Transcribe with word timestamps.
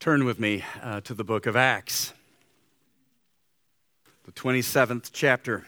Turn 0.00 0.24
with 0.24 0.38
me 0.38 0.62
uh, 0.80 1.00
to 1.00 1.12
the 1.12 1.24
book 1.24 1.46
of 1.46 1.56
Acts, 1.56 2.12
the 4.26 4.30
27th 4.30 5.10
chapter. 5.12 5.66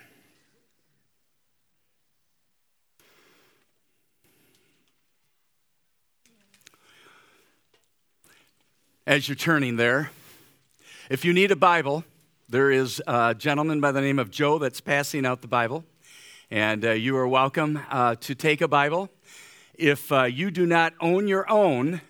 As 9.04 9.29
you're 9.29 9.35
turning 9.35 9.74
there, 9.74 10.12
if 11.08 11.24
you 11.24 11.33
need 11.33 11.51
a 11.51 11.56
Bible, 11.56 12.04
there 12.49 12.71
is 12.71 13.03
a 13.08 13.35
gentleman 13.35 13.81
by 13.81 13.90
the 13.90 14.01
name 14.01 14.21
of 14.21 14.31
Joe 14.31 14.58
that's 14.58 14.81
passing 14.81 15.26
out 15.26 15.40
the 15.42 15.49
Bible, 15.49 15.85
and 16.52 16.84
uh, 16.84 16.92
you 16.92 17.16
are 17.16 17.27
welcome 17.27 17.80
uh, 17.91 18.15
to 18.20 18.37
take 18.37 18.60
a 18.60 18.69
Bible. 18.69 19.10
If 19.74 20.12
uh, 20.12 20.23
you 20.23 20.52
do 20.52 20.66
not 20.66 20.92
own 21.01 21.27
your 21.27 21.51
own, 21.51 22.01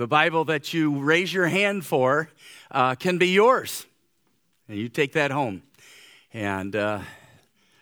the 0.00 0.06
Bible 0.06 0.46
that 0.46 0.72
you 0.72 0.98
raise 0.98 1.30
your 1.30 1.48
hand 1.48 1.84
for 1.84 2.30
uh, 2.70 2.94
can 2.94 3.18
be 3.18 3.28
yours. 3.28 3.84
And 4.66 4.78
you 4.78 4.88
take 4.88 5.12
that 5.12 5.30
home. 5.30 5.62
And 6.32 6.74
uh, 6.74 7.00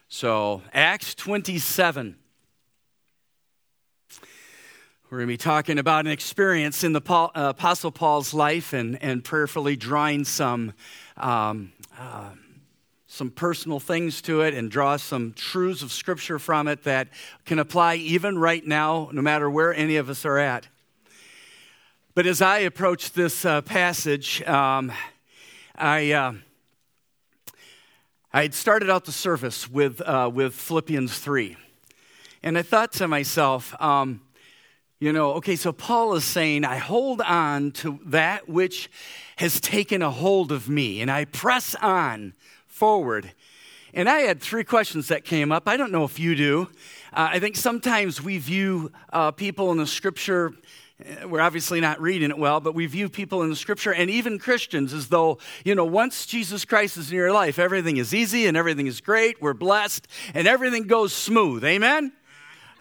so, 0.09 0.63
Acts 0.75 1.15
27. 1.15 2.17
We're 5.09 5.19
going 5.19 5.29
to 5.29 5.33
be 5.33 5.37
talking 5.37 5.79
about 5.79 6.07
an 6.07 6.11
experience 6.11 6.83
in 6.83 6.93
the 6.93 7.01
Paul, 7.01 7.31
uh, 7.37 7.53
Apostle 7.57 7.93
Paul's 7.93 8.35
life 8.35 8.73
and, 8.73 9.01
and 9.01 9.23
prayerfully 9.23 9.77
drawing 9.77 10.25
some, 10.25 10.73
um, 11.19 11.71
uh, 11.97 12.31
some 13.07 13.31
personal 13.31 13.79
things 13.79 14.21
to 14.23 14.41
it 14.41 14.55
and 14.55 14.73
draw 14.73 14.97
some 14.97 15.35
truths 15.35 15.85
of 15.85 15.93
Scripture 15.93 16.41
from 16.41 16.67
it 16.67 16.83
that 16.83 17.11
can 17.47 17.61
apply 17.61 17.95
even 17.95 18.37
right 18.37 18.67
now, 18.67 19.09
no 19.13 19.23
matter 19.23 19.49
where 19.49 19.73
any 19.73 19.95
of 19.95 20.11
us 20.11 20.25
are 20.25 20.39
at. 20.39 20.67
But 22.19 22.27
as 22.27 22.43
I 22.43 22.59
approach 22.59 23.13
this 23.13 23.45
uh, 23.45 23.61
passage, 23.63 24.43
um, 24.43 24.91
I, 25.77 26.11
uh, 26.11 26.33
I 28.33 28.43
had 28.43 28.55
started 28.55 28.91
out 28.91 29.05
the 29.05 29.13
service 29.13 29.71
with, 29.71 30.01
uh, 30.01 30.29
with 30.35 30.53
Philippians 30.53 31.17
3. 31.17 31.57
And 32.43 32.59
I 32.59 32.63
thought 32.63 32.91
to 32.95 33.07
myself, 33.07 33.73
um, 33.81 34.21
you 34.99 35.13
know, 35.13 35.35
okay, 35.35 35.55
so 35.55 35.71
Paul 35.71 36.15
is 36.15 36.25
saying, 36.25 36.65
I 36.65 36.79
hold 36.79 37.21
on 37.21 37.71
to 37.83 38.01
that 38.07 38.49
which 38.49 38.91
has 39.37 39.61
taken 39.61 40.03
a 40.03 40.11
hold 40.11 40.51
of 40.51 40.69
me, 40.69 41.01
and 41.01 41.13
I 41.13 41.25
press 41.25 41.77
on 41.77 42.35
forward. 42.67 43.31
And 43.95 44.09
I 44.09 44.23
had 44.23 44.41
three 44.41 44.65
questions 44.65 45.07
that 45.07 45.25
came 45.25 45.53
up. 45.53 45.69
I 45.69 45.77
don't 45.77 45.93
know 45.93 46.03
if 46.03 46.19
you 46.19 46.35
do. 46.35 46.69
Uh, 47.13 47.29
I 47.31 47.39
think 47.39 47.55
sometimes 47.55 48.21
we 48.21 48.39
view 48.39 48.91
uh, 49.13 49.31
people 49.31 49.71
in 49.71 49.79
the 49.79 49.87
scripture 49.87 50.53
we're 51.27 51.41
obviously 51.41 51.81
not 51.81 52.01
reading 52.01 52.31
it 52.31 52.39
well, 52.39 52.59
but 52.59 52.75
we 52.75 52.87
view 52.87 53.09
people 53.09 53.43
in 53.43 53.51
the 53.51 53.57
scripture 53.57 53.95
and 53.95 54.11
even 54.11 54.39
Christians 54.39 54.93
as 54.93 55.09
though, 55.09 55.39
you 55.65 55.77
know, 55.77 55.85
once 55.85 56.27
Jesus 56.27 56.65
Christ 56.65 56.97
is 56.97 57.11
in 57.11 57.17
your 57.17 57.33
life, 57.33 57.59
everything 57.59 57.99
is 57.99 58.13
easy 58.13 58.47
and 58.47 58.57
everything 58.57 58.89
is 58.89 59.01
great, 59.01 59.41
we're 59.41 59.55
blessed, 59.55 60.09
and 60.35 60.49
everything 60.49 60.89
goes 60.89 61.13
smooth. 61.13 61.65
Amen? 61.65 62.13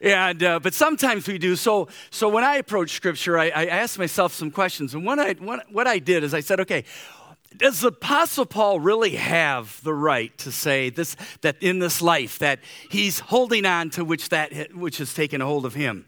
and 0.00 0.42
uh, 0.42 0.58
but 0.60 0.74
sometimes 0.74 1.28
we 1.28 1.38
do. 1.38 1.54
So 1.54 1.86
so 2.10 2.28
when 2.28 2.42
i 2.42 2.56
approach 2.56 2.90
scripture 2.90 3.38
i, 3.38 3.50
I 3.50 3.66
ask 3.66 4.00
myself 4.00 4.32
some 4.32 4.50
questions. 4.50 4.94
And 4.94 5.06
what 5.06 5.20
I, 5.20 5.34
what, 5.34 5.70
what 5.70 5.86
I 5.86 6.00
did 6.00 6.24
is 6.24 6.34
i 6.34 6.40
said 6.40 6.58
okay 6.58 6.82
does 7.56 7.82
the 7.82 7.88
apostle 7.88 8.44
paul 8.44 8.80
really 8.80 9.14
have 9.14 9.80
the 9.84 9.94
right 9.94 10.36
to 10.38 10.50
say 10.50 10.90
this 10.90 11.14
that 11.42 11.62
in 11.62 11.78
this 11.78 12.02
life 12.02 12.40
that 12.40 12.58
he's 12.90 13.20
holding 13.20 13.64
on 13.64 13.90
to 13.90 14.04
which 14.04 14.30
that 14.30 14.74
which 14.74 14.98
has 14.98 15.14
taken 15.14 15.40
hold 15.40 15.64
of 15.64 15.74
him 15.74 16.04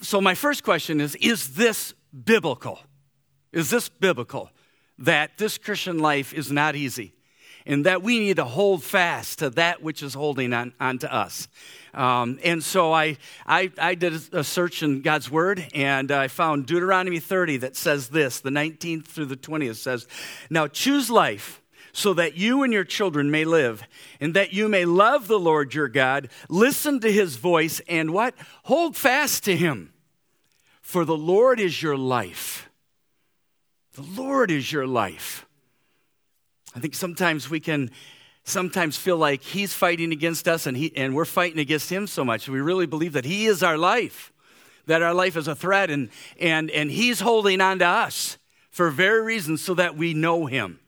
so, 0.00 0.20
my 0.20 0.34
first 0.34 0.64
question 0.64 1.00
is 1.00 1.14
Is 1.16 1.54
this 1.54 1.94
biblical? 2.24 2.80
Is 3.52 3.70
this 3.70 3.88
biblical 3.88 4.50
that 4.98 5.38
this 5.38 5.58
Christian 5.58 5.98
life 5.98 6.32
is 6.32 6.52
not 6.52 6.76
easy 6.76 7.14
and 7.66 7.84
that 7.84 8.02
we 8.02 8.18
need 8.18 8.36
to 8.36 8.44
hold 8.44 8.82
fast 8.84 9.40
to 9.40 9.50
that 9.50 9.82
which 9.82 10.02
is 10.02 10.14
holding 10.14 10.52
on, 10.52 10.72
on 10.80 10.98
to 10.98 11.12
us? 11.12 11.48
Um, 11.92 12.38
and 12.44 12.62
so 12.62 12.92
I, 12.92 13.16
I, 13.44 13.72
I, 13.76 13.96
did 13.96 14.14
a 14.32 14.44
search 14.44 14.84
in 14.84 15.02
God's 15.02 15.28
Word 15.28 15.66
and 15.74 16.12
I 16.12 16.28
found 16.28 16.66
Deuteronomy 16.66 17.18
30 17.18 17.58
that 17.58 17.76
says 17.76 18.10
this 18.10 18.38
the 18.40 18.50
19th 18.50 19.06
through 19.06 19.26
the 19.26 19.36
20th 19.36 19.76
says, 19.76 20.06
Now 20.48 20.68
choose 20.68 21.10
life 21.10 21.59
so 21.92 22.14
that 22.14 22.36
you 22.36 22.62
and 22.62 22.72
your 22.72 22.84
children 22.84 23.30
may 23.30 23.44
live, 23.44 23.82
and 24.20 24.34
that 24.34 24.52
you 24.52 24.68
may 24.68 24.84
love 24.84 25.28
the 25.28 25.38
Lord 25.38 25.74
your 25.74 25.88
God, 25.88 26.28
listen 26.48 27.00
to 27.00 27.10
his 27.10 27.36
voice, 27.36 27.80
and 27.88 28.12
what? 28.12 28.34
Hold 28.64 28.96
fast 28.96 29.44
to 29.44 29.56
him. 29.56 29.92
For 30.80 31.04
the 31.04 31.16
Lord 31.16 31.60
is 31.60 31.82
your 31.82 31.96
life. 31.96 32.68
The 33.94 34.02
Lord 34.02 34.50
is 34.50 34.72
your 34.72 34.86
life. 34.86 35.46
I 36.74 36.80
think 36.80 36.94
sometimes 36.94 37.48
we 37.48 37.60
can 37.60 37.90
sometimes 38.44 38.96
feel 38.96 39.16
like 39.16 39.42
he's 39.42 39.72
fighting 39.72 40.12
against 40.12 40.48
us 40.48 40.66
and, 40.66 40.76
he, 40.76 40.92
and 40.96 41.14
we're 41.14 41.24
fighting 41.24 41.58
against 41.58 41.90
him 41.90 42.06
so 42.06 42.24
much. 42.24 42.48
We 42.48 42.60
really 42.60 42.86
believe 42.86 43.12
that 43.12 43.24
he 43.24 43.46
is 43.46 43.62
our 43.62 43.78
life, 43.78 44.32
that 44.86 45.02
our 45.02 45.14
life 45.14 45.36
is 45.36 45.46
a 45.46 45.54
threat, 45.54 45.90
and, 45.90 46.08
and, 46.40 46.70
and 46.70 46.90
he's 46.90 47.20
holding 47.20 47.60
on 47.60 47.78
to 47.80 47.86
us 47.86 48.38
for 48.70 48.90
very 48.90 49.22
reasons 49.22 49.62
so 49.62 49.74
that 49.74 49.96
we 49.96 50.14
know 50.14 50.46
him. 50.46 50.79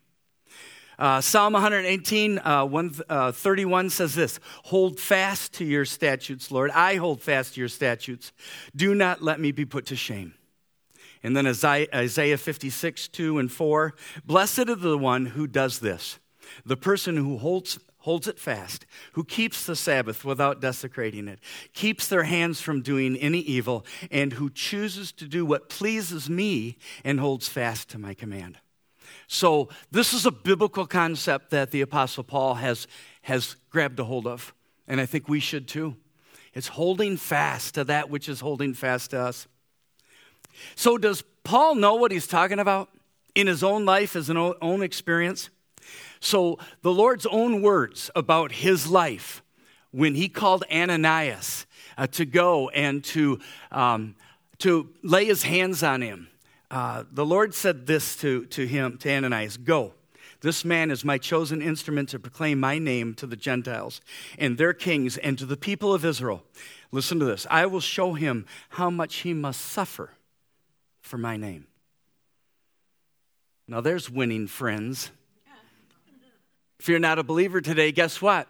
Uh, 0.99 1.21
Psalm 1.21 1.55
118, 1.55 2.39
uh, 2.39 2.65
131 2.67 3.87
uh, 3.87 3.89
says 3.89 4.15
this 4.15 4.39
Hold 4.65 5.01
fast 5.01 5.55
to 5.55 5.65
your 5.65 5.85
statutes, 5.85 6.51
Lord. 6.51 6.71
I 6.71 6.97
hold 6.97 7.23
fast 7.23 7.55
to 7.55 7.61
your 7.61 7.69
statutes. 7.69 8.33
Do 8.77 8.95
not 8.95 9.23
let 9.23 9.41
me 9.41 9.53
be 9.53 9.65
put 9.65 9.87
to 9.87 9.97
shame. 9.97 10.35
And 11.23 11.37
then 11.37 11.47
Isaiah 11.47 12.39
56, 12.39 13.09
2 13.09 13.39
and 13.39 13.51
4 13.51 13.95
Blessed 14.25 14.69
is 14.69 14.81
the 14.81 14.99
one 14.99 15.27
who 15.27 15.47
does 15.47 15.79
this, 15.79 16.19
the 16.65 16.77
person 16.77 17.17
who 17.17 17.39
holds, 17.39 17.79
holds 17.99 18.27
it 18.27 18.39
fast, 18.39 18.85
who 19.13 19.25
keeps 19.25 19.65
the 19.65 19.77
Sabbath 19.77 20.25
without 20.25 20.61
desecrating 20.61 21.29
it, 21.29 21.39
keeps 21.73 22.09
their 22.09 22.25
hands 22.25 22.61
from 22.61 22.83
doing 22.83 23.17
any 23.17 23.39
evil, 23.39 23.87
and 24.11 24.35
who 24.35 24.51
chooses 24.51 25.13
to 25.13 25.27
do 25.27 25.47
what 25.47 25.69
pleases 25.69 26.29
me 26.29 26.77
and 27.05 27.21
holds 27.21 27.49
fast 27.49 27.89
to 27.91 27.99
my 27.99 28.15
command. 28.15 28.59
So, 29.33 29.71
this 29.91 30.13
is 30.13 30.27
a 30.27 30.31
biblical 30.31 30.87
concept 30.87 31.53
that 31.53 31.71
the 31.71 31.81
Apostle 31.81 32.23
Paul 32.23 32.53
has, 32.57 32.87
has 33.23 33.57
grabbed 33.71 33.99
a 33.99 34.05
hold 34.05 34.27
of, 34.27 34.53
and 34.87 35.01
I 35.01 35.07
think 35.07 35.27
we 35.27 35.41
should 35.41 35.67
too. 35.67 35.97
It's 36.53 36.69
holding 36.69 37.17
fast 37.17 37.77
to 37.77 37.85
that 37.85 38.11
which 38.11 38.29
is 38.29 38.41
holding 38.41 38.75
fast 38.75 39.13
to 39.13 39.21
us. 39.21 39.47
So, 40.75 40.99
does 40.99 41.25
Paul 41.45 41.77
know 41.77 41.95
what 41.95 42.13
he's 42.13 42.27
talking 42.27 42.59
about 42.59 42.91
in 43.35 43.47
his 43.47 43.63
own 43.65 43.87
life, 43.87 44.17
as 44.17 44.29
an 44.29 44.37
own 44.37 44.83
experience? 44.83 45.49
So, 46.21 46.59
the 46.83 46.93
Lord's 46.93 47.25
own 47.25 47.63
words 47.63 48.11
about 48.15 48.53
his 48.53 48.87
life 48.87 49.43
when 49.93 50.15
he 50.15 50.29
called 50.29 50.63
Ananias 50.71 51.65
uh, 51.97 52.07
to 52.09 52.27
go 52.27 52.69
and 52.69 53.03
to, 53.05 53.39
um, 53.71 54.15
to 54.59 54.91
lay 55.03 55.25
his 55.25 55.43
hands 55.43 55.83
on 55.83 56.03
him 56.03 56.29
uh, 56.73 57.05
the 57.13 57.27
Lord 57.27 57.55
said 57.55 57.87
this 57.87 58.17
to, 58.17 58.47
to 58.47 58.67
him, 58.67 58.97
to 58.99 59.13
Ananias 59.13 59.59
Go. 59.59 59.93
This 60.41 60.65
man 60.65 60.91
is 60.91 61.05
my 61.05 61.19
chosen 61.19 61.61
instrument 61.61 62.09
to 62.09 62.19
proclaim 62.19 62.59
my 62.59 62.79
name 62.79 63.15
to 63.15 63.27
the 63.27 63.37
Gentiles 63.37 64.01
and 64.39 64.57
their 64.57 64.73
kings 64.73 65.19
and 65.19 65.39
to 65.39 65.47
the 65.47 65.57
people 65.57 65.95
of 65.95 66.05
Israel. 66.05 66.43
Listen 66.91 67.19
to 67.21 67.27
this 67.27 67.47
I 67.51 67.67
will 67.67 67.81
show 67.81 68.15
him 68.15 68.47
how 68.71 68.91
much 68.91 69.17
he 69.17 69.35
must 69.35 69.61
suffer 69.61 70.11
for 71.03 71.19
my 71.19 71.37
name. 71.37 71.67
Now, 73.69 73.83
there's 73.83 74.11
winning, 74.11 74.47
friends. 74.47 75.11
If 76.81 76.89
you're 76.89 76.99
not 76.99 77.19
a 77.19 77.23
believer 77.23 77.61
today, 77.61 77.93
guess 77.93 78.21
what? 78.21 78.49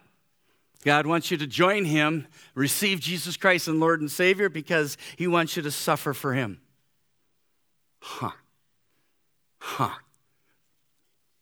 God 0.84 1.06
wants 1.06 1.30
you 1.30 1.36
to 1.36 1.46
join 1.46 1.84
him, 1.84 2.26
receive 2.54 3.00
Jesus 3.00 3.36
Christ 3.36 3.68
and 3.68 3.78
Lord 3.78 4.00
and 4.00 4.10
Savior 4.10 4.48
because 4.48 4.96
he 5.16 5.26
wants 5.26 5.56
you 5.56 5.62
to 5.62 5.70
suffer 5.70 6.14
for 6.14 6.32
him. 6.32 6.60
Huh. 8.04 8.32
Huh. 9.58 9.94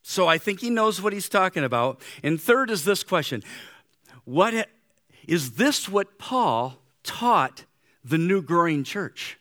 So 0.03 0.29
I 0.29 0.37
think 0.37 0.61
he 0.61 0.69
knows 0.69 1.01
what 1.01 1.15
he's 1.15 1.29
talking 1.29 1.65
about. 1.65 2.03
And 2.23 2.39
third 2.41 2.71
is 2.71 2.85
this 2.85 3.03
question 3.03 3.43
What 4.25 4.69
is 5.27 5.53
this 5.53 5.89
what 5.89 6.19
Paul 6.19 6.77
taught 7.03 7.65
the 8.05 8.19
new 8.19 8.43
growing 8.43 8.85
church? 8.85 9.39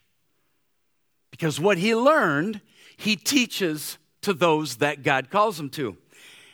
Because 1.29 1.59
what 1.59 1.77
he 1.77 1.93
learned, 1.93 2.61
he 2.95 3.17
teaches 3.17 3.97
to 4.21 4.33
those 4.33 4.77
that 4.77 5.03
God 5.03 5.29
calls 5.29 5.59
him 5.59 5.69
to. 5.71 5.97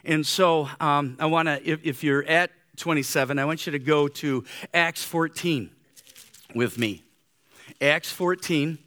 And 0.03 0.25
so 0.25 0.67
um, 0.79 1.15
I 1.19 1.27
want 1.27 1.47
to, 1.47 1.63
if, 1.63 1.79
if 1.83 2.03
you're 2.03 2.23
at 2.23 2.49
27, 2.77 3.37
I 3.37 3.45
want 3.45 3.65
you 3.67 3.71
to 3.71 3.79
go 3.79 4.07
to 4.07 4.43
Acts 4.73 5.03
14 5.03 5.69
with 6.55 6.77
me. 6.77 7.03
Acts 7.81 8.11
14. 8.11 8.79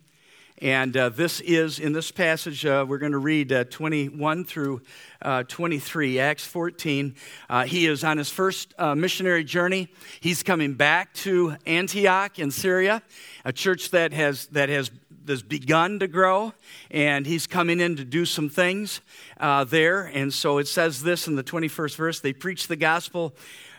And 0.61 0.97
uh, 0.97 1.11
this 1.11 1.41
is, 1.41 1.79
in 1.79 1.93
this 1.93 2.11
passage, 2.11 2.67
uh, 2.67 2.85
we're 2.89 2.99
going 2.99 3.13
to 3.13 3.19
read 3.19 3.53
uh, 3.53 3.65
21 3.65 4.45
through 4.45 4.83
uh, 5.23 5.45
23, 5.45 6.19
Acts 6.19 6.45
14. 6.47 7.15
Uh, 7.49 7.65
he 7.65 7.87
is 7.87 8.03
on 8.03 8.19
his 8.19 8.29
first 8.29 8.75
uh, 8.77 8.97
missionary 8.97 9.45
journey. 9.45 9.87
He's 10.19 10.43
coming 10.43 10.75
back 10.75 11.15
to 11.15 11.57
Antioch 11.65 12.41
in 12.41 12.51
Syria, 12.51 13.03
a 13.45 13.53
church 13.53 13.91
that 13.91 14.13
has, 14.13 14.47
that 14.47 14.69
has 14.69 14.91
has 15.29 15.43
begun 15.43 15.99
to 15.99 16.09
grow, 16.09 16.55
and 16.91 17.27
he's 17.27 17.47
coming 17.47 17.81
in 17.81 17.97
to 17.97 18.05
do 18.05 18.25
some 18.25 18.49
things 18.49 19.03
uh, 19.39 19.63
there. 19.65 20.05
And 20.05 20.33
so 20.33 20.57
it 20.57 20.67
says 20.67 21.03
this 21.03 21.29
in 21.29 21.37
the 21.37 21.45
21st 21.45 21.97
verse 21.97 22.21
they 22.21 22.33
preached 22.33 22.69
the 22.69 22.77
gospel 22.77 23.35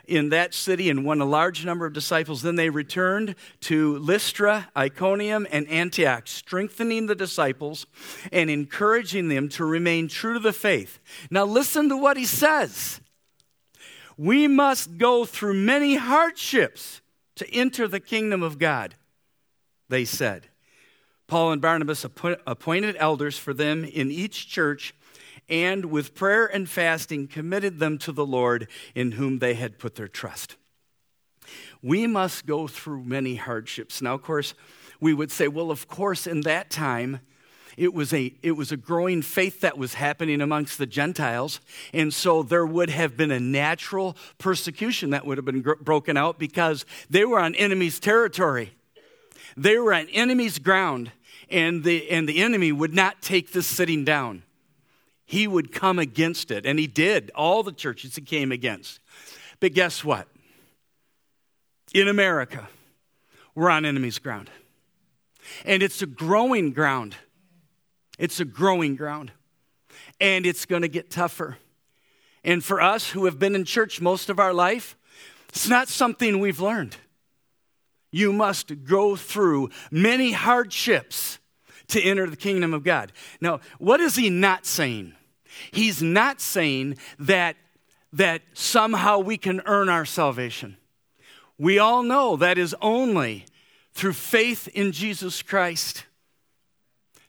in 0.09 0.29
that 0.29 0.53
city 0.53 0.89
and 0.89 1.05
won 1.05 1.21
a 1.21 1.25
large 1.25 1.63
number 1.63 1.85
of 1.85 1.93
disciples. 1.93 2.41
Then 2.41 2.55
they 2.55 2.69
returned 2.69 3.35
to 3.61 3.97
Lystra, 3.99 4.69
Iconium, 4.75 5.47
and 5.51 5.67
Antioch, 5.69 6.27
strengthening 6.27 7.05
the 7.05 7.15
disciples 7.15 7.85
and 8.31 8.49
encouraging 8.49 9.29
them 9.29 9.47
to 9.49 9.63
remain 9.63 10.07
true 10.07 10.33
to 10.33 10.39
the 10.39 10.53
faith. 10.53 10.99
Now, 11.29 11.45
listen 11.45 11.89
to 11.89 11.97
what 11.97 12.17
he 12.17 12.25
says. 12.25 12.99
We 14.17 14.47
must 14.47 14.97
go 14.97 15.23
through 15.25 15.53
many 15.53 15.95
hardships 15.95 17.01
to 17.35 17.49
enter 17.53 17.87
the 17.87 18.01
kingdom 18.01 18.43
of 18.43 18.59
God, 18.59 18.95
they 19.87 20.03
said. 20.03 20.47
Paul 21.27 21.51
and 21.51 21.61
Barnabas 21.61 22.03
appointed 22.03 22.95
elders 22.97 23.37
for 23.37 23.53
them 23.53 23.85
in 23.85 24.09
each 24.09 24.49
church 24.49 24.95
and 25.49 25.85
with 25.85 26.15
prayer 26.15 26.45
and 26.45 26.69
fasting 26.69 27.27
committed 27.27 27.79
them 27.79 27.97
to 27.99 28.11
the 28.11 28.25
Lord 28.25 28.67
in 28.93 29.13
whom 29.13 29.39
they 29.39 29.55
had 29.55 29.79
put 29.79 29.95
their 29.95 30.07
trust. 30.07 30.55
We 31.81 32.07
must 32.07 32.45
go 32.45 32.67
through 32.67 33.03
many 33.03 33.35
hardships. 33.35 34.01
Now, 34.01 34.13
of 34.13 34.21
course, 34.21 34.53
we 34.99 35.13
would 35.13 35.31
say, 35.31 35.47
well, 35.47 35.71
of 35.71 35.87
course, 35.87 36.27
in 36.27 36.41
that 36.41 36.69
time, 36.69 37.21
it 37.77 37.93
was 37.93 38.13
a 38.13 38.33
it 38.43 38.51
was 38.51 38.73
a 38.73 38.77
growing 38.77 39.21
faith 39.21 39.61
that 39.61 39.77
was 39.77 39.93
happening 39.93 40.41
amongst 40.41 40.77
the 40.77 40.85
Gentiles, 40.85 41.61
and 41.93 42.13
so 42.13 42.43
there 42.43 42.65
would 42.65 42.89
have 42.89 43.15
been 43.15 43.31
a 43.31 43.39
natural 43.39 44.17
persecution 44.37 45.11
that 45.11 45.25
would 45.25 45.37
have 45.37 45.45
been 45.45 45.61
broken 45.61 46.17
out 46.17 46.37
because 46.37 46.85
they 47.09 47.23
were 47.23 47.39
on 47.39 47.55
enemy's 47.55 47.97
territory. 47.97 48.73
They 49.55 49.77
were 49.77 49.93
on 49.93 50.09
enemy's 50.09 50.59
ground, 50.59 51.13
and 51.49 51.85
the 51.85 52.11
and 52.11 52.27
the 52.27 52.41
enemy 52.41 52.73
would 52.73 52.93
not 52.93 53.21
take 53.21 53.53
this 53.53 53.65
sitting 53.65 54.03
down 54.03 54.43
he 55.29 55.47
would 55.47 55.71
come 55.71 55.99
against 55.99 56.49
it. 56.49 56.65
And 56.65 56.79
he 56.79 56.87
did. 56.87 57.29
All 57.35 57.61
the 57.61 57.71
churches 57.71 58.15
he 58.15 58.21
came 58.23 58.51
against. 58.51 58.99
But 59.59 59.75
guess 59.75 60.03
what? 60.03 60.27
In 61.93 62.07
America, 62.07 62.67
we're 63.53 63.69
on 63.69 63.85
enemy's 63.85 64.17
ground. 64.17 64.49
And 65.65 65.83
it's 65.83 66.01
a 66.01 66.07
growing 66.07 66.71
ground. 66.71 67.15
It's 68.17 68.39
a 68.39 68.45
growing 68.45 68.95
ground. 68.95 69.31
And 70.19 70.47
it's 70.47 70.65
going 70.65 70.81
to 70.81 70.87
get 70.87 71.11
tougher. 71.11 71.57
And 72.43 72.63
for 72.63 72.81
us 72.81 73.11
who 73.11 73.25
have 73.25 73.37
been 73.37 73.53
in 73.53 73.65
church 73.65 74.01
most 74.01 74.31
of 74.31 74.39
our 74.39 74.53
life, 74.53 74.97
it's 75.49 75.69
not 75.69 75.89
something 75.89 76.39
we've 76.39 76.59
learned. 76.59 76.97
You 78.11 78.33
must 78.33 78.83
go 78.83 79.15
through 79.15 79.69
many 79.91 80.31
hardships 80.31 81.37
to 81.89 82.01
enter 82.01 82.27
the 82.27 82.35
kingdom 82.35 82.73
of 82.73 82.83
God. 82.83 83.11
Now, 83.39 83.59
what 83.77 83.99
is 83.99 84.15
he 84.15 84.31
not 84.31 84.65
saying? 84.65 85.13
He's 85.71 86.01
not 86.01 86.41
saying 86.41 86.97
that, 87.19 87.55
that 88.13 88.41
somehow 88.53 89.19
we 89.19 89.37
can 89.37 89.61
earn 89.65 89.89
our 89.89 90.05
salvation. 90.05 90.77
We 91.57 91.77
all 91.79 92.03
know 92.03 92.35
that 92.37 92.57
is 92.57 92.75
only 92.81 93.45
through 93.93 94.13
faith 94.13 94.67
in 94.69 94.91
Jesus 94.91 95.41
Christ. 95.41 96.05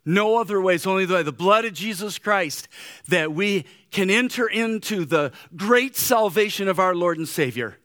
No 0.05 0.39
other 0.39 0.61
way. 0.61 0.77
It's 0.77 0.87
only 0.87 1.07
by 1.07 1.23
the 1.23 1.33
blood 1.33 1.65
of 1.65 1.75
Jesus 1.75 2.19
Christ 2.19 2.69
that 3.09 3.33
we 3.33 3.65
can 3.91 4.09
enter 4.09 4.47
into 4.47 5.05
the 5.05 5.33
great 5.57 5.97
salvation 5.97 6.69
of 6.69 6.79
our 6.79 6.95
Lord 6.95 7.19
and 7.19 7.29
Savior. 7.29 7.77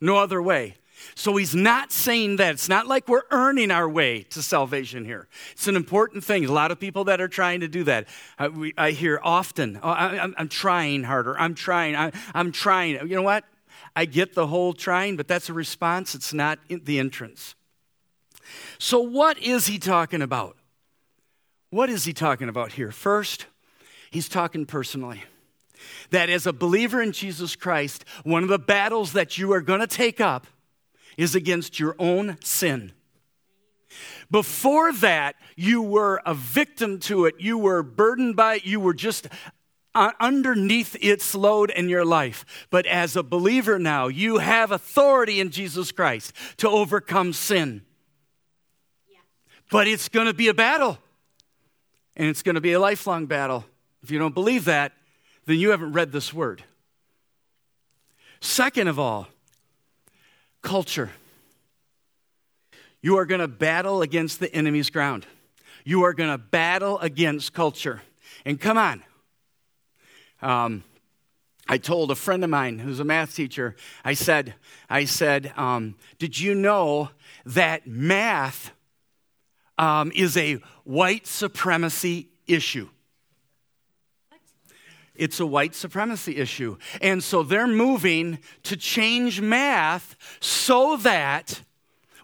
No 0.00 0.16
other 0.16 0.40
way. 0.40 0.76
So 1.14 1.36
he's 1.36 1.54
not 1.54 1.92
saying 1.92 2.36
that. 2.36 2.54
It's 2.54 2.68
not 2.68 2.86
like 2.86 3.08
we're 3.08 3.22
earning 3.30 3.70
our 3.70 3.88
way 3.88 4.22
to 4.30 4.42
salvation 4.42 5.04
here. 5.04 5.28
It's 5.52 5.66
an 5.66 5.76
important 5.76 6.24
thing. 6.24 6.44
A 6.44 6.52
lot 6.52 6.70
of 6.70 6.78
people 6.78 7.04
that 7.04 7.20
are 7.20 7.28
trying 7.28 7.60
to 7.60 7.68
do 7.68 7.84
that. 7.84 8.08
I, 8.38 8.48
we, 8.48 8.74
I 8.76 8.92
hear 8.92 9.20
often, 9.22 9.78
oh, 9.82 9.88
I, 9.88 10.24
am 10.36 10.48
trying 10.48 11.04
harder. 11.04 11.38
I'm 11.38 11.54
trying. 11.54 11.96
I, 11.96 12.12
I'm 12.34 12.52
trying. 12.52 12.94
You 13.08 13.16
know 13.16 13.22
what? 13.22 13.44
I 13.94 14.04
get 14.04 14.34
the 14.34 14.46
whole 14.46 14.72
trying, 14.72 15.16
but 15.16 15.28
that's 15.28 15.48
a 15.48 15.52
response. 15.52 16.14
It's 16.14 16.32
not 16.32 16.58
the 16.68 16.98
entrance. 16.98 17.54
So, 18.78 19.00
what 19.00 19.38
is 19.38 19.66
he 19.66 19.78
talking 19.78 20.22
about? 20.22 20.56
What 21.70 21.90
is 21.90 22.04
he 22.04 22.12
talking 22.12 22.48
about 22.48 22.72
here? 22.72 22.92
First, 22.92 23.46
he's 24.10 24.28
talking 24.28 24.66
personally. 24.66 25.24
That 26.10 26.30
as 26.30 26.46
a 26.46 26.52
believer 26.52 27.00
in 27.02 27.12
Jesus 27.12 27.54
Christ, 27.54 28.04
one 28.24 28.42
of 28.42 28.48
the 28.48 28.58
battles 28.58 29.12
that 29.12 29.38
you 29.38 29.52
are 29.52 29.60
going 29.60 29.80
to 29.80 29.86
take 29.86 30.20
up 30.20 30.46
is 31.18 31.34
against 31.34 31.78
your 31.78 31.94
own 31.98 32.38
sin. 32.42 32.92
Before 34.30 34.92
that, 34.92 35.36
you 35.56 35.82
were 35.82 36.22
a 36.24 36.32
victim 36.32 36.98
to 37.00 37.26
it. 37.26 37.34
You 37.38 37.58
were 37.58 37.82
burdened 37.82 38.36
by 38.36 38.56
it. 38.56 38.64
You 38.64 38.78
were 38.80 38.94
just 38.94 39.26
uh, 39.94 40.12
underneath 40.20 40.96
its 41.00 41.34
load 41.34 41.70
in 41.70 41.88
your 41.88 42.04
life. 42.04 42.44
But 42.70 42.86
as 42.86 43.16
a 43.16 43.22
believer 43.22 43.78
now, 43.78 44.06
you 44.06 44.38
have 44.38 44.70
authority 44.70 45.40
in 45.40 45.50
Jesus 45.50 45.90
Christ 45.90 46.32
to 46.58 46.68
overcome 46.68 47.32
sin. 47.32 47.82
But 49.70 49.88
it's 49.88 50.08
going 50.08 50.26
to 50.26 50.34
be 50.34 50.48
a 50.48 50.54
battle, 50.54 50.98
and 52.16 52.28
it's 52.28 52.42
going 52.42 52.54
to 52.54 52.60
be 52.60 52.72
a 52.72 52.80
lifelong 52.80 53.26
battle. 53.26 53.64
If 54.02 54.10
you 54.10 54.18
don't 54.18 54.34
believe 54.34 54.66
that, 54.66 54.92
then 55.46 55.58
you 55.58 55.70
haven't 55.70 55.92
read 55.92 56.12
this 56.12 56.32
word. 56.32 56.62
Second 58.40 58.88
of 58.88 58.98
all, 58.98 59.26
culture. 60.68 61.10
You 63.00 63.16
are 63.16 63.24
going 63.24 63.40
to 63.40 63.48
battle 63.48 64.02
against 64.02 64.38
the 64.38 64.54
enemy's 64.54 64.90
ground. 64.90 65.24
You 65.82 66.02
are 66.02 66.12
going 66.12 66.30
to 66.30 66.36
battle 66.36 66.98
against 66.98 67.54
culture. 67.54 68.02
And 68.44 68.60
come 68.60 68.76
on. 68.76 69.02
Um, 70.42 70.84
I 71.66 71.78
told 71.78 72.10
a 72.10 72.14
friend 72.14 72.44
of 72.44 72.50
mine 72.50 72.80
who's 72.80 73.00
a 73.00 73.04
math 73.04 73.34
teacher, 73.34 73.76
I 74.04 74.12
said, 74.12 74.56
I 74.90 75.06
said, 75.06 75.54
um, 75.56 75.94
did 76.18 76.38
you 76.38 76.54
know 76.54 77.08
that 77.46 77.86
math 77.86 78.72
um, 79.78 80.12
is 80.14 80.36
a 80.36 80.58
white 80.84 81.26
supremacy 81.26 82.28
issue? 82.46 82.90
It's 85.18 85.40
a 85.40 85.46
white 85.46 85.74
supremacy 85.74 86.36
issue. 86.36 86.78
And 87.02 87.22
so 87.22 87.42
they're 87.42 87.66
moving 87.66 88.38
to 88.62 88.76
change 88.76 89.40
math 89.40 90.16
so 90.40 90.96
that 90.98 91.62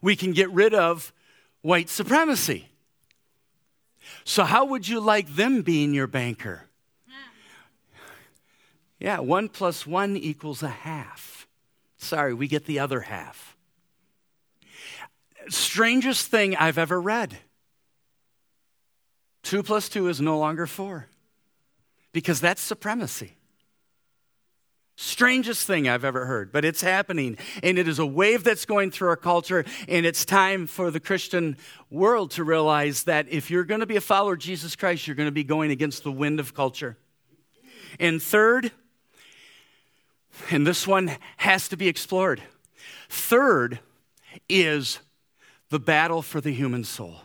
we 0.01 0.15
can 0.15 0.33
get 0.33 0.51
rid 0.53 0.73
of 0.73 1.13
white 1.61 1.89
supremacy. 1.89 2.69
So, 4.23 4.45
how 4.45 4.65
would 4.67 4.89
you 4.89 5.01
like 5.01 5.35
them 5.35 5.63
being 5.63 5.93
your 5.93 6.07
banker? 6.07 6.63
Yeah, 8.99 9.19
one 9.19 9.49
plus 9.49 9.87
one 9.87 10.17
equals 10.17 10.63
a 10.63 10.69
half. 10.69 11.47
Sorry, 11.99 12.33
we 12.33 12.49
get 12.49 12.65
the 12.65 12.79
other 12.79 13.01
half. 13.01 13.57
Strangest 15.49 16.29
thing 16.31 16.57
I've 16.57 16.79
ever 16.79 16.99
read. 16.99 17.37
Two 19.43 19.63
plus 19.63 19.91
two 19.91 20.09
is 20.09 20.23
no 20.23 20.39
longer 20.39 20.67
four 20.67 21.09
because 22.15 22.41
that's 22.41 22.63
supremacy. 22.63 23.37
Strangest 24.97 25.67
thing 25.67 25.89
I've 25.89 26.05
ever 26.05 26.25
heard, 26.25 26.53
but 26.53 26.65
it's 26.65 26.81
happening. 26.81 27.37
And 27.65 27.77
it 27.77 27.89
is 27.89 27.99
a 27.99 28.07
wave 28.07 28.45
that's 28.45 28.65
going 28.65 28.93
through 28.93 29.09
our 29.09 29.17
culture. 29.17 29.65
And 29.89 30.07
it's 30.07 30.25
time 30.25 30.69
for 30.69 30.93
the 30.93 31.01
Christian 31.01 31.57
world 31.91 32.31
to 32.33 32.45
realize 32.45 33.03
that 33.03 33.29
if 33.29 33.51
you're 33.51 33.65
going 33.65 33.81
to 33.81 33.87
be 33.87 33.97
a 33.97 34.01
follower 34.01 34.35
of 34.35 34.39
Jesus 34.39 34.77
Christ, 34.77 35.09
you're 35.09 35.17
going 35.17 35.27
to 35.27 35.33
be 35.33 35.43
going 35.43 35.73
against 35.73 36.05
the 36.05 36.13
wind 36.13 36.39
of 36.39 36.55
culture. 36.55 36.97
And 37.99 38.23
third, 38.23 38.71
and 40.51 40.65
this 40.65 40.87
one 40.87 41.17
has 41.39 41.67
to 41.69 41.77
be 41.77 41.89
explored, 41.89 42.41
third 43.09 43.81
is 44.49 45.01
the 45.71 45.81
battle 45.81 46.23
for 46.23 46.41
the 46.41 46.53
human 46.53 46.85
soul. 46.85 47.23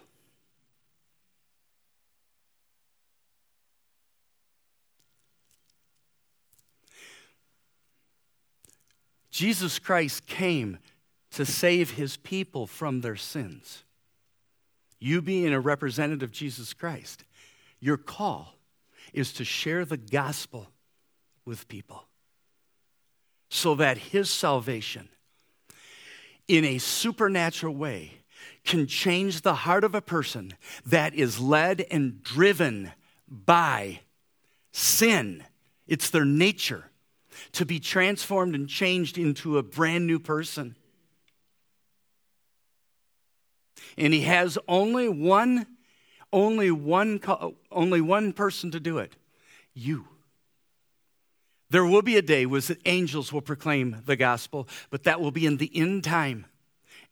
Jesus 9.39 9.79
Christ 9.79 10.27
came 10.27 10.79
to 11.31 11.46
save 11.46 11.91
his 11.91 12.17
people 12.17 12.67
from 12.67 13.00
their 13.00 13.15
sins. 13.15 13.86
You 15.00 15.22
being 15.22 15.53
a 15.53 15.62
representative 15.62 16.24
of 16.24 16.34
Jesus 16.34 16.74
Christ, 16.74 17.24
your 17.79 17.96
call 17.96 18.55
is 19.13 19.31
to 19.31 19.46
share 19.46 19.86
the 19.86 19.96
gospel 19.96 20.67
with 21.46 21.69
people 21.69 22.03
so 23.50 23.75
that 23.75 23.98
his 23.98 24.29
salvation, 24.29 25.08
in 26.50 26.65
a 26.65 26.77
supernatural 26.77 27.74
way, 27.74 28.15
can 28.65 28.88
change 28.88 29.39
the 29.39 29.53
heart 29.53 29.86
of 29.86 29.96
a 29.96 30.01
person 30.01 30.53
that 30.86 31.15
is 31.15 31.39
led 31.39 31.86
and 31.89 32.22
driven 32.22 32.91
by 33.29 34.01
sin. 34.74 35.46
It's 35.88 36.10
their 36.10 36.25
nature 36.25 36.89
to 37.53 37.65
be 37.65 37.79
transformed 37.79 38.55
and 38.55 38.67
changed 38.69 39.17
into 39.17 39.58
a 39.58 39.63
brand 39.63 40.08
new 40.08 40.19
person. 40.19 40.75
And 43.98 44.13
he 44.13 44.22
has 44.22 44.58
only 44.67 45.10
one, 45.10 45.65
Only 46.31 46.69
one, 46.69 47.19
only 47.72 48.01
one 48.01 48.34
person 48.34 48.69
to 48.72 48.79
do 48.79 49.00
it 49.00 49.15
you. 49.74 50.05
There 51.72 51.86
will 51.86 52.03
be 52.03 52.17
a 52.17 52.22
day 52.22 52.46
the 52.46 52.77
angels 52.86 53.34
will 53.34 53.41
proclaim 53.41 54.03
the 54.05 54.15
gospel, 54.15 54.67
but 54.91 55.03
that 55.03 55.19
will 55.19 55.31
be 55.31 55.46
in 55.46 55.58
the 55.58 55.72
end 55.74 56.03
time. 56.03 56.46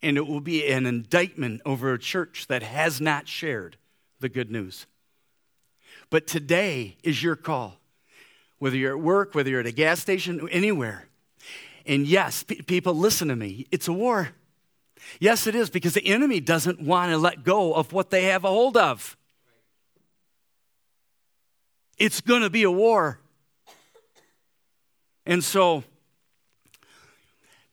And 0.02 0.16
it 0.16 0.26
will 0.28 0.40
be 0.40 0.70
an 0.70 0.86
indictment 0.86 1.62
over 1.64 1.92
a 1.92 1.98
church 1.98 2.46
that 2.46 2.62
has 2.62 3.00
not 3.00 3.26
shared 3.26 3.76
the 4.20 4.28
good 4.28 4.50
news. 4.50 4.86
But 6.10 6.28
today 6.28 6.96
is 7.02 7.20
your 7.20 7.36
call, 7.36 7.80
whether 8.58 8.76
you're 8.76 8.96
at 8.96 9.02
work, 9.02 9.34
whether 9.34 9.50
you're 9.50 9.60
at 9.60 9.66
a 9.66 9.72
gas 9.72 10.00
station, 10.00 10.48
anywhere. 10.50 11.06
And 11.86 12.06
yes, 12.06 12.42
p- 12.42 12.62
people, 12.62 12.94
listen 12.94 13.28
to 13.28 13.36
me. 13.36 13.66
It's 13.70 13.88
a 13.88 13.92
war. 13.92 14.30
Yes, 15.20 15.46
it 15.46 15.54
is, 15.54 15.70
because 15.70 15.94
the 15.94 16.06
enemy 16.06 16.40
doesn't 16.40 16.80
want 16.80 17.10
to 17.12 17.18
let 17.18 17.44
go 17.44 17.72
of 17.72 17.92
what 17.92 18.10
they 18.10 18.24
have 18.24 18.44
a 18.44 18.48
hold 18.48 18.76
of. 18.76 19.16
It's 21.96 22.20
going 22.20 22.42
to 22.42 22.50
be 22.50 22.62
a 22.62 22.70
war. 22.70 23.20
And 25.24 25.42
so, 25.42 25.84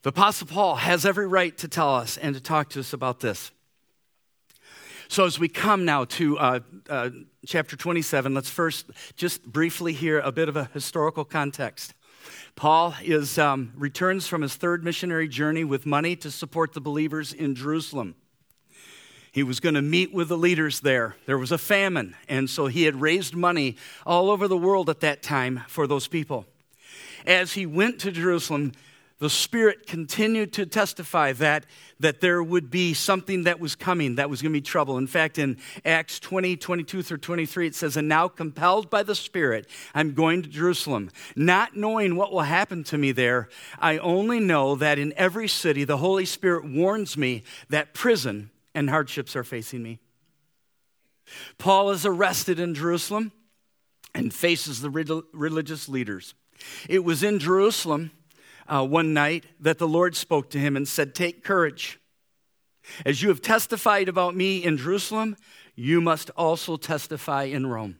the 0.02 0.10
Apostle 0.10 0.46
Paul 0.46 0.76
has 0.76 1.04
every 1.04 1.26
right 1.26 1.56
to 1.58 1.68
tell 1.68 1.94
us 1.94 2.16
and 2.16 2.34
to 2.34 2.40
talk 2.40 2.70
to 2.70 2.80
us 2.80 2.92
about 2.92 3.20
this. 3.20 3.50
So, 5.08 5.24
as 5.24 5.38
we 5.38 5.48
come 5.48 5.84
now 5.84 6.04
to 6.04 6.36
uh, 6.38 6.60
uh, 6.90 7.10
chapter 7.46 7.76
27, 7.76 8.34
let's 8.34 8.50
first 8.50 8.90
just 9.14 9.44
briefly 9.44 9.92
hear 9.92 10.18
a 10.18 10.32
bit 10.32 10.48
of 10.48 10.56
a 10.56 10.64
historical 10.74 11.24
context. 11.24 11.94
Paul 12.56 12.92
is, 13.02 13.38
um, 13.38 13.72
returns 13.76 14.26
from 14.26 14.42
his 14.42 14.56
third 14.56 14.82
missionary 14.82 15.28
journey 15.28 15.62
with 15.62 15.86
money 15.86 16.16
to 16.16 16.30
support 16.30 16.72
the 16.72 16.80
believers 16.80 17.32
in 17.32 17.54
Jerusalem. 17.54 18.16
He 19.30 19.44
was 19.44 19.60
going 19.60 19.76
to 19.76 19.82
meet 19.82 20.12
with 20.12 20.28
the 20.28 20.38
leaders 20.38 20.80
there. 20.80 21.14
There 21.26 21.38
was 21.38 21.52
a 21.52 21.58
famine, 21.58 22.16
and 22.28 22.50
so 22.50 22.66
he 22.66 22.82
had 22.82 23.00
raised 23.00 23.36
money 23.36 23.76
all 24.04 24.28
over 24.28 24.48
the 24.48 24.56
world 24.56 24.90
at 24.90 25.00
that 25.00 25.22
time 25.22 25.62
for 25.68 25.86
those 25.86 26.08
people. 26.08 26.46
As 27.24 27.52
he 27.52 27.64
went 27.64 28.00
to 28.00 28.10
Jerusalem, 28.10 28.72
the 29.18 29.30
Spirit 29.30 29.86
continued 29.86 30.52
to 30.54 30.66
testify 30.66 31.32
that, 31.32 31.64
that 32.00 32.20
there 32.20 32.42
would 32.42 32.70
be 32.70 32.92
something 32.92 33.44
that 33.44 33.58
was 33.58 33.74
coming, 33.74 34.16
that 34.16 34.28
was 34.28 34.42
going 34.42 34.52
to 34.52 34.58
be 34.58 34.62
trouble. 34.62 34.98
In 34.98 35.06
fact, 35.06 35.38
in 35.38 35.56
Acts 35.86 36.20
20, 36.20 36.56
22 36.56 37.02
through 37.02 37.18
23, 37.18 37.68
it 37.68 37.74
says, 37.74 37.96
And 37.96 38.08
now, 38.08 38.28
compelled 38.28 38.90
by 38.90 39.02
the 39.02 39.14
Spirit, 39.14 39.68
I'm 39.94 40.12
going 40.12 40.42
to 40.42 40.48
Jerusalem. 40.48 41.10
Not 41.34 41.74
knowing 41.76 42.16
what 42.16 42.30
will 42.30 42.42
happen 42.42 42.84
to 42.84 42.98
me 42.98 43.12
there, 43.12 43.48
I 43.78 43.96
only 43.98 44.38
know 44.38 44.74
that 44.74 44.98
in 44.98 45.14
every 45.16 45.48
city 45.48 45.84
the 45.84 45.96
Holy 45.96 46.26
Spirit 46.26 46.68
warns 46.68 47.16
me 47.16 47.42
that 47.70 47.94
prison 47.94 48.50
and 48.74 48.90
hardships 48.90 49.34
are 49.34 49.44
facing 49.44 49.82
me. 49.82 49.98
Paul 51.56 51.90
is 51.90 52.04
arrested 52.04 52.60
in 52.60 52.74
Jerusalem 52.74 53.32
and 54.14 54.32
faces 54.32 54.82
the 54.82 54.90
religious 55.32 55.88
leaders. 55.88 56.34
It 56.88 57.02
was 57.02 57.22
in 57.22 57.38
Jerusalem 57.38 58.10
uh, 58.68 58.86
one 58.86 59.14
night 59.14 59.44
that 59.60 59.78
the 59.78 59.88
Lord 59.88 60.16
spoke 60.16 60.50
to 60.50 60.58
him 60.58 60.76
and 60.76 60.86
said, 60.86 61.14
Take 61.14 61.44
courage. 61.44 61.98
As 63.04 63.22
you 63.22 63.28
have 63.28 63.42
testified 63.42 64.08
about 64.08 64.36
me 64.36 64.62
in 64.62 64.76
Jerusalem, 64.76 65.36
you 65.74 66.00
must 66.00 66.30
also 66.30 66.76
testify 66.76 67.44
in 67.44 67.66
Rome. 67.66 67.98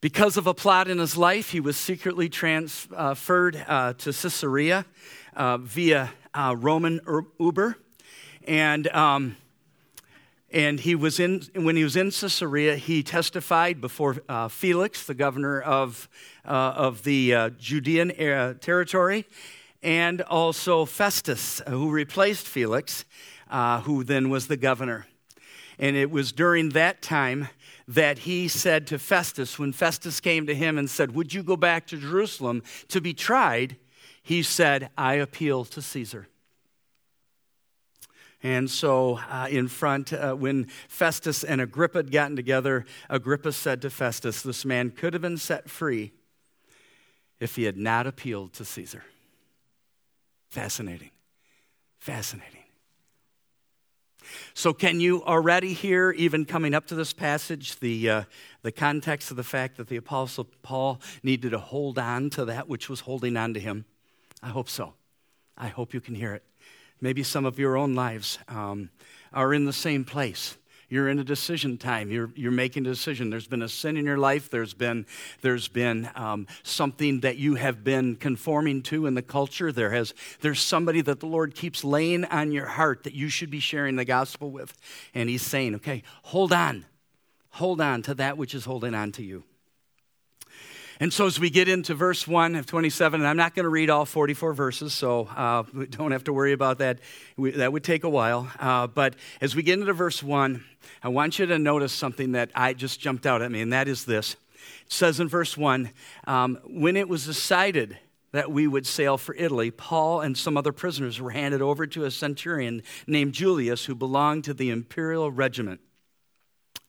Because 0.00 0.38
of 0.38 0.46
a 0.46 0.54
plot 0.54 0.88
in 0.88 0.98
his 0.98 1.16
life, 1.16 1.50
he 1.50 1.60
was 1.60 1.76
secretly 1.76 2.30
transferred 2.30 3.64
uh, 3.68 3.92
to 3.94 4.12
Caesarea 4.12 4.86
uh, 5.36 5.58
via 5.58 6.10
uh, 6.32 6.56
Roman 6.58 7.00
Uber. 7.38 7.76
And 8.46 8.88
um, 8.88 9.36
and 10.52 10.80
he 10.80 10.94
was 10.94 11.20
in, 11.20 11.42
when 11.54 11.76
he 11.76 11.84
was 11.84 11.96
in 11.96 12.10
Caesarea, 12.10 12.76
he 12.76 13.02
testified 13.02 13.80
before 13.80 14.16
uh, 14.28 14.48
Felix, 14.48 15.06
the 15.06 15.14
governor 15.14 15.60
of, 15.60 16.08
uh, 16.44 16.48
of 16.76 17.04
the 17.04 17.34
uh, 17.34 17.50
Judean 17.50 18.10
uh, 18.10 18.54
territory, 18.54 19.26
and 19.82 20.20
also 20.22 20.84
Festus, 20.84 21.62
who 21.68 21.90
replaced 21.90 22.46
Felix, 22.46 23.04
uh, 23.48 23.80
who 23.82 24.02
then 24.02 24.28
was 24.28 24.48
the 24.48 24.56
governor. 24.56 25.06
And 25.78 25.96
it 25.96 26.10
was 26.10 26.32
during 26.32 26.70
that 26.70 27.00
time 27.00 27.48
that 27.88 28.20
he 28.20 28.48
said 28.48 28.86
to 28.88 28.98
Festus, 28.98 29.58
when 29.58 29.72
Festus 29.72 30.20
came 30.20 30.46
to 30.46 30.54
him 30.54 30.76
and 30.78 30.90
said, 30.90 31.14
Would 31.14 31.32
you 31.32 31.42
go 31.42 31.56
back 31.56 31.86
to 31.88 31.96
Jerusalem 31.96 32.62
to 32.88 33.00
be 33.00 33.14
tried? 33.14 33.76
He 34.22 34.42
said, 34.42 34.90
I 34.98 35.14
appeal 35.14 35.64
to 35.66 35.80
Caesar. 35.80 36.28
And 38.42 38.70
so, 38.70 39.20
uh, 39.28 39.48
in 39.50 39.68
front, 39.68 40.12
uh, 40.12 40.32
when 40.34 40.64
Festus 40.88 41.44
and 41.44 41.60
Agrippa 41.60 41.98
had 41.98 42.10
gotten 42.10 42.36
together, 42.36 42.86
Agrippa 43.10 43.52
said 43.52 43.82
to 43.82 43.90
Festus, 43.90 44.42
This 44.42 44.64
man 44.64 44.90
could 44.90 45.12
have 45.12 45.20
been 45.20 45.36
set 45.36 45.68
free 45.68 46.12
if 47.38 47.56
he 47.56 47.64
had 47.64 47.76
not 47.76 48.06
appealed 48.06 48.54
to 48.54 48.64
Caesar. 48.64 49.04
Fascinating. 50.48 51.10
Fascinating. 51.98 52.64
So, 54.54 54.72
can 54.72 55.00
you 55.00 55.22
already 55.24 55.74
hear, 55.74 56.10
even 56.12 56.44
coming 56.46 56.72
up 56.72 56.86
to 56.86 56.94
this 56.94 57.12
passage, 57.12 57.78
the, 57.80 58.08
uh, 58.08 58.22
the 58.62 58.72
context 58.72 59.30
of 59.30 59.36
the 59.36 59.44
fact 59.44 59.76
that 59.76 59.88
the 59.88 59.96
Apostle 59.96 60.46
Paul 60.62 61.00
needed 61.22 61.50
to 61.50 61.58
hold 61.58 61.98
on 61.98 62.30
to 62.30 62.46
that 62.46 62.68
which 62.68 62.88
was 62.88 63.00
holding 63.00 63.36
on 63.36 63.54
to 63.54 63.60
him? 63.60 63.84
I 64.42 64.48
hope 64.48 64.68
so. 64.68 64.94
I 65.58 65.68
hope 65.68 65.92
you 65.92 66.00
can 66.00 66.14
hear 66.14 66.32
it. 66.32 66.44
Maybe 67.00 67.22
some 67.22 67.44
of 67.44 67.58
your 67.58 67.76
own 67.76 67.94
lives 67.94 68.38
um, 68.48 68.90
are 69.32 69.54
in 69.54 69.64
the 69.64 69.72
same 69.72 70.04
place. 70.04 70.56
You're 70.90 71.08
in 71.08 71.20
a 71.20 71.24
decision 71.24 71.78
time. 71.78 72.10
You're, 72.10 72.30
you're 72.34 72.50
making 72.50 72.84
a 72.84 72.90
decision. 72.90 73.30
There's 73.30 73.46
been 73.46 73.62
a 73.62 73.68
sin 73.68 73.96
in 73.96 74.04
your 74.04 74.18
life. 74.18 74.50
There's 74.50 74.74
been, 74.74 75.06
there's 75.40 75.68
been 75.68 76.10
um, 76.16 76.48
something 76.64 77.20
that 77.20 77.36
you 77.36 77.54
have 77.54 77.84
been 77.84 78.16
conforming 78.16 78.82
to 78.82 79.06
in 79.06 79.14
the 79.14 79.22
culture. 79.22 79.70
There 79.70 79.92
has, 79.92 80.12
there's 80.40 80.60
somebody 80.60 81.00
that 81.02 81.20
the 81.20 81.26
Lord 81.26 81.54
keeps 81.54 81.84
laying 81.84 82.24
on 82.24 82.50
your 82.50 82.66
heart 82.66 83.04
that 83.04 83.14
you 83.14 83.28
should 83.28 83.50
be 83.50 83.60
sharing 83.60 83.94
the 83.94 84.04
gospel 84.04 84.50
with. 84.50 84.76
And 85.14 85.28
He's 85.30 85.42
saying, 85.42 85.76
okay, 85.76 86.02
hold 86.24 86.52
on. 86.52 86.84
Hold 87.50 87.80
on 87.80 88.02
to 88.02 88.14
that 88.14 88.36
which 88.36 88.54
is 88.54 88.64
holding 88.64 88.94
on 88.94 89.12
to 89.12 89.22
you. 89.22 89.44
And 91.02 91.10
so, 91.10 91.24
as 91.24 91.40
we 91.40 91.48
get 91.48 91.66
into 91.66 91.94
verse 91.94 92.28
1 92.28 92.54
of 92.56 92.66
27, 92.66 93.22
and 93.22 93.26
I'm 93.26 93.38
not 93.38 93.54
going 93.54 93.64
to 93.64 93.70
read 93.70 93.88
all 93.88 94.04
44 94.04 94.52
verses, 94.52 94.92
so 94.92 95.30
uh, 95.34 95.62
we 95.72 95.86
don't 95.86 96.10
have 96.10 96.24
to 96.24 96.32
worry 96.34 96.52
about 96.52 96.76
that. 96.76 96.98
We, 97.38 97.52
that 97.52 97.72
would 97.72 97.84
take 97.84 98.04
a 98.04 98.08
while. 98.10 98.52
Uh, 98.58 98.86
but 98.86 99.14
as 99.40 99.56
we 99.56 99.62
get 99.62 99.80
into 99.80 99.94
verse 99.94 100.22
1, 100.22 100.62
I 101.02 101.08
want 101.08 101.38
you 101.38 101.46
to 101.46 101.58
notice 101.58 101.94
something 101.94 102.32
that 102.32 102.50
I 102.54 102.74
just 102.74 103.00
jumped 103.00 103.24
out 103.24 103.40
at 103.40 103.50
me, 103.50 103.62
and 103.62 103.72
that 103.72 103.88
is 103.88 104.04
this. 104.04 104.34
It 104.84 104.92
says 104.92 105.20
in 105.20 105.28
verse 105.30 105.56
1 105.56 105.90
um, 106.26 106.58
When 106.66 106.98
it 106.98 107.08
was 107.08 107.24
decided 107.24 107.96
that 108.32 108.52
we 108.52 108.66
would 108.66 108.86
sail 108.86 109.16
for 109.16 109.34
Italy, 109.36 109.70
Paul 109.70 110.20
and 110.20 110.36
some 110.36 110.58
other 110.58 110.70
prisoners 110.70 111.18
were 111.18 111.30
handed 111.30 111.62
over 111.62 111.86
to 111.86 112.04
a 112.04 112.10
centurion 112.10 112.82
named 113.06 113.32
Julius 113.32 113.86
who 113.86 113.94
belonged 113.94 114.44
to 114.44 114.52
the 114.52 114.68
imperial 114.68 115.30
regiment. 115.30 115.80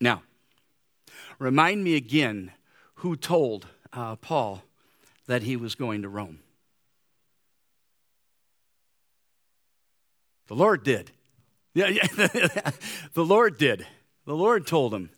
Now, 0.01 0.23
remind 1.39 1.85
me 1.85 1.95
again 1.95 2.51
who 2.95 3.15
told 3.15 3.67
uh, 3.93 4.15
Paul 4.17 4.63
that 5.27 5.43
he 5.43 5.55
was 5.55 5.75
going 5.75 6.01
to 6.01 6.09
Rome. 6.09 6.39
The 10.47 10.55
Lord 10.55 10.83
did. 10.83 11.11
Yeah, 11.73 11.87
yeah. 11.87 12.07
the 13.13 13.25
Lord 13.25 13.57
did. 13.57 13.87
The 14.25 14.35
Lord 14.35 14.67
told 14.67 14.93
him. 14.93 15.09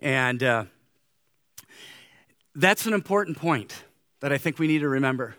And 0.00 0.42
uh, 0.42 0.64
that's 2.54 2.86
an 2.86 2.92
important 2.92 3.38
point 3.38 3.84
that 4.20 4.32
I 4.32 4.38
think 4.38 4.58
we 4.58 4.66
need 4.66 4.80
to 4.80 4.88
remember 4.88 5.36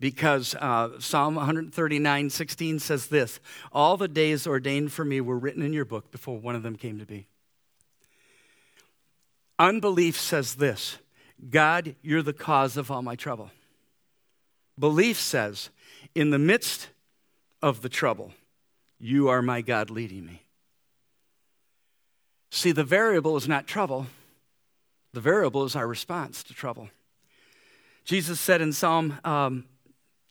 because 0.00 0.54
uh, 0.54 0.98
Psalm 0.98 1.34
139 1.34 2.30
16 2.30 2.78
says 2.78 3.06
this 3.08 3.40
All 3.72 3.96
the 3.96 4.08
days 4.08 4.46
ordained 4.46 4.92
for 4.92 5.04
me 5.04 5.20
were 5.20 5.38
written 5.38 5.62
in 5.62 5.72
your 5.72 5.84
book 5.84 6.10
before 6.10 6.38
one 6.38 6.54
of 6.54 6.62
them 6.62 6.76
came 6.76 6.98
to 6.98 7.06
be. 7.06 7.28
Unbelief 9.58 10.18
says 10.18 10.56
this 10.56 10.98
God, 11.50 11.94
you're 12.02 12.22
the 12.22 12.32
cause 12.32 12.76
of 12.76 12.90
all 12.90 13.02
my 13.02 13.14
trouble. 13.14 13.50
Belief 14.78 15.18
says, 15.18 15.70
in 16.14 16.30
the 16.30 16.38
midst 16.38 16.88
of 17.62 17.82
the 17.82 17.88
trouble, 17.88 18.32
you 18.98 19.28
are 19.28 19.42
my 19.42 19.60
God 19.60 19.90
leading 19.90 20.26
me. 20.26 20.42
See, 22.50 22.72
the 22.72 22.84
variable 22.84 23.36
is 23.36 23.48
not 23.48 23.66
trouble, 23.66 24.06
the 25.12 25.20
variable 25.20 25.64
is 25.64 25.76
our 25.76 25.86
response 25.86 26.42
to 26.44 26.54
trouble. 26.54 26.90
Jesus 28.04 28.38
said 28.38 28.60
in 28.60 28.72
Psalm 28.72 29.18
um, 29.24 29.64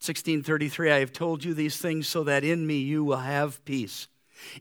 16:33, 0.02 0.92
I 0.92 1.00
have 1.00 1.12
told 1.12 1.44
you 1.44 1.54
these 1.54 1.78
things 1.78 2.08
so 2.08 2.24
that 2.24 2.44
in 2.44 2.66
me 2.66 2.78
you 2.78 3.04
will 3.04 3.18
have 3.18 3.64
peace. 3.66 4.08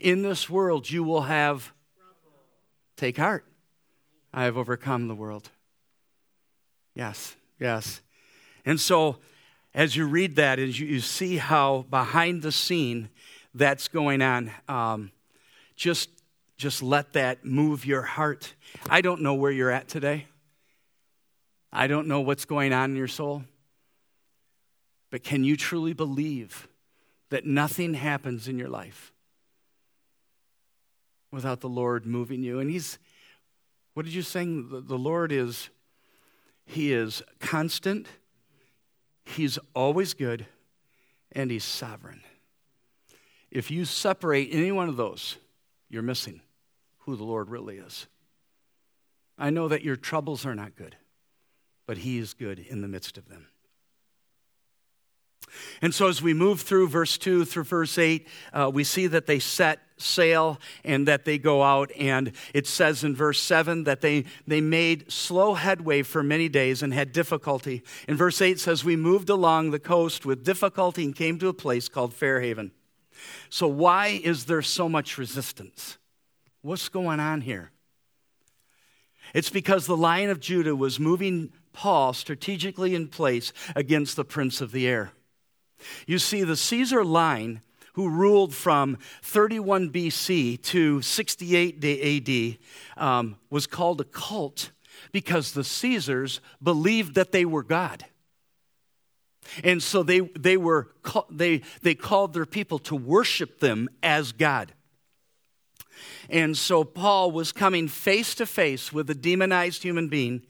In 0.01 0.23
this 0.23 0.49
world 0.49 0.91
you 0.91 1.05
will 1.05 1.23
have 1.23 1.73
take 2.97 3.19
heart. 3.19 3.45
I 4.33 4.45
have 4.45 4.57
overcome 4.57 5.09
the 5.09 5.15
world. 5.15 5.51
Yes, 6.95 7.37
yes. 7.59 8.01
And 8.65 8.81
so, 8.81 9.17
as 9.75 9.97
you 9.97 10.07
read 10.07 10.37
that, 10.37 10.59
as 10.59 10.79
you, 10.79 10.87
you 10.87 11.01
see 11.01 11.37
how 11.37 11.85
behind 11.91 12.43
the 12.43 12.53
scene 12.53 13.09
that's 13.55 13.89
going 13.89 14.23
on, 14.23 14.51
um, 14.69 15.11
just 15.77 16.09
just 16.57 16.83
let 16.83 17.15
that 17.15 17.45
move 17.45 17.85
your 17.85 18.03
heart. 18.03 18.55
I 18.89 19.01
don't 19.01 19.23
know 19.23 19.35
where 19.35 19.51
you're 19.51 19.71
at 19.71 19.89
today. 19.89 20.27
I 21.73 21.89
don't 21.89 22.07
know 22.07 22.21
what's 22.21 22.45
going 22.45 22.73
on 22.73 22.93
in 22.93 22.97
your 22.97 23.09
soul. 23.09 23.43
But 25.11 25.25
can 25.25 25.45
you 25.45 25.57
truly 25.57 25.93
believe 25.93 26.69
that 27.31 27.45
nothing 27.45 27.95
happens 27.95 28.47
in 28.47 28.59
your 28.59 28.69
life 28.69 29.13
without 31.33 31.61
the 31.61 31.69
Lord 31.69 32.07
moving 32.07 32.43
you? 32.43 32.61
And 32.61 32.71
He's, 32.71 32.99
what 33.95 34.07
did 34.07 34.15
you? 34.15 34.23
The, 34.23 34.83
the 34.87 34.99
Lord 34.99 35.33
is, 35.33 35.71
He 36.67 36.93
is 36.93 37.23
constant, 37.41 38.07
He's 39.25 39.59
always 39.75 40.15
good, 40.15 40.47
and 41.33 41.51
He's 41.51 41.65
sovereign. 41.65 42.23
If 43.51 43.71
you 43.71 43.85
separate 43.85 44.49
any 44.53 44.73
one 44.73 44.89
of 44.89 44.97
those, 44.97 45.37
you're 45.89 46.03
missing 46.03 46.41
who 47.01 47.17
the 47.17 47.25
Lord 47.25 47.51
really 47.51 47.77
is. 47.77 48.07
I 49.39 49.51
know 49.51 49.69
that 49.69 49.83
your 49.83 49.97
troubles 49.97 50.47
are 50.47 50.55
not 50.55 50.77
good, 50.77 50.97
but 51.87 51.99
He 51.99 52.19
is 52.19 52.35
good 52.35 52.59
in 52.59 52.81
the 52.81 52.89
midst 52.89 53.19
of 53.19 53.29
them. 53.29 53.47
And 55.81 55.95
so, 55.95 56.09
as 56.09 56.21
we 56.21 56.35
move 56.35 56.61
through 56.61 56.89
verse 56.89 57.19
2 57.19 57.45
through 57.45 57.65
verse 57.65 57.99
8, 57.99 58.27
uh, 58.53 58.71
we 58.73 58.85
see 58.85 59.07
that 59.07 59.27
they 59.27 59.39
set 59.39 59.81
sail 59.97 60.61
and 60.85 61.07
that 61.09 61.25
they 61.25 61.39
go 61.39 61.63
out. 61.63 61.91
And 61.99 62.33
it 62.53 62.67
says 62.67 63.05
in 63.05 63.15
verse 63.15 63.41
7 63.41 63.85
that 63.85 64.01
they, 64.01 64.25
they 64.47 64.61
made 64.61 65.11
slow 65.11 65.55
headway 65.55 66.03
for 66.03 66.23
many 66.23 66.49
days 66.49 66.83
and 66.83 66.93
had 66.93 67.13
difficulty. 67.13 67.83
In 68.09 68.17
verse 68.17 68.41
8 68.41 68.59
says, 68.59 68.85
We 68.85 68.97
moved 68.97 69.31
along 69.31 69.71
the 69.71 69.79
coast 69.79 70.27
with 70.27 70.45
difficulty 70.45 71.05
and 71.05 71.15
came 71.15 71.39
to 71.39 71.49
a 71.49 71.55
place 71.55 71.89
called 71.89 72.13
Fairhaven. 72.13 72.73
So, 73.49 73.69
why 73.69 74.21
is 74.23 74.47
there 74.47 74.63
so 74.63 74.89
much 74.89 75.19
resistance? 75.19 75.99
What's 76.63 76.89
going 76.89 77.21
on 77.21 77.43
here? 77.43 77.71
It's 79.33 79.51
because 79.51 79.87
the 79.87 79.97
Lion 79.97 80.31
of 80.31 80.41
Judah 80.41 80.77
was 80.77 81.01
moving 81.01 81.53
Paul 81.73 82.13
strategically 82.13 82.95
in 82.95 83.09
place 83.09 83.53
against 83.75 84.17
the 84.17 84.25
prince 84.25 84.61
of 84.61 84.73
the 84.73 84.87
air. 84.87 85.13
You 86.07 86.19
see, 86.19 86.43
the 86.45 86.57
Caesar 86.57 87.05
line, 87.05 87.61
who 87.95 88.09
ruled 88.09 88.55
from 88.55 88.99
31 89.23 89.91
BC 89.91 90.61
to 90.63 91.01
68 91.03 92.59
AD, 92.99 93.03
um, 93.03 93.37
was 93.51 93.67
called 93.67 94.01
a 94.01 94.05
cult 94.05 94.71
because 95.13 95.53
the 95.53 95.65
Caesars 95.65 96.41
believed 96.63 97.15
that 97.15 97.33
they 97.33 97.45
were 97.45 97.63
God. 97.63 98.05
And 99.63 99.83
so 99.83 100.03
they, 100.03 100.21
they, 100.21 100.57
were, 100.57 100.89
they, 101.31 101.63
they 101.83 101.95
called 101.95 102.33
their 102.33 102.47
people 102.47 102.79
to 102.81 102.97
worship 102.97 103.61
them 103.61 103.89
as 104.03 104.33
God. 104.33 104.73
And 106.29 106.57
so 106.57 106.83
Paul 106.83 107.31
was 107.31 107.53
coming 107.53 107.87
face 107.87 108.35
to 108.37 108.47
face 108.47 108.93
with 108.93 109.09
a 109.11 109.15
demonized 109.15 109.83
human 109.83 110.09
being 110.09 110.43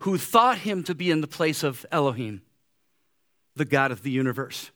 who 0.00 0.18
thought 0.18 0.58
him 0.58 0.82
to 0.84 0.94
be 0.94 1.10
in 1.10 1.20
the 1.20 1.26
place 1.26 1.62
of 1.62 1.86
Elohim, 1.90 2.42
the 3.56 3.64
God 3.64 3.92
of 3.92 4.02
the 4.02 4.10
universe. 4.10 4.70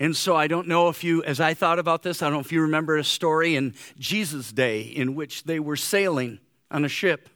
And 0.00 0.16
so 0.16 0.34
I 0.34 0.46
don't 0.46 0.66
know 0.66 0.88
if 0.88 1.04
you, 1.04 1.22
as 1.24 1.40
I 1.40 1.52
thought 1.52 1.78
about 1.78 2.02
this, 2.02 2.22
I 2.22 2.26
don't 2.26 2.32
know 2.32 2.40
if 2.40 2.50
you 2.50 2.62
remember 2.62 2.96
a 2.96 3.04
story 3.04 3.54
in 3.54 3.74
Jesus' 3.98 4.50
day 4.50 4.80
in 4.80 5.14
which 5.14 5.44
they 5.44 5.60
were 5.60 5.76
sailing 5.76 6.40
on 6.70 6.86
a 6.86 6.88
ship. 6.88 7.28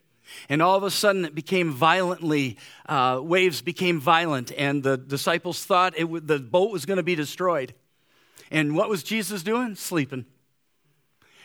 And 0.49 0.63
all 0.63 0.75
of 0.75 0.83
a 0.83 0.91
sudden, 0.91 1.27
it 1.27 1.35
became 1.35 1.71
violently, 1.71 2.57
uh, 2.89 3.21
waves 3.23 3.61
became 3.61 4.01
violent, 4.01 4.51
and 4.57 4.83
the 4.83 4.97
disciples 4.97 5.63
thought 5.63 5.93
it, 5.99 6.27
the 6.27 6.39
boat 6.39 6.73
was 6.73 6.87
going 6.87 6.97
to 6.97 7.03
be 7.03 7.15
destroyed. 7.15 7.75
And 8.51 8.75
what 8.75 8.89
was 8.89 9.03
Jesus 9.03 9.43
doing? 9.43 9.75
Sleeping. 9.75 10.25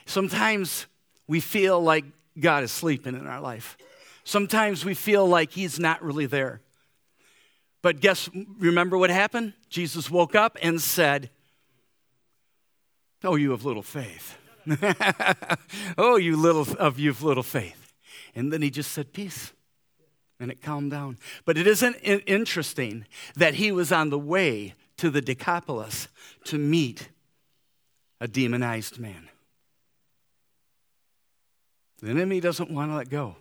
Sometimes 0.06 0.86
we 1.28 1.42
feel 1.42 1.82
like 1.82 2.06
God 2.40 2.64
is 2.64 2.72
sleeping 2.72 3.16
in 3.16 3.28
our 3.28 3.42
life. 3.42 3.78
Sometimes 4.24 4.86
we 4.86 4.94
feel 4.94 5.28
like 5.28 5.52
He's 5.52 5.80
not 5.80 6.02
really 6.02 6.26
there. 6.26 6.62
But 7.82 8.02
guess, 8.02 8.30
remember 8.58 8.98
what 8.98 9.10
happened? 9.10 9.54
Jesus 9.70 10.10
woke 10.10 10.36
up 10.36 10.58
and 10.62 10.82
said, 10.82 11.30
Oh, 13.24 13.36
you 13.36 13.52
have 13.52 13.66
little 13.66 13.84
faith. 13.84 14.38
oh, 15.98 16.18
you 16.18 16.38
little 16.38 16.68
of 16.78 17.00
you 17.00 17.10
have 17.10 17.22
little 17.22 17.44
faith. 17.44 17.94
And 18.36 18.52
then 18.52 18.62
he 18.62 18.70
just 18.70 18.92
said, 18.92 19.14
Peace. 19.14 19.54
And 20.40 20.52
it 20.52 20.62
calmed 20.62 20.92
down. 20.92 21.18
But 21.44 21.58
it 21.58 21.68
isn't 21.68 21.96
interesting 21.96 23.06
that 23.36 23.56
he 23.56 23.74
was 23.74 23.92
on 23.92 24.10
the 24.10 24.20
way 24.20 24.74
to 24.98 25.10
the 25.10 25.22
Decapolis 25.22 26.08
to 26.46 26.58
meet 26.58 27.10
a 28.22 28.28
demonized 28.28 29.00
man. 29.00 29.30
The 32.02 32.10
enemy 32.10 32.40
doesn't 32.40 32.72
want 32.72 32.92
to 32.92 32.96
let 32.96 33.10
go. 33.10 33.36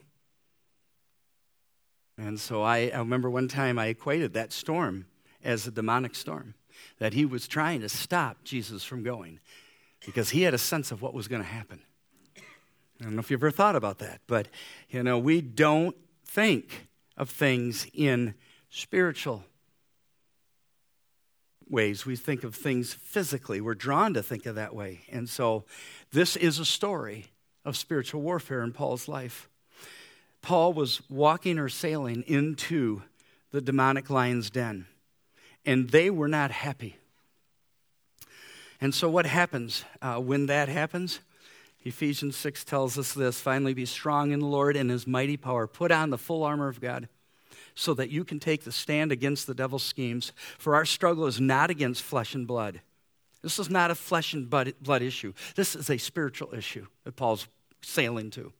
And 2.18 2.38
so 2.38 2.62
I, 2.62 2.90
I 2.92 2.98
remember 2.98 3.31
one 3.31 3.46
time 3.46 3.78
I 3.78 3.87
equated 3.87 4.35
that 4.35 4.52
storm 4.52 5.07
as 5.44 5.66
a 5.66 5.70
demonic 5.70 6.16
storm, 6.16 6.54
that 6.98 7.14
he 7.14 7.24
was 7.24 7.46
trying 7.46 7.81
to 7.81 7.88
stop 7.88 8.42
Jesus 8.42 8.83
from 8.83 9.04
going 9.04 9.38
because 10.04 10.31
he 10.31 10.42
had 10.42 10.52
a 10.52 10.59
sense 10.59 10.90
of 10.90 11.00
what 11.00 11.14
was 11.14 11.28
going 11.28 11.42
to 11.42 11.48
happen. 11.48 11.81
I 13.00 13.04
don't 13.04 13.14
know 13.14 13.20
if 13.20 13.31
you've 13.31 13.40
ever 13.40 13.52
thought 13.52 13.76
about 13.76 13.98
that, 13.98 14.20
but 14.26 14.48
you 14.90 15.02
know, 15.04 15.18
we 15.18 15.40
don't 15.40 15.96
think 16.24 16.88
of 17.16 17.31
things 17.31 17.87
in 17.94 18.35
spiritual 18.68 19.44
ways. 21.68 22.04
We 22.04 22.16
think 22.16 22.42
of 22.42 22.54
things 22.54 22.94
physically. 22.94 23.61
We're 23.61 23.74
drawn 23.74 24.14
to 24.14 24.22
think 24.22 24.46
of 24.46 24.57
that 24.57 24.74
way. 24.74 25.02
And 25.11 25.28
so 25.28 25.64
this 26.12 26.35
is 26.35 26.59
a 26.59 26.64
story 26.64 27.26
of 27.64 27.76
spiritual 27.76 28.22
warfare 28.22 28.62
in 28.62 28.72
Paul's 28.72 29.07
life. 29.07 29.48
Paul 30.48 30.72
was 30.72 31.02
walking 31.11 31.58
or 31.58 31.68
sailing 31.68 32.24
into 32.26 33.02
the 33.50 33.61
demonic 33.61 34.08
lion's 34.08 34.48
den, 34.48 34.87
and 35.66 35.90
they 35.90 36.08
were 36.08 36.26
not 36.26 36.50
happy. 36.50 36.96
And 38.80 38.94
so, 38.94 39.11
what 39.11 39.26
happens 39.26 39.84
uh, 40.00 40.14
when 40.14 40.46
that 40.46 40.70
happens? 40.70 41.20
Ephesians 41.84 42.34
6 42.34 42.64
tells 42.64 42.96
us 42.96 43.12
this 43.12 43.38
finally, 43.38 43.74
be 43.74 43.84
strong 43.84 44.30
in 44.30 44.40
the 44.40 44.46
Lord 44.46 44.74
and 44.74 44.88
his 44.88 45.06
mighty 45.06 45.37
power. 45.37 45.66
Put 45.66 45.92
on 45.92 46.08
the 46.08 46.16
full 46.16 46.42
armor 46.42 46.68
of 46.68 46.80
God 46.80 47.11
so 47.74 47.92
that 47.92 48.08
you 48.08 48.24
can 48.24 48.40
take 48.40 48.64
the 48.64 48.72
stand 48.72 49.12
against 49.12 49.46
the 49.46 49.54
devil's 49.54 49.82
schemes. 49.82 50.32
For 50.56 50.74
our 50.74 50.87
struggle 50.87 51.26
is 51.26 51.38
not 51.38 51.68
against 51.68 52.02
flesh 52.02 52.34
and 52.34 52.46
blood. 52.46 52.80
This 53.42 53.58
is 53.58 53.68
not 53.68 53.90
a 53.90 53.94
flesh 53.94 54.32
and 54.32 54.48
blood 54.48 55.02
issue, 55.02 55.34
this 55.56 55.76
is 55.76 55.90
a 55.90 55.98
spiritual 55.98 56.54
issue 56.54 56.87
that 57.04 57.16
Paul's 57.16 57.48
sailing 57.82 58.30
to. 58.30 58.54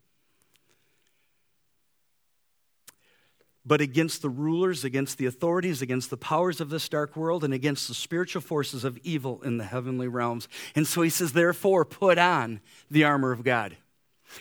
But 3.69 3.83
against 3.83 4.23
the 4.23 4.31
rulers, 4.31 4.83
against 4.83 5.19
the 5.19 5.27
authorities, 5.27 5.83
against 5.83 6.09
the 6.09 6.17
powers 6.17 6.59
of 6.61 6.71
this 6.71 6.89
dark 6.89 7.15
world, 7.17 7.45
and 7.45 7.53
against 7.53 7.87
the 7.87 7.95
spiritual 7.95 8.41
forces 8.41 8.83
of 8.83 8.97
evil 9.05 9.43
in 9.43 9.59
the 9.59 9.65
heavenly 9.65 10.09
realms. 10.09 10.49
And 10.75 10.87
so 10.87 11.03
he 11.03 11.11
says, 11.11 11.33
therefore, 11.33 11.85
put 11.85 12.17
on 12.17 12.61
the 12.91 13.05
armor 13.05 13.31
of 13.31 13.45
God. 13.45 13.77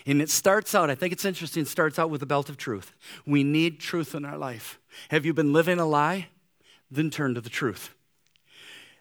And 0.05 0.21
it 0.21 0.29
starts 0.29 0.73
out, 0.73 0.89
I 0.89 0.95
think 0.95 1.11
it's 1.11 1.25
interesting, 1.25 1.65
starts 1.65 1.99
out 1.99 2.09
with 2.09 2.21
the 2.21 2.25
belt 2.25 2.47
of 2.47 2.55
truth. 2.55 2.93
We 3.25 3.43
need 3.43 3.81
truth 3.81 4.15
in 4.15 4.23
our 4.23 4.37
life. 4.37 4.79
Have 5.09 5.25
you 5.25 5.33
been 5.33 5.53
living 5.53 5.79
a 5.79 5.85
lie? 5.85 6.29
Then 6.89 7.09
turn 7.09 7.35
to 7.35 7.41
the 7.41 7.49
truth. 7.49 7.93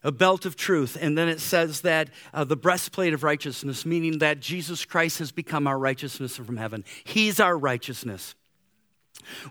A 0.03 0.11
belt 0.11 0.45
of 0.45 0.57
truth. 0.57 0.97
And 1.01 1.17
then 1.17 1.29
it 1.29 1.41
says 1.41 1.83
that 1.83 2.11
uh, 2.35 2.43
the 2.45 2.57
breastplate 2.57 3.15
of 3.15 3.23
righteousness, 3.23 3.87
meaning 3.87 4.19
that 4.19 4.41
Jesus 4.41 4.85
Christ 4.85 5.21
has 5.21 5.31
become 5.31 5.69
our 5.69 5.79
righteousness 5.79 6.37
from 6.37 6.57
heaven. 6.57 6.85
He's 7.05 7.39
our 7.39 7.57
righteousness 7.57 8.35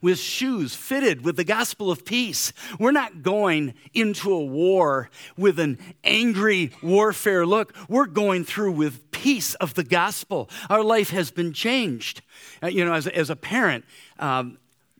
with 0.01 0.19
shoes 0.19 0.75
fitted 0.75 1.23
with 1.23 1.35
the 1.35 1.43
gospel 1.43 1.91
of 1.91 2.05
peace. 2.05 2.53
We're 2.79 2.91
not 2.91 3.21
going 3.21 3.73
into 3.93 4.31
a 4.31 4.43
war 4.43 5.09
with 5.37 5.59
an 5.59 5.77
angry 6.03 6.71
warfare 6.81 7.45
look. 7.45 7.75
We're 7.89 8.05
going 8.05 8.43
through 8.43 8.73
with 8.73 9.11
peace 9.11 9.55
of 9.55 9.73
the 9.73 9.83
gospel. 9.83 10.49
Our 10.69 10.83
life 10.83 11.09
has 11.09 11.31
been 11.31 11.53
changed. 11.53 12.21
Uh, 12.61 12.67
you 12.67 12.85
know, 12.85 12.93
as, 12.93 13.07
as 13.07 13.29
a 13.29 13.35
parent, 13.35 13.85
um, 14.19 14.57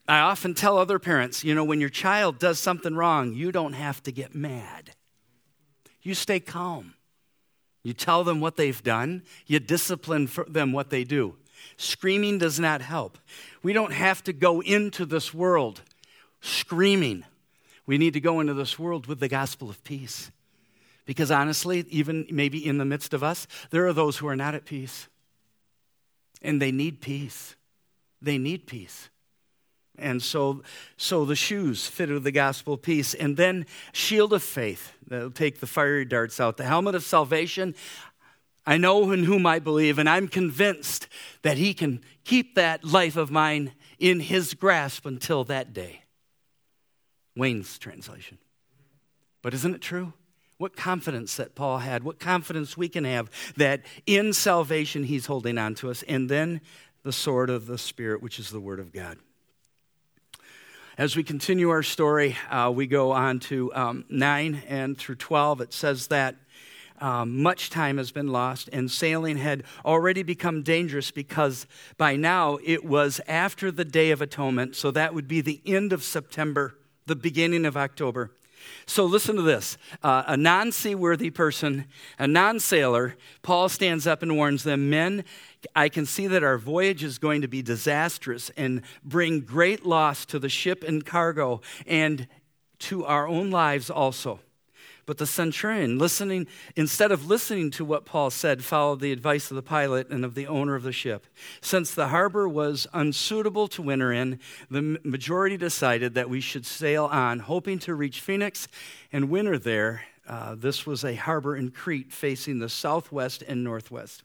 I 0.07 0.19
often 0.19 0.53
tell 0.53 0.77
other 0.77 0.99
parents, 0.99 1.43
you 1.43 1.55
know, 1.55 1.63
when 1.63 1.79
your 1.79 1.89
child 1.89 2.37
does 2.37 2.59
something 2.59 2.95
wrong, 2.95 3.33
you 3.33 3.51
don't 3.51 3.73
have 3.73 4.03
to 4.03 4.11
get 4.11 4.35
mad. 4.35 4.91
You 6.01 6.13
stay 6.13 6.39
calm. 6.39 6.93
You 7.83 7.93
tell 7.93 8.23
them 8.23 8.39
what 8.39 8.55
they've 8.55 8.81
done, 8.81 9.21
you 9.45 9.59
discipline 9.59 10.27
them 10.47 10.71
what 10.71 10.89
they 10.89 11.03
do. 11.03 11.35
Screaming 11.77 12.37
does 12.37 12.59
not 12.59 12.81
help. 12.81 13.17
We 13.63 13.73
don't 13.73 13.93
have 13.93 14.23
to 14.25 14.33
go 14.33 14.61
into 14.61 15.05
this 15.05 15.33
world 15.33 15.81
screaming. 16.41 17.25
We 17.85 17.97
need 17.97 18.13
to 18.13 18.19
go 18.19 18.39
into 18.39 18.53
this 18.53 18.79
world 18.79 19.07
with 19.07 19.19
the 19.19 19.27
gospel 19.27 19.69
of 19.69 19.83
peace. 19.83 20.31
Because 21.05 21.29
honestly, 21.29 21.85
even 21.89 22.25
maybe 22.31 22.65
in 22.65 22.77
the 22.77 22.85
midst 22.85 23.13
of 23.13 23.23
us, 23.23 23.47
there 23.69 23.85
are 23.87 23.93
those 23.93 24.17
who 24.17 24.27
are 24.27 24.35
not 24.35 24.55
at 24.55 24.65
peace. 24.65 25.07
And 26.41 26.61
they 26.61 26.71
need 26.71 27.01
peace. 27.01 27.55
They 28.21 28.37
need 28.37 28.65
peace. 28.65 29.09
And 29.97 30.21
so, 30.21 30.63
so 30.97 31.25
the 31.25 31.35
shoes 31.35 31.87
fit 31.87 32.09
with 32.09 32.23
the 32.23 32.31
gospel 32.31 32.73
of 32.73 32.81
peace. 32.81 33.13
And 33.13 33.37
then 33.37 33.65
shield 33.91 34.33
of 34.33 34.43
faith. 34.43 34.93
That'll 35.07 35.31
take 35.31 35.59
the 35.59 35.67
fiery 35.67 36.05
darts 36.05 36.39
out. 36.39 36.57
The 36.57 36.63
helmet 36.63 36.95
of 36.95 37.03
salvation. 37.03 37.75
I 38.65 38.77
know 38.77 39.11
in 39.11 39.23
whom 39.23 39.45
I 39.45 39.59
believe, 39.59 39.99
and 39.99 40.09
I'm 40.09 40.27
convinced 40.27 41.07
that 41.43 41.57
he 41.57 41.73
can 41.73 42.01
keep 42.23 42.55
that 42.55 42.83
life 42.83 43.15
of 43.15 43.29
mine 43.29 43.73
in 43.99 44.19
his 44.19 44.53
grasp 44.53 45.05
until 45.05 45.43
that 45.45 45.73
day. 45.73 46.01
Wayne's 47.35 47.77
translation. 47.77 48.37
But 49.41 49.53
isn't 49.53 49.75
it 49.75 49.81
true? 49.81 50.13
What 50.57 50.75
confidence 50.75 51.35
that 51.35 51.53
Paul 51.53 51.79
had, 51.79 52.03
what 52.03 52.19
confidence 52.19 52.77
we 52.77 52.89
can 52.89 53.03
have 53.03 53.29
that 53.57 53.81
in 54.05 54.33
salvation 54.33 55.03
he's 55.03 55.25
holding 55.25 55.57
on 55.57 55.75
to 55.75 55.91
us, 55.91 56.01
and 56.03 56.29
then 56.29 56.61
the 57.03 57.11
sword 57.11 57.49
of 57.49 57.67
the 57.67 57.77
Spirit, 57.77 58.23
which 58.23 58.39
is 58.39 58.49
the 58.49 58.59
Word 58.59 58.79
of 58.79 58.91
God. 58.91 59.17
As 60.97 61.15
we 61.15 61.23
continue 61.23 61.69
our 61.69 61.83
story, 61.83 62.37
uh, 62.49 62.71
we 62.73 62.87
go 62.87 63.11
on 63.11 63.39
to 63.41 63.71
um, 63.75 64.05
9 64.09 64.63
and 64.67 64.97
through 64.97 65.15
12. 65.15 65.59
It 65.59 65.73
says 65.73 66.07
that 66.07 66.35
um, 67.01 67.41
much 67.41 67.69
time 67.69 67.97
has 67.97 68.11
been 68.11 68.27
lost, 68.27 68.69
and 68.71 68.89
sailing 68.89 69.37
had 69.37 69.63
already 69.83 70.23
become 70.23 70.63
dangerous 70.63 71.11
because 71.11 71.67
by 71.97 72.15
now 72.15 72.57
it 72.63 72.85
was 72.85 73.21
after 73.27 73.71
the 73.71 73.85
Day 73.85 74.11
of 74.11 74.21
Atonement, 74.21 74.75
so 74.75 74.91
that 74.91 75.13
would 75.13 75.27
be 75.27 75.41
the 75.41 75.61
end 75.65 75.93
of 75.93 76.03
September, 76.03 76.77
the 77.05 77.15
beginning 77.15 77.65
of 77.65 77.75
October. 77.75 78.31
So 78.85 79.05
listen 79.05 79.35
to 79.35 79.41
this 79.41 79.77
uh, 80.03 80.23
a 80.27 80.37
non 80.37 80.71
seaworthy 80.71 81.29
person, 81.29 81.85
a 82.17 82.27
non 82.27 82.59
sailor, 82.59 83.15
Paul 83.41 83.69
stands 83.69 84.07
up 84.07 84.21
and 84.23 84.35
warns 84.35 84.63
them 84.63 84.89
Men, 84.89 85.23
I 85.75 85.89
can 85.89 86.05
see 86.05 86.27
that 86.27 86.43
our 86.43 86.57
voyage 86.57 87.03
is 87.03 87.17
going 87.17 87.41
to 87.41 87.47
be 87.47 87.61
disastrous 87.61 88.51
and 88.57 88.81
bring 89.03 89.41
great 89.41 89.85
loss 89.85 90.25
to 90.27 90.39
the 90.39 90.49
ship 90.49 90.83
and 90.83 91.05
cargo 91.05 91.61
and 91.87 92.27
to 92.79 93.05
our 93.05 93.27
own 93.27 93.49
lives 93.51 93.89
also. 93.89 94.39
But 95.05 95.19
the 95.19 95.27
centurion, 95.27 95.99
listening, 95.99 96.47
instead 96.75 97.11
of 97.11 97.27
listening 97.27 97.69
to 97.71 97.85
what 97.85 98.05
Paul 98.05 98.31
said, 98.31 98.63
followed 98.63 99.01
the 99.01 99.11
advice 99.11 99.51
of 99.51 99.55
the 99.55 99.61
pilot 99.61 100.09
and 100.09 100.25
of 100.25 100.33
the 100.33 100.47
owner 100.47 100.73
of 100.73 100.81
the 100.81 100.91
ship. 100.91 101.27
Since 101.61 101.93
the 101.93 102.07
harbor 102.07 102.49
was 102.49 102.87
unsuitable 102.91 103.67
to 103.69 103.83
winter 103.83 104.11
in, 104.11 104.39
the 104.69 104.99
majority 105.03 105.57
decided 105.57 106.15
that 106.15 106.29
we 106.29 106.41
should 106.41 106.65
sail 106.65 107.05
on, 107.05 107.39
hoping 107.39 107.77
to 107.79 107.93
reach 107.93 108.19
Phoenix 108.19 108.67
and 109.11 109.29
winter 109.29 109.59
there. 109.59 110.03
Uh, 110.27 110.55
this 110.55 110.87
was 110.87 111.03
a 111.03 111.13
harbor 111.13 111.55
in 111.55 111.69
Crete 111.69 112.11
facing 112.11 112.57
the 112.57 112.69
southwest 112.69 113.43
and 113.47 113.63
northwest. 113.63 114.23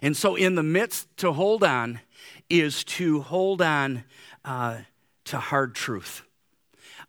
And 0.00 0.16
so, 0.16 0.36
in 0.36 0.54
the 0.54 0.62
midst, 0.62 1.14
to 1.18 1.32
hold 1.32 1.62
on 1.62 2.00
is 2.48 2.84
to 2.84 3.20
hold 3.20 3.60
on 3.60 4.04
uh, 4.44 4.78
to 5.26 5.38
hard 5.38 5.74
truth. 5.74 6.22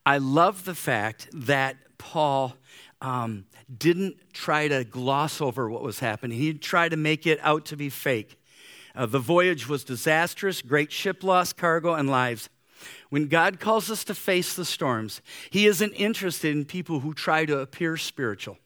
I 0.05 0.19
love 0.19 0.65
the 0.65 0.75
fact 0.75 1.29
that 1.33 1.77
Paul 2.05 2.55
um, 3.01 3.45
didn't 3.75 4.15
try 4.31 4.67
to 4.67 4.83
gloss 4.83 5.41
over 5.41 5.67
what 5.67 5.81
was 5.81 5.99
happening, 5.99 6.37
he 6.37 6.53
tried 6.53 6.89
to 6.89 6.97
make 6.97 7.25
it 7.25 7.39
out 7.41 7.65
to 7.65 7.75
be 7.75 7.89
fake. 7.89 8.39
Uh, 8.95 9.07
the 9.07 9.19
voyage 9.19 9.67
was 9.67 9.83
disastrous, 9.83 10.61
great 10.61 10.91
ship 10.91 11.23
loss, 11.23 11.51
cargo, 11.51 11.95
and 11.95 12.07
lives. 12.07 12.47
When 13.09 13.27
God 13.27 13.59
calls 13.59 13.89
us 13.89 14.03
to 14.05 14.13
face 14.13 14.53
the 14.53 14.65
storms, 14.65 15.21
He 15.49 15.65
isn't 15.65 15.93
interested 15.93 16.55
in 16.55 16.65
people 16.65 16.99
who 16.99 17.13
try 17.13 17.45
to 17.45 17.57
appear 17.57 17.97
spiritual 17.97 18.59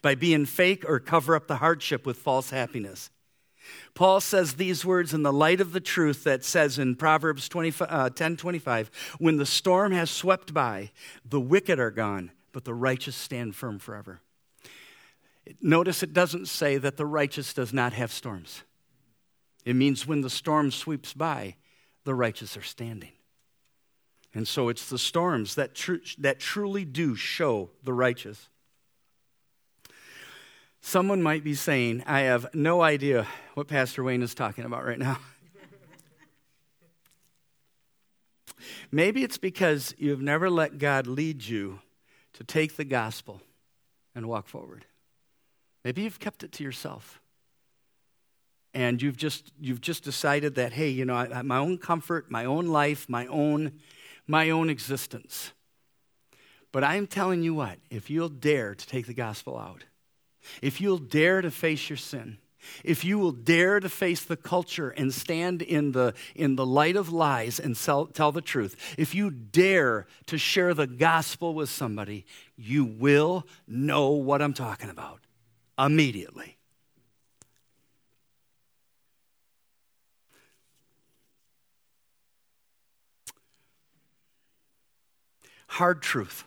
by 0.00 0.14
being 0.14 0.46
fake 0.46 0.84
or 0.88 1.00
cover 1.00 1.34
up 1.34 1.48
the 1.48 1.56
hardship 1.56 2.06
with 2.06 2.16
false 2.16 2.50
happiness. 2.50 3.10
Paul 3.94 4.20
says 4.20 4.54
these 4.54 4.84
words 4.84 5.14
in 5.14 5.22
the 5.22 5.32
light 5.32 5.60
of 5.60 5.72
the 5.72 5.80
truth 5.80 6.24
that 6.24 6.44
says 6.44 6.78
in 6.78 6.96
Proverbs 6.96 7.48
20, 7.48 7.74
uh, 7.80 8.10
10 8.10 8.36
25, 8.36 8.90
when 9.18 9.36
the 9.36 9.46
storm 9.46 9.92
has 9.92 10.10
swept 10.10 10.52
by, 10.52 10.90
the 11.24 11.40
wicked 11.40 11.78
are 11.78 11.90
gone, 11.90 12.30
but 12.52 12.64
the 12.64 12.74
righteous 12.74 13.16
stand 13.16 13.54
firm 13.54 13.78
forever. 13.78 14.20
Notice 15.60 16.02
it 16.02 16.12
doesn't 16.12 16.48
say 16.48 16.78
that 16.78 16.96
the 16.96 17.06
righteous 17.06 17.52
does 17.52 17.72
not 17.72 17.92
have 17.92 18.12
storms. 18.12 18.62
It 19.64 19.76
means 19.76 20.06
when 20.06 20.20
the 20.20 20.30
storm 20.30 20.70
sweeps 20.70 21.12
by, 21.12 21.56
the 22.04 22.14
righteous 22.14 22.56
are 22.56 22.62
standing. 22.62 23.12
And 24.34 24.48
so 24.48 24.68
it's 24.68 24.88
the 24.88 24.98
storms 24.98 25.54
that, 25.54 25.74
tr- 25.74 25.96
that 26.18 26.40
truly 26.40 26.84
do 26.84 27.14
show 27.14 27.70
the 27.82 27.92
righteous. 27.92 28.48
Someone 30.86 31.22
might 31.22 31.42
be 31.42 31.54
saying, 31.54 32.04
I 32.06 32.20
have 32.20 32.54
no 32.54 32.82
idea 32.82 33.26
what 33.54 33.68
Pastor 33.68 34.04
Wayne 34.04 34.22
is 34.22 34.34
talking 34.34 34.66
about 34.66 34.84
right 34.84 34.98
now. 34.98 35.18
Maybe 38.92 39.24
it's 39.24 39.38
because 39.38 39.94
you've 39.96 40.20
never 40.20 40.50
let 40.50 40.76
God 40.76 41.06
lead 41.06 41.42
you 41.42 41.78
to 42.34 42.44
take 42.44 42.76
the 42.76 42.84
gospel 42.84 43.40
and 44.14 44.26
walk 44.26 44.46
forward. 44.46 44.84
Maybe 45.84 46.02
you've 46.02 46.20
kept 46.20 46.44
it 46.44 46.52
to 46.52 46.62
yourself. 46.62 47.18
And 48.74 49.00
you've 49.00 49.16
just, 49.16 49.52
you've 49.58 49.80
just 49.80 50.04
decided 50.04 50.54
that, 50.56 50.74
hey, 50.74 50.90
you 50.90 51.06
know, 51.06 51.14
I, 51.14 51.40
my 51.40 51.56
own 51.56 51.78
comfort, 51.78 52.30
my 52.30 52.44
own 52.44 52.66
life, 52.66 53.08
my 53.08 53.26
own, 53.28 53.72
my 54.26 54.50
own 54.50 54.68
existence. 54.68 55.52
But 56.72 56.84
I'm 56.84 57.06
telling 57.06 57.42
you 57.42 57.54
what, 57.54 57.78
if 57.88 58.10
you'll 58.10 58.28
dare 58.28 58.74
to 58.74 58.86
take 58.86 59.06
the 59.06 59.14
gospel 59.14 59.56
out, 59.56 59.84
if 60.62 60.80
you'll 60.80 60.98
dare 60.98 61.40
to 61.42 61.50
face 61.50 61.88
your 61.88 61.96
sin, 61.96 62.38
if 62.82 63.04
you 63.04 63.18
will 63.18 63.32
dare 63.32 63.80
to 63.80 63.88
face 63.88 64.22
the 64.24 64.36
culture 64.36 64.90
and 64.90 65.12
stand 65.12 65.62
in 65.62 65.92
the, 65.92 66.14
in 66.34 66.56
the 66.56 66.66
light 66.66 66.96
of 66.96 67.12
lies 67.12 67.60
and 67.60 67.76
sell, 67.76 68.06
tell 68.06 68.32
the 68.32 68.40
truth, 68.40 68.94
if 68.98 69.14
you 69.14 69.30
dare 69.30 70.06
to 70.26 70.38
share 70.38 70.74
the 70.74 70.86
gospel 70.86 71.54
with 71.54 71.68
somebody, 71.68 72.24
you 72.56 72.84
will 72.84 73.46
know 73.66 74.10
what 74.10 74.40
I'm 74.42 74.54
talking 74.54 74.90
about 74.90 75.20
immediately. 75.78 76.56
Hard 85.66 86.02
truth. 86.02 86.44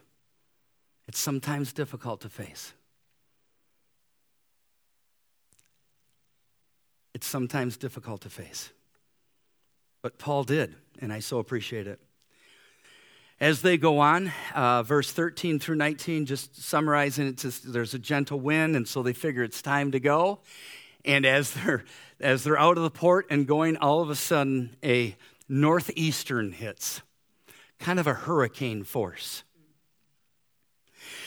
It's 1.08 1.20
sometimes 1.20 1.74
difficult 1.74 2.22
to 2.22 2.30
face. 2.30 2.74
It's 7.18 7.26
sometimes 7.26 7.78
difficult 7.78 8.22
to 8.22 8.30
face. 8.30 8.72
But 10.04 10.20
Paul 10.20 10.44
did, 10.44 10.76
and 11.00 11.12
I 11.12 11.18
so 11.18 11.40
appreciate 11.40 11.88
it. 11.88 12.00
As 13.40 13.64
they 13.64 13.76
go 13.76 13.98
on, 13.98 14.32
uh, 14.54 14.84
verse 14.84 15.12
13 15.12 15.58
through 15.58 15.78
19, 15.78 16.28
just 16.28 16.62
summarizing 16.62 17.26
it, 17.26 17.38
there's 17.66 17.96
a 17.96 18.00
gentle 18.00 18.40
wind, 18.40 18.76
and 18.76 18.88
so 18.88 19.02
they 19.02 19.14
figure 19.14 19.42
it's 19.42 19.64
time 19.64 19.94
to 19.94 20.00
go. 20.00 20.42
And 21.04 21.26
as 21.26 21.54
they're, 21.54 21.86
as 22.20 22.44
they're 22.44 22.60
out 22.60 22.78
of 22.78 22.84
the 22.84 22.92
port 22.92 23.26
and 23.32 23.48
going, 23.48 23.78
all 23.78 24.04
of 24.04 24.12
a 24.12 24.16
sudden 24.16 24.76
a 24.84 25.16
northeastern 25.50 26.52
hits, 26.52 27.02
kind 27.80 28.00
of 28.00 28.06
a 28.06 28.14
hurricane 28.14 28.84
force. 28.84 29.42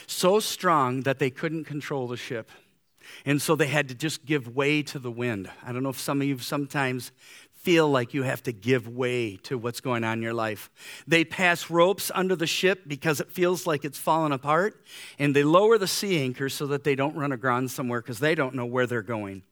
So 0.06 0.38
strong 0.38 1.00
that 1.00 1.18
they 1.18 1.30
couldn't 1.30 1.64
control 1.64 2.06
the 2.06 2.16
ship. 2.16 2.48
And 3.24 3.40
so 3.40 3.56
they 3.56 3.66
had 3.66 3.88
to 3.88 3.94
just 3.94 4.24
give 4.24 4.54
way 4.54 4.82
to 4.84 4.98
the 4.98 5.10
wind. 5.10 5.50
I 5.64 5.72
don't 5.72 5.82
know 5.82 5.90
if 5.90 6.00
some 6.00 6.20
of 6.20 6.26
you 6.26 6.38
sometimes 6.38 7.12
feel 7.60 7.90
like 7.90 8.14
you 8.14 8.22
have 8.22 8.42
to 8.42 8.52
give 8.52 8.88
way 8.88 9.36
to 9.36 9.58
what's 9.58 9.80
going 9.80 10.02
on 10.02 10.18
in 10.18 10.22
your 10.22 10.32
life. 10.32 10.70
They 11.06 11.24
pass 11.24 11.68
ropes 11.68 12.10
under 12.14 12.34
the 12.34 12.46
ship 12.46 12.84
because 12.86 13.20
it 13.20 13.30
feels 13.30 13.66
like 13.66 13.84
it's 13.84 13.98
falling 13.98 14.32
apart, 14.32 14.82
and 15.18 15.36
they 15.36 15.44
lower 15.44 15.76
the 15.76 15.86
sea 15.86 16.22
anchor 16.22 16.48
so 16.48 16.66
that 16.68 16.84
they 16.84 16.94
don't 16.94 17.14
run 17.14 17.32
aground 17.32 17.70
somewhere 17.70 18.00
because 18.00 18.18
they 18.18 18.34
don't 18.34 18.54
know 18.54 18.64
where 18.64 18.86
they're 18.86 19.02
going. 19.02 19.42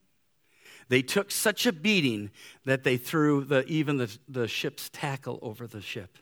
They 0.88 1.02
took 1.02 1.30
such 1.30 1.66
a 1.66 1.72
beating 1.72 2.30
that 2.64 2.82
they 2.82 2.96
threw 2.96 3.44
the, 3.44 3.66
even 3.66 3.98
the, 3.98 4.16
the 4.26 4.48
ship's 4.48 4.88
tackle 4.88 5.38
over 5.42 5.66
the 5.66 5.82
ship. 5.82 6.16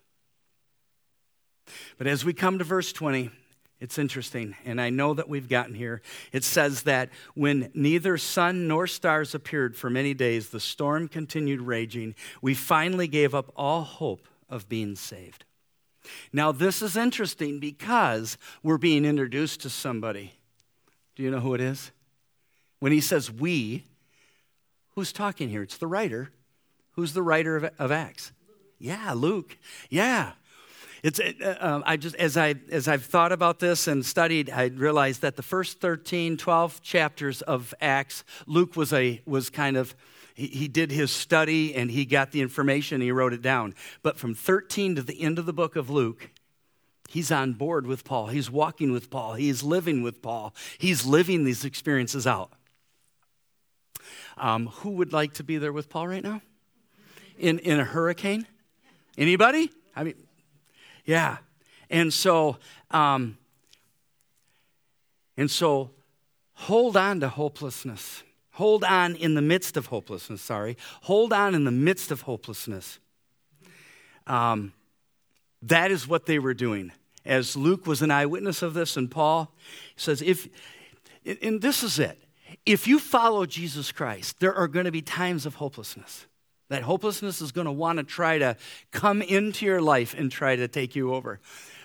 But 1.98 2.08
as 2.08 2.24
we 2.24 2.32
come 2.32 2.58
to 2.58 2.64
verse 2.64 2.92
20, 2.92 3.30
it's 3.78 3.98
interesting, 3.98 4.56
and 4.64 4.80
I 4.80 4.88
know 4.88 5.12
that 5.12 5.28
we've 5.28 5.48
gotten 5.48 5.74
here. 5.74 6.00
It 6.32 6.44
says 6.44 6.84
that 6.84 7.10
when 7.34 7.70
neither 7.74 8.16
sun 8.16 8.66
nor 8.66 8.86
stars 8.86 9.34
appeared 9.34 9.76
for 9.76 9.90
many 9.90 10.14
days, 10.14 10.48
the 10.48 10.60
storm 10.60 11.08
continued 11.08 11.60
raging. 11.60 12.14
We 12.40 12.54
finally 12.54 13.06
gave 13.06 13.34
up 13.34 13.52
all 13.54 13.82
hope 13.82 14.28
of 14.48 14.68
being 14.68 14.96
saved. 14.96 15.44
Now, 16.32 16.52
this 16.52 16.80
is 16.80 16.96
interesting 16.96 17.58
because 17.58 18.38
we're 18.62 18.78
being 18.78 19.04
introduced 19.04 19.60
to 19.62 19.70
somebody. 19.70 20.32
Do 21.14 21.22
you 21.22 21.30
know 21.30 21.40
who 21.40 21.54
it 21.54 21.60
is? 21.60 21.90
When 22.78 22.92
he 22.92 23.00
says 23.00 23.30
we, 23.30 23.84
who's 24.94 25.12
talking 25.12 25.50
here? 25.50 25.62
It's 25.62 25.78
the 25.78 25.86
writer. 25.86 26.30
Who's 26.92 27.12
the 27.12 27.22
writer 27.22 27.56
of, 27.56 27.70
of 27.78 27.92
Acts? 27.92 28.32
Yeah, 28.78 29.12
Luke. 29.14 29.58
Yeah. 29.90 30.32
It's, 31.02 31.20
uh, 31.20 31.56
um, 31.60 31.82
I 31.86 31.96
just, 31.96 32.16
as, 32.16 32.36
I, 32.36 32.54
as 32.70 32.88
I've 32.88 33.04
thought 33.04 33.32
about 33.32 33.58
this 33.58 33.86
and 33.86 34.04
studied, 34.04 34.50
I 34.50 34.66
realized 34.66 35.22
that 35.22 35.36
the 35.36 35.42
first 35.42 35.80
13, 35.80 36.36
12 36.36 36.82
chapters 36.82 37.42
of 37.42 37.74
Acts, 37.80 38.24
Luke 38.46 38.76
was, 38.76 38.92
a, 38.92 39.20
was 39.26 39.50
kind 39.50 39.76
of, 39.76 39.94
he, 40.34 40.46
he 40.46 40.68
did 40.68 40.90
his 40.90 41.10
study 41.10 41.74
and 41.74 41.90
he 41.90 42.04
got 42.04 42.32
the 42.32 42.40
information 42.40 43.00
he 43.00 43.12
wrote 43.12 43.32
it 43.32 43.42
down. 43.42 43.74
But 44.02 44.18
from 44.18 44.34
13 44.34 44.96
to 44.96 45.02
the 45.02 45.20
end 45.20 45.38
of 45.38 45.46
the 45.46 45.52
book 45.52 45.76
of 45.76 45.90
Luke, 45.90 46.30
He's 47.08 47.30
on 47.30 47.52
board 47.52 47.86
with 47.86 48.04
Paul. 48.04 48.26
He's 48.26 48.50
walking 48.50 48.92
with 48.92 49.10
Paul. 49.10 49.34
He's 49.34 49.62
living 49.62 50.02
with 50.02 50.22
Paul. 50.22 50.54
He's 50.78 51.06
living 51.06 51.44
these 51.44 51.64
experiences 51.64 52.26
out. 52.26 52.50
Um, 54.36 54.66
who 54.66 54.90
would 54.90 55.12
like 55.12 55.34
to 55.34 55.44
be 55.44 55.56
there 55.56 55.72
with 55.72 55.88
Paul 55.88 56.08
right 56.08 56.22
now? 56.22 56.42
In, 57.38 57.58
in 57.60 57.78
a 57.78 57.84
hurricane? 57.84 58.46
Anybody? 59.16 59.70
I 59.94 60.04
mean, 60.04 60.14
yeah. 61.06 61.38
And 61.88 62.12
so, 62.12 62.58
um, 62.90 63.38
and 65.36 65.50
so, 65.50 65.90
hold 66.54 66.96
on 66.96 67.20
to 67.20 67.28
hopelessness. 67.28 68.22
Hold 68.52 68.84
on 68.84 69.16
in 69.16 69.34
the 69.34 69.42
midst 69.42 69.76
of 69.76 69.86
hopelessness, 69.86 70.40
sorry. 70.40 70.76
Hold 71.02 71.32
on 71.32 71.54
in 71.54 71.64
the 71.64 71.70
midst 71.70 72.10
of 72.10 72.22
hopelessness. 72.22 72.98
Um, 74.26 74.72
that 75.62 75.90
is 75.90 76.08
what 76.08 76.26
they 76.26 76.38
were 76.38 76.54
doing. 76.54 76.92
As 77.24 77.56
Luke 77.56 77.86
was 77.86 78.02
an 78.02 78.10
eyewitness 78.10 78.62
of 78.62 78.72
this, 78.74 78.96
and 78.96 79.10
Paul 79.10 79.52
says, 79.96 80.22
if, 80.22 80.48
and 81.42 81.60
this 81.60 81.82
is 81.82 81.98
it. 81.98 82.22
If 82.64 82.86
you 82.86 82.98
follow 82.98 83.46
Jesus 83.46 83.92
Christ, 83.92 84.40
there 84.40 84.54
are 84.54 84.68
going 84.68 84.86
to 84.86 84.92
be 84.92 85.02
times 85.02 85.44
of 85.46 85.56
hopelessness. 85.56 86.26
That 86.68 86.82
hopelessness 86.82 87.40
is 87.40 87.52
going 87.52 87.66
to 87.66 87.72
want 87.72 87.98
to 87.98 88.04
try 88.04 88.38
to 88.38 88.56
come 88.90 89.22
into 89.22 89.64
your 89.64 89.80
life 89.80 90.14
and 90.16 90.30
try 90.30 90.56
to 90.56 90.66
take 90.66 90.96
you 90.96 91.14
over. 91.14 91.40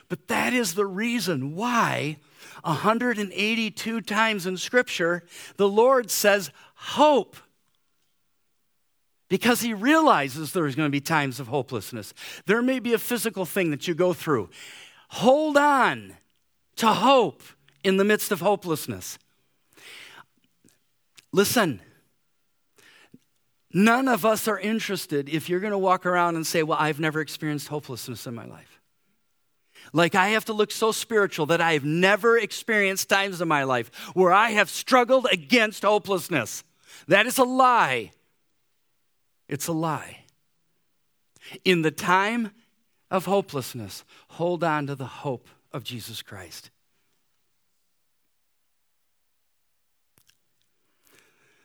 But 0.10 0.28
that 0.28 0.54
is 0.54 0.74
the 0.74 0.86
reason 0.86 1.56
why 1.56 2.18
182 2.64 4.02
times 4.02 4.46
in 4.46 4.58
Scripture 4.58 5.24
the 5.58 5.70
Lord 5.70 6.12
says, 6.12 6.52
hope. 6.76 7.38
Because 9.30 9.62
he 9.62 9.74
realizes 9.74 10.52
there's 10.52 10.76
going 10.76 10.88
to 10.88 10.92
be 10.92 11.00
times 11.00 11.40
of 11.40 11.48
hopelessness. 11.48 12.14
There 12.46 12.62
may 12.62 12.80
be 12.80 12.94
a 12.94 12.98
physical 12.98 13.46
thing 13.46 13.72
that 13.72 13.88
you 13.88 13.94
go 13.94 14.12
through. 14.12 14.50
Hold 15.10 15.56
on 15.56 16.18
to 16.78 16.88
hope 16.88 17.42
in 17.84 17.98
the 17.98 18.04
midst 18.04 18.32
of 18.32 18.42
hopelessness. 18.42 19.18
Listen, 21.32 21.80
none 23.74 24.08
of 24.08 24.26
us 24.26 24.48
are 24.48 24.60
interested 24.60 25.30
if 25.30 25.50
you're 25.50 25.60
going 25.60 25.72
to 25.72 25.78
walk 25.78 26.06
around 26.06 26.36
and 26.36 26.46
say, 26.46 26.64
Well, 26.64 26.78
I've 26.80 27.00
never 27.00 27.22
experienced 27.22 27.68
hopelessness 27.68 28.28
in 28.28 28.36
my 28.36 28.46
life. 28.46 28.82
Like 29.94 30.16
I 30.16 30.30
have 30.30 30.46
to 30.46 30.54
look 30.54 30.72
so 30.72 30.92
spiritual 30.92 31.48
that 31.48 31.62
I 31.62 31.74
have 31.74 31.84
never 31.84 32.38
experienced 32.38 33.10
times 33.10 33.42
in 33.42 33.48
my 33.48 33.64
life 33.64 33.92
where 34.14 34.32
I 34.32 34.52
have 34.52 34.70
struggled 34.70 35.28
against 35.32 35.84
hopelessness. 35.84 36.64
That 37.08 37.26
is 37.26 37.38
a 37.38 37.44
lie. 37.44 38.12
It's 39.48 39.68
a 39.68 39.74
lie. 39.74 40.20
In 41.66 41.82
the 41.82 41.92
time 41.92 42.52
of 43.10 43.26
hopelessness, 43.26 44.06
hold 44.30 44.64
on 44.64 44.88
to 44.88 44.96
the 44.96 45.06
hope 45.06 45.48
of 45.74 45.84
Jesus 45.84 46.22
Christ. 46.22 46.70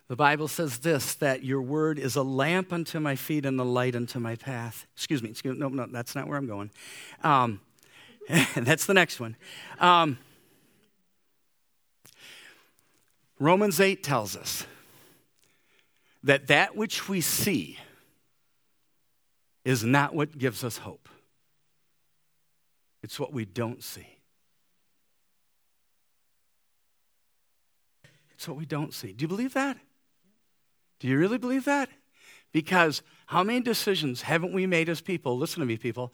The 0.09 0.17
Bible 0.17 0.47
says 0.47 0.79
this 0.79 1.15
that 1.15 1.45
your 1.45 1.61
word 1.61 1.99
is 1.99 2.15
a 2.15 2.23
lamp 2.23 2.73
unto 2.73 3.01
my 3.01 3.17
feet 3.17 3.45
and 3.45 3.59
a 3.59 3.65
light 3.65 3.97
unto 3.97 4.21
my 4.21 4.37
path. 4.37 4.87
Excuse 4.95 5.23
me, 5.23 5.31
excuse, 5.31 5.59
no, 5.59 5.69
no, 5.69 5.87
that's 5.87 6.15
not 6.15 6.29
where 6.29 6.39
I'm 6.39 6.47
going. 6.47 6.71
Um, 7.25 7.61
that's 8.57 8.87
the 8.87 8.95
next 8.95 9.19
one. 9.19 9.37
Um, 9.81 10.19
Romans 13.39 13.81
8 13.81 14.03
tells 14.03 14.37
us 14.37 14.65
that 16.23 16.47
that 16.47 16.77
which 16.77 17.09
we 17.09 17.21
see 17.21 17.79
is 19.65 19.85
not 19.85 20.15
what 20.15 20.39
gives 20.39 20.63
us 20.63 20.79
hope, 20.79 21.09
it's 23.03 23.19
what 23.19 23.33
we 23.33 23.45
don't 23.45 23.83
see. 23.83 24.07
It's 28.37 28.47
what 28.47 28.57
we 28.59 28.67
don't 28.67 28.93
see. 28.93 29.13
Do 29.13 29.23
you 29.23 29.29
believe 29.29 29.55
that? 29.55 29.79
Do 30.99 31.09
you 31.09 31.19
really 31.19 31.39
believe 31.39 31.65
that? 31.65 31.89
Because 32.53 33.03
how 33.27 33.43
many 33.43 33.61
decisions 33.61 34.23
haven't 34.23 34.53
we 34.53 34.67
made 34.67 34.89
as 34.89 35.01
people? 35.01 35.37
Listen 35.37 35.61
to 35.61 35.67
me, 35.67 35.77
people. 35.77 36.13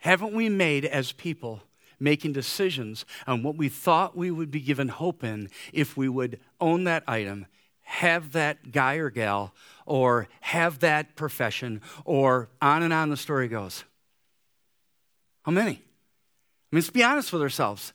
Haven't 0.00 0.32
we 0.32 0.48
made 0.48 0.84
as 0.84 1.12
people 1.12 1.62
making 2.00 2.32
decisions 2.32 3.04
on 3.26 3.42
what 3.42 3.56
we 3.56 3.68
thought 3.68 4.16
we 4.16 4.30
would 4.30 4.50
be 4.50 4.60
given 4.60 4.88
hope 4.88 5.22
in 5.22 5.48
if 5.72 5.96
we 5.96 6.08
would 6.08 6.40
own 6.60 6.84
that 6.84 7.04
item, 7.06 7.46
have 7.82 8.32
that 8.32 8.72
guy 8.72 8.96
or 8.96 9.10
gal, 9.10 9.54
or 9.86 10.28
have 10.40 10.80
that 10.80 11.14
profession, 11.16 11.80
or 12.04 12.48
on 12.60 12.82
and 12.82 12.92
on 12.92 13.10
the 13.10 13.16
story 13.16 13.46
goes? 13.46 13.84
How 15.42 15.52
many? 15.52 15.70
I 15.70 15.72
mean, 15.72 15.80
let's 16.72 16.90
be 16.90 17.04
honest 17.04 17.32
with 17.32 17.42
ourselves. 17.42 17.92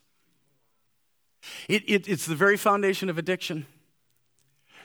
It, 1.68 1.82
it, 1.86 2.08
it's 2.08 2.26
the 2.26 2.34
very 2.34 2.56
foundation 2.56 3.08
of 3.10 3.18
addiction 3.18 3.66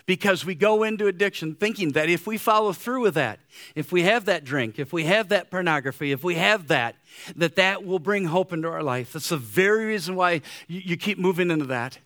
because 0.06 0.46
we 0.46 0.54
go 0.54 0.84
into 0.84 1.08
addiction 1.08 1.56
thinking 1.56 1.94
that 1.94 2.10
if 2.10 2.28
we 2.28 2.38
follow 2.38 2.74
through 2.74 3.02
with 3.02 3.16
that, 3.16 3.40
if 3.74 3.92
we 3.92 4.04
have 4.04 4.26
that 4.26 4.44
drink, 4.44 4.78
if 4.78 4.94
we 4.94 5.06
have 5.06 5.30
that 5.30 5.50
pornography, 5.50 6.12
if 6.12 6.24
we 6.24 6.36
have 6.36 6.68
that, 6.68 6.96
that 7.36 7.56
that 7.56 7.84
will 7.84 8.00
bring 8.00 8.26
hope 8.26 8.54
into 8.54 8.68
our 8.68 8.84
life. 8.84 9.14
That's 9.14 9.30
the 9.30 9.38
very 9.38 9.86
reason 9.86 10.16
why 10.16 10.42
you, 10.68 10.82
you 10.86 10.98
keep 10.98 11.18
moving 11.18 11.50
into 11.50 11.66
that. 11.66 11.98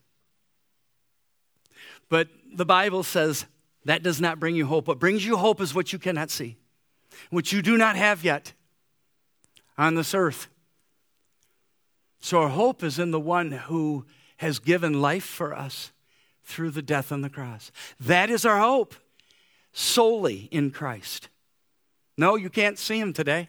But 2.08 2.30
the 2.54 2.66
Bible 2.66 3.04
says 3.04 3.46
that 3.86 4.02
does 4.02 4.22
not 4.22 4.40
bring 4.40 4.56
you 4.56 4.66
hope. 4.66 4.88
What 4.88 5.00
brings 5.00 5.26
you 5.26 5.38
hope 5.38 5.60
is 5.62 5.76
what 5.76 5.92
you 5.92 6.00
cannot 6.00 6.32
see, 6.32 6.58
what 7.30 7.52
you 7.52 7.62
do 7.62 7.78
not 7.78 7.96
have 7.98 8.24
yet 8.24 8.54
on 9.78 9.96
this 9.96 10.14
earth. 10.14 10.48
So 12.22 12.42
our 12.42 12.50
hope 12.50 12.84
is 12.84 12.98
in 13.00 13.12
the 13.12 13.20
one 13.20 13.52
who 13.52 14.06
has 14.38 14.60
given 14.60 15.02
life 15.02 15.24
for 15.24 15.54
us 15.54 15.92
through 16.50 16.72
the 16.72 16.82
death 16.82 17.12
on 17.12 17.22
the 17.22 17.30
cross. 17.30 17.72
That 18.00 18.30
is 18.30 18.44
our 18.44 18.58
hope, 18.58 18.96
solely 19.72 20.50
in 20.52 20.72
Christ. 20.72 21.30
No, 22.18 22.36
you 22.36 22.50
can't 22.50 22.78
see 22.78 23.00
him 23.00 23.14
today. 23.14 23.48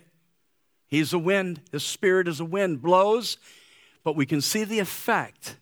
He's 0.87 1.13
a 1.13 1.19
wind, 1.19 1.63
his 1.73 1.85
spirit 1.85 2.29
is 2.29 2.41
a 2.41 2.45
wind, 2.45 2.83
blows, 2.83 3.39
but 4.05 4.17
we 4.17 4.27
can 4.27 4.41
see 4.41 4.65
the 4.65 4.81
effect 4.81 5.57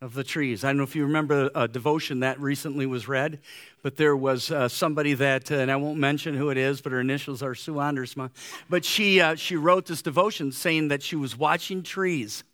of 0.00 0.12
the 0.12 0.24
trees. 0.24 0.64
I 0.64 0.68
don't 0.68 0.76
know 0.76 0.82
if 0.82 0.94
you 0.94 1.04
remember 1.04 1.50
a 1.54 1.66
devotion 1.66 2.20
that 2.20 2.38
recently 2.38 2.84
was 2.84 3.08
read, 3.08 3.38
but 3.82 3.96
there 3.96 4.16
was 4.16 4.50
uh, 4.50 4.68
somebody 4.68 5.14
that, 5.14 5.50
uh, 5.50 5.56
and 5.56 5.70
I 5.70 5.76
won't 5.76 5.98
mention 5.98 6.36
who 6.36 6.50
it 6.50 6.58
is, 6.58 6.82
but 6.82 6.92
her 6.92 7.00
initials 7.00 7.42
are 7.42 7.54
Sue 7.54 7.74
Ondersma. 7.74 8.30
But 8.68 8.84
she, 8.84 9.20
uh, 9.20 9.36
she 9.36 9.56
wrote 9.56 9.86
this 9.86 10.02
devotion 10.02 10.52
saying 10.52 10.88
that 10.88 11.02
she 11.02 11.16
was 11.16 11.38
watching 11.38 11.82
trees 11.82 12.44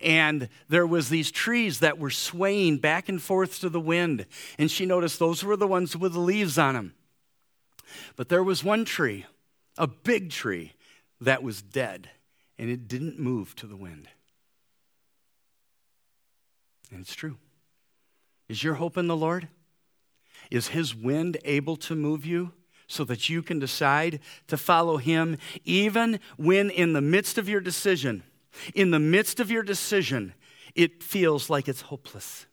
and 0.00 0.48
there 0.68 0.86
was 0.86 1.08
these 1.08 1.30
trees 1.30 1.80
that 1.80 1.98
were 1.98 2.10
swaying 2.10 2.78
back 2.78 3.08
and 3.08 3.22
forth 3.22 3.60
to 3.60 3.68
the 3.68 3.80
wind. 3.80 4.26
And 4.58 4.70
she 4.70 4.86
noticed 4.86 5.18
those 5.18 5.44
were 5.44 5.56
the 5.56 5.66
ones 5.66 5.96
with 5.96 6.12
the 6.12 6.20
leaves 6.20 6.58
on 6.58 6.74
them 6.74 6.94
but 8.16 8.28
there 8.28 8.42
was 8.42 8.64
one 8.64 8.84
tree 8.84 9.26
a 9.78 9.86
big 9.86 10.30
tree 10.30 10.74
that 11.20 11.42
was 11.42 11.62
dead 11.62 12.10
and 12.58 12.68
it 12.68 12.88
didn't 12.88 13.18
move 13.18 13.56
to 13.56 13.66
the 13.66 13.76
wind. 13.76 14.06
And 16.90 17.00
it's 17.00 17.14
true. 17.14 17.38
Is 18.50 18.62
your 18.62 18.74
hope 18.74 18.98
in 18.98 19.06
the 19.06 19.16
lord? 19.16 19.48
Is 20.50 20.68
his 20.68 20.94
wind 20.94 21.38
able 21.44 21.76
to 21.76 21.94
move 21.94 22.26
you 22.26 22.52
so 22.86 23.02
that 23.04 23.30
you 23.30 23.42
can 23.42 23.58
decide 23.58 24.20
to 24.48 24.58
follow 24.58 24.98
him 24.98 25.38
even 25.64 26.20
when 26.36 26.68
in 26.68 26.92
the 26.92 27.00
midst 27.00 27.38
of 27.38 27.48
your 27.48 27.60
decision 27.60 28.22
in 28.74 28.90
the 28.90 28.98
midst 28.98 29.40
of 29.40 29.50
your 29.50 29.62
decision, 29.62 30.34
it 30.74 31.02
feels 31.02 31.50
like 31.50 31.68
it's 31.68 31.82
hopeless. 31.82 32.46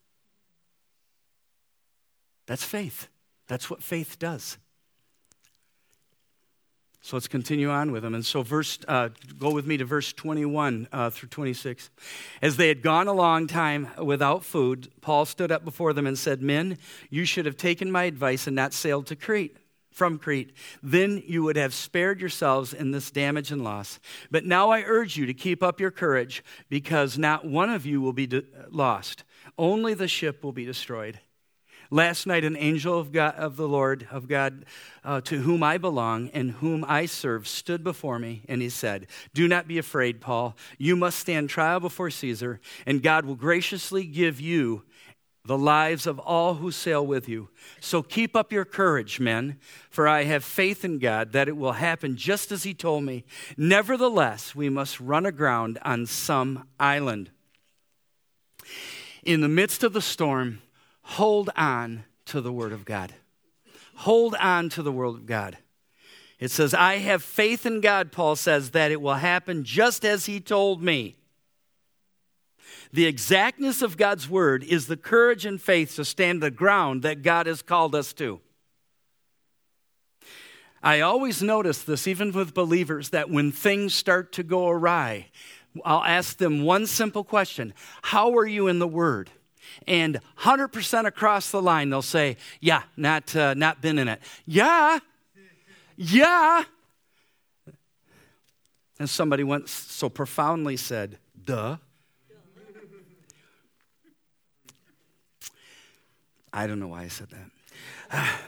That's 2.48 2.64
faith. 2.64 3.08
That's 3.48 3.70
what 3.70 3.84
faith 3.84 4.20
does. 4.20 4.58
So 7.02 7.16
let's 7.16 7.28
continue 7.28 7.70
on 7.70 7.92
with 7.92 8.04
them. 8.04 8.14
And 8.14 8.26
so, 8.26 8.44
verse, 8.44 8.78
uh, 8.88 9.10
go 9.40 9.52
with 9.52 9.66
me 9.66 9.78
to 9.78 9.86
verse 9.86 10.12
21 10.12 10.90
uh, 10.92 11.10
through 11.10 11.30
26. 11.30 11.90
As 12.42 12.58
they 12.58 12.68
had 12.68 12.82
gone 12.82 13.08
a 13.08 13.14
long 13.14 13.48
time 13.48 13.88
without 13.98 14.44
food, 14.44 14.92
Paul 15.00 15.26
stood 15.26 15.52
up 15.52 15.64
before 15.64 15.94
them 15.94 16.06
and 16.06 16.18
said, 16.18 16.42
Men, 16.42 16.78
you 17.10 17.24
should 17.24 17.46
have 17.46 17.56
taken 17.56 17.90
my 17.92 18.04
advice 18.04 18.48
and 18.48 18.56
not 18.56 18.74
sailed 18.74 19.08
to 19.08 19.16
Crete 19.16 19.56
from 20.00 20.18
Crete. 20.18 20.54
Then 20.82 21.22
you 21.28 21.44
would 21.44 21.58
have 21.58 21.74
spared 21.74 22.22
yourselves 22.22 22.74
in 22.74 22.90
this 22.90 23.12
damage 23.12 23.52
and 23.52 23.64
loss. 23.64 24.00
But 24.32 24.46
now 24.46 24.72
I 24.72 24.82
urge 24.82 25.18
you 25.18 25.28
to 25.28 25.34
keep 25.34 25.62
up 25.62 25.80
your 25.80 25.92
courage, 25.92 26.44
because 26.70 27.18
not 27.18 27.46
one 27.46 27.70
of 27.70 27.86
you 27.86 28.02
will 28.02 28.14
be 28.14 28.26
de- 28.26 28.44
lost, 28.72 29.26
only 29.58 29.94
the 29.94 30.08
ship 30.08 30.42
will 30.42 30.54
be 30.54 30.66
destroyed. 30.66 31.20
Last 31.92 32.28
night, 32.28 32.46
an 32.46 32.56
angel 32.56 32.98
of, 32.98 33.12
God, 33.12 33.36
of 33.36 33.58
the 33.58 33.68
Lord, 33.68 34.08
of 34.12 34.28
God, 34.28 34.66
uh, 35.04 35.22
to 35.22 35.40
whom 35.40 35.64
I 35.64 35.80
belong 35.80 36.30
and 36.30 36.52
whom 36.52 36.86
I 36.88 37.08
serve, 37.08 37.48
stood 37.48 37.84
before 37.84 38.20
me, 38.20 38.44
and 38.48 38.62
he 38.62 38.70
said, 38.70 39.08
Do 39.34 39.48
not 39.48 39.68
be 39.68 39.80
afraid, 39.80 40.22
Paul. 40.22 40.56
You 40.78 40.96
must 40.96 41.20
stand 41.20 41.50
trial 41.50 41.80
before 41.80 42.12
Caesar, 42.12 42.62
and 42.86 43.02
God 43.02 43.26
will 43.26 43.36
graciously 43.36 44.06
give 44.06 44.40
you 44.40 44.84
the 45.50 45.58
lives 45.58 46.06
of 46.06 46.20
all 46.20 46.54
who 46.54 46.70
sail 46.70 47.04
with 47.04 47.28
you. 47.28 47.50
So 47.80 48.04
keep 48.04 48.36
up 48.36 48.54
your 48.54 48.66
courage, 48.66 49.20
men, 49.20 49.58
for 49.90 50.08
I 50.08 50.26
have 50.26 50.44
faith 50.44 50.86
in 50.86 51.00
God 51.00 51.32
that 51.32 51.48
it 51.48 51.58
will 51.58 51.72
happen 51.72 52.18
just 52.18 52.52
as 52.52 52.62
He 52.62 52.76
told 52.76 53.04
me. 53.04 53.24
Nevertheless, 53.58 54.54
we 54.54 54.70
must 54.70 55.00
run 55.00 55.26
aground 55.26 55.80
on 55.82 56.06
some 56.06 56.68
island. 56.80 57.32
In 59.24 59.42
the 59.42 59.50
midst 59.50 59.84
of 59.84 59.92
the 59.92 60.04
storm, 60.04 60.62
hold 61.02 61.50
on 61.56 62.04
to 62.26 62.42
the 62.42 62.54
Word 62.54 62.72
of 62.72 62.86
God. 62.86 63.12
Hold 63.96 64.36
on 64.36 64.70
to 64.70 64.84
the 64.84 64.92
Word 64.92 65.16
of 65.16 65.26
God. 65.26 65.58
It 66.40 66.52
says, 66.52 66.76
I 66.76 66.98
have 66.98 67.24
faith 67.24 67.66
in 67.66 67.82
God, 67.82 68.12
Paul 68.12 68.36
says, 68.36 68.70
that 68.70 68.92
it 68.92 69.02
will 69.02 69.16
happen 69.16 69.64
just 69.64 70.06
as 70.06 70.28
He 70.28 70.40
told 70.40 70.84
me. 70.84 71.16
The 72.92 73.06
exactness 73.06 73.82
of 73.82 73.98
God's 73.98 74.28
word 74.30 74.64
is 74.64 74.88
the 74.88 74.98
courage 74.98 75.46
and 75.46 75.62
faith 75.62 75.96
to 75.96 76.06
stand 76.06 76.42
the 76.42 76.52
ground 76.52 77.04
that 77.04 77.22
God 77.22 77.46
has 77.46 77.62
called 77.62 77.94
us 77.94 78.14
to. 78.14 78.40
I 80.82 81.02
always 81.02 81.44
notice 81.44 81.84
this, 81.84 82.08
even 82.08 82.32
with 82.32 82.54
believers, 82.54 83.10
that 83.10 83.30
when 83.30 83.52
things 83.52 83.94
start 83.94 84.32
to 84.34 84.44
go 84.44 84.70
awry, 84.70 85.28
I'll 85.84 86.04
ask 86.04 86.38
them 86.38 86.64
one 86.64 86.88
simple 86.88 87.24
question 87.24 87.74
How 88.02 88.36
are 88.38 88.48
you 88.48 88.68
in 88.68 88.80
the 88.80 88.88
Word? 88.88 89.30
And 89.88 90.20
100% 90.40 91.06
across 91.06 91.52
the 91.52 91.62
line, 91.62 91.90
they'll 91.90 92.02
say, 92.02 92.38
Yeah, 92.60 92.84
not, 92.98 93.36
uh, 93.36 93.54
not 93.54 93.82
been 93.82 94.00
in 94.00 94.08
it. 94.08 94.22
Yeah, 94.46 95.00
yeah. 95.96 96.64
And 99.00 99.10
somebody 99.10 99.44
once 99.44 99.72
so 99.72 100.10
profoundly 100.10 100.78
said, 100.78 101.20
Duh. 101.46 101.78
I 106.60 106.68
don't 106.68 106.82
know 106.82 106.90
why 106.90 107.04
I 107.04 107.08
said 107.08 107.30
that. 107.30 108.40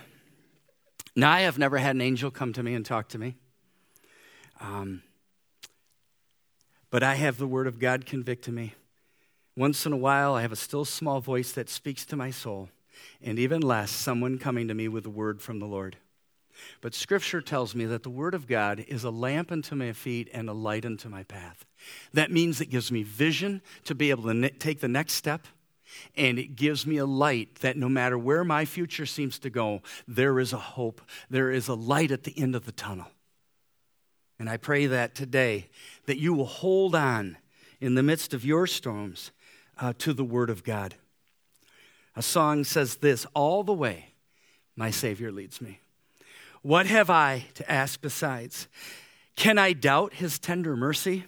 now, 1.16 1.32
I 1.32 1.42
have 1.42 1.58
never 1.58 1.78
had 1.78 1.96
an 1.96 2.02
angel 2.02 2.30
come 2.30 2.52
to 2.52 2.62
me 2.62 2.74
and 2.74 2.86
talk 2.86 3.08
to 3.10 3.18
me. 3.18 3.38
Um, 4.60 5.02
but 6.90 7.04
I 7.04 7.16
have 7.16 7.38
the 7.38 7.48
Word 7.48 7.68
of 7.68 7.80
God 7.80 8.06
convict 8.06 8.50
me. 8.50 8.74
Once 9.56 9.86
in 9.86 9.94
a 9.94 9.98
while, 9.98 10.34
I 10.34 10.42
have 10.42 10.52
a 10.52 10.58
still 10.58 10.84
small 10.84 11.22
voice 11.22 11.54
that 11.54 11.70
speaks 11.70 12.06
to 12.08 12.18
my 12.18 12.32
soul, 12.32 12.68
and 13.22 13.40
even 13.40 13.62
less, 13.62 13.92
someone 13.92 14.38
coming 14.38 14.68
to 14.68 14.74
me 14.74 14.90
with 14.90 15.06
a 15.06 15.10
word 15.10 15.42
from 15.42 15.60
the 15.60 15.66
Lord. 15.66 15.96
But 16.82 16.94
Scripture 16.94 17.42
tells 17.42 17.74
me 17.74 17.86
that 17.86 18.04
the 18.04 18.10
Word 18.10 18.36
of 18.36 18.46
God 18.46 18.84
is 18.90 19.06
a 19.06 19.10
lamp 19.10 19.54
unto 19.54 19.74
my 19.74 19.94
feet 19.94 20.28
and 20.34 20.50
a 20.50 20.54
light 20.54 20.86
unto 20.86 21.08
my 21.08 21.24
path. 21.24 21.66
That 22.14 22.30
means 22.30 22.60
it 22.60 22.66
gives 22.66 22.92
me 22.92 23.04
vision 23.04 23.62
to 23.86 23.96
be 23.96 24.10
able 24.10 24.24
to 24.24 24.34
ne- 24.34 24.50
take 24.50 24.82
the 24.82 24.90
next 24.90 25.14
step 25.14 25.48
and 26.16 26.40
it 26.40 26.56
gives 26.56 26.86
me 26.86 26.98
a 26.98 27.06
light 27.06 27.56
that 27.62 27.78
no 27.78 27.90
matter 27.90 28.18
where 28.18 28.44
my 28.44 28.66
future 28.66 29.06
seems 29.06 29.40
to 29.40 29.50
go, 29.50 29.82
there 30.08 30.40
is 30.40 30.54
a 30.54 30.58
hope. 30.58 31.02
There 31.30 31.52
is 31.52 31.68
a 31.68 31.74
light 31.74 32.12
at 32.12 32.24
the 32.24 32.38
end 32.38 32.56
of 32.56 32.66
the 32.66 32.72
tunnel. 32.72 33.08
And 34.40 34.50
I 34.50 34.58
pray 34.58 34.88
that 34.88 35.14
today, 35.14 35.70
that 36.08 36.18
you 36.18 36.34
will 36.34 36.46
hold 36.46 36.96
on 36.96 37.38
in 37.80 37.96
the 37.96 38.04
midst 38.04 38.34
of 38.34 38.44
your 38.44 38.68
storms 38.68 39.32
uh, 39.80 39.94
to 40.00 40.14
the 40.14 40.24
Word 40.24 40.50
of 40.50 40.64
God. 40.64 40.96
A 42.16 42.22
song 42.22 42.64
says 42.64 42.98
this 42.98 43.26
All 43.34 43.64
the 43.64 43.74
way 43.74 44.14
my 44.76 44.92
Savior 44.92 45.32
leads 45.32 45.62
me. 45.62 45.80
What 46.62 46.86
have 46.86 47.10
I 47.10 47.46
to 47.56 47.72
ask 47.72 48.02
besides? 48.02 48.68
Can 49.36 49.58
I 49.58 49.74
doubt 49.74 50.16
His 50.16 50.40
tender 50.40 50.76
mercy, 50.76 51.26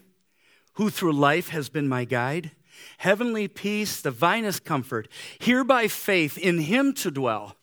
who 0.74 0.90
through 0.90 1.14
life 1.14 1.50
has 1.50 1.70
been 1.70 1.88
my 1.88 2.06
guide? 2.06 2.52
Heavenly 2.98 3.48
peace, 3.48 4.02
divinest 4.02 4.64
comfort, 4.64 5.08
here 5.40 5.64
by 5.64 5.88
faith 5.88 6.38
in 6.38 6.60
him 6.60 6.94
to 6.96 7.12
dwell. 7.12 7.56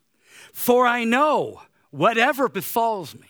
For 0.53 0.87
I 0.87 1.05
know 1.05 1.63
whatever 1.91 2.49
befalls 2.49 3.15
me, 3.15 3.29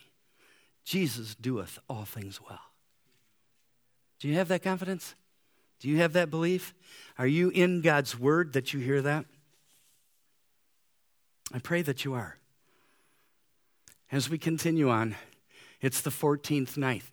Jesus 0.85 1.35
doeth 1.35 1.79
all 1.89 2.05
things 2.05 2.41
well. 2.41 2.61
Do 4.19 4.29
you 4.29 4.35
have 4.35 4.49
that 4.49 4.63
confidence? 4.63 5.15
Do 5.81 5.89
you 5.89 5.99
have 5.99 6.13
that 6.13 6.31
belief? 6.31 6.75
Are 7.19 7.27
you 7.27 7.49
in 7.51 7.81
God's 7.81 8.19
word 8.19 8.53
that 8.53 8.73
you 8.73 8.81
hear 8.81 9.01
that? 9.03 9.25
I 11.53 11.59
pray 11.59 11.83
that 11.83 12.05
you 12.05 12.15
are. 12.15 12.37
As 14.13 14.29
we 14.29 14.39
continue 14.39 14.91
on, 14.91 15.15
it's 15.81 16.01
the 16.01 16.11
14th 16.11 16.77
night 16.77 17.05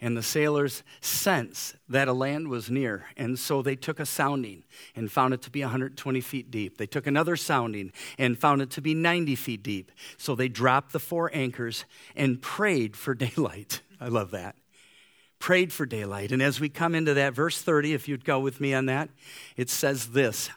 and 0.00 0.16
the 0.16 0.22
sailors 0.22 0.82
sensed 1.00 1.76
that 1.88 2.08
a 2.08 2.12
land 2.12 2.48
was 2.48 2.70
near, 2.70 3.06
and 3.16 3.38
so 3.38 3.62
they 3.62 3.76
took 3.76 4.00
a 4.00 4.06
sounding 4.06 4.64
and 4.94 5.10
found 5.10 5.34
it 5.34 5.42
to 5.42 5.50
be 5.50 5.62
120 5.62 6.20
feet 6.20 6.50
deep. 6.50 6.78
They 6.78 6.86
took 6.86 7.06
another 7.06 7.36
sounding 7.36 7.92
and 8.18 8.38
found 8.38 8.62
it 8.62 8.70
to 8.70 8.80
be 8.80 8.94
90 8.94 9.34
feet 9.34 9.62
deep. 9.62 9.92
So 10.16 10.34
they 10.34 10.48
dropped 10.48 10.92
the 10.92 11.00
four 11.00 11.30
anchors 11.34 11.84
and 12.14 12.40
prayed 12.40 12.96
for 12.96 13.14
daylight. 13.14 13.82
I 14.00 14.08
love 14.08 14.30
that. 14.32 14.56
Prayed 15.38 15.72
for 15.72 15.86
daylight. 15.86 16.32
And 16.32 16.42
as 16.42 16.60
we 16.60 16.68
come 16.68 16.94
into 16.94 17.14
that, 17.14 17.34
verse 17.34 17.62
30, 17.62 17.94
if 17.94 18.08
you'd 18.08 18.24
go 18.24 18.40
with 18.40 18.60
me 18.60 18.74
on 18.74 18.86
that, 18.86 19.08
it 19.56 19.70
says 19.70 20.08
this 20.08 20.50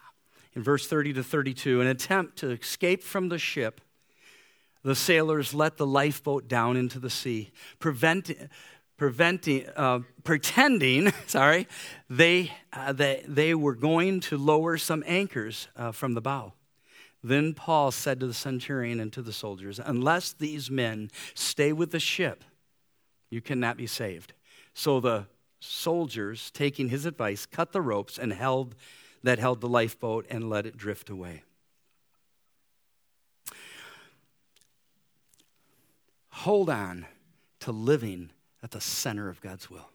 in 0.54 0.64
verse 0.64 0.88
30 0.88 1.14
to 1.14 1.24
32 1.24 1.80
an 1.80 1.88
attempt 1.88 2.38
to 2.38 2.52
escape 2.52 3.04
from 3.04 3.30
the 3.30 3.38
ship 3.38 3.80
the 4.84 4.96
sailors 4.96 5.54
let 5.54 5.78
the 5.78 5.86
lifeboat 5.86 6.48
down 6.48 6.76
into 6.76 7.00
the 7.00 7.10
sea, 7.10 7.52
prevent, 7.80 8.32
preventing, 9.02 9.66
uh, 9.76 9.98
pretending, 10.24 11.12
sorry, 11.26 11.68
they, 12.08 12.52
uh, 12.72 12.94
they, 12.94 13.24
they 13.28 13.56
were 13.56 13.74
going 13.74 14.20
to 14.20 14.38
lower 14.38 14.78
some 14.78 15.04
anchors 15.08 15.68
uh, 15.76 15.92
from 15.92 16.14
the 16.14 16.22
bow. 16.22 16.54
Then 17.24 17.56
Paul 17.56 17.90
said 17.90 18.20
to 18.20 18.28
the 18.28 18.34
centurion 18.36 19.00
and 19.00 19.12
to 19.14 19.24
the 19.24 19.34
soldiers, 19.34 19.80
Unless 19.84 20.34
these 20.34 20.70
men 20.70 21.10
stay 21.34 21.74
with 21.74 21.90
the 21.90 22.00
ship, 22.00 22.44
you 23.32 23.42
cannot 23.42 23.76
be 23.76 23.88
saved. 23.88 24.34
So 24.76 25.00
the 25.00 25.26
soldiers, 25.60 26.52
taking 26.52 26.90
his 26.90 27.08
advice, 27.08 27.48
cut 27.48 27.72
the 27.72 27.82
ropes 27.82 28.20
and 28.20 28.32
held 28.32 28.76
that 29.24 29.40
held 29.40 29.62
the 29.62 29.68
lifeboat 29.68 30.28
and 30.30 30.48
let 30.48 30.68
it 30.68 30.78
drift 30.78 31.10
away. 31.10 31.42
Hold 36.30 36.70
on 36.70 37.08
to 37.62 37.72
living 37.72 38.30
at 38.64 38.72
the 38.72 38.82
center 38.82 39.30
of 39.30 39.42
God's 39.42 39.70
will. 39.70 39.90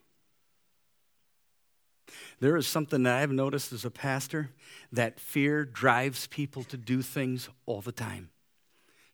There 2.39 2.55
is 2.55 2.67
something 2.67 3.03
that 3.03 3.17
I've 3.17 3.31
noticed 3.31 3.73
as 3.73 3.83
a 3.83 3.91
pastor 3.91 4.51
that 4.91 5.19
fear 5.19 5.65
drives 5.65 6.27
people 6.27 6.63
to 6.65 6.77
do 6.77 7.01
things 7.01 7.49
all 7.65 7.81
the 7.81 7.91
time 7.91 8.29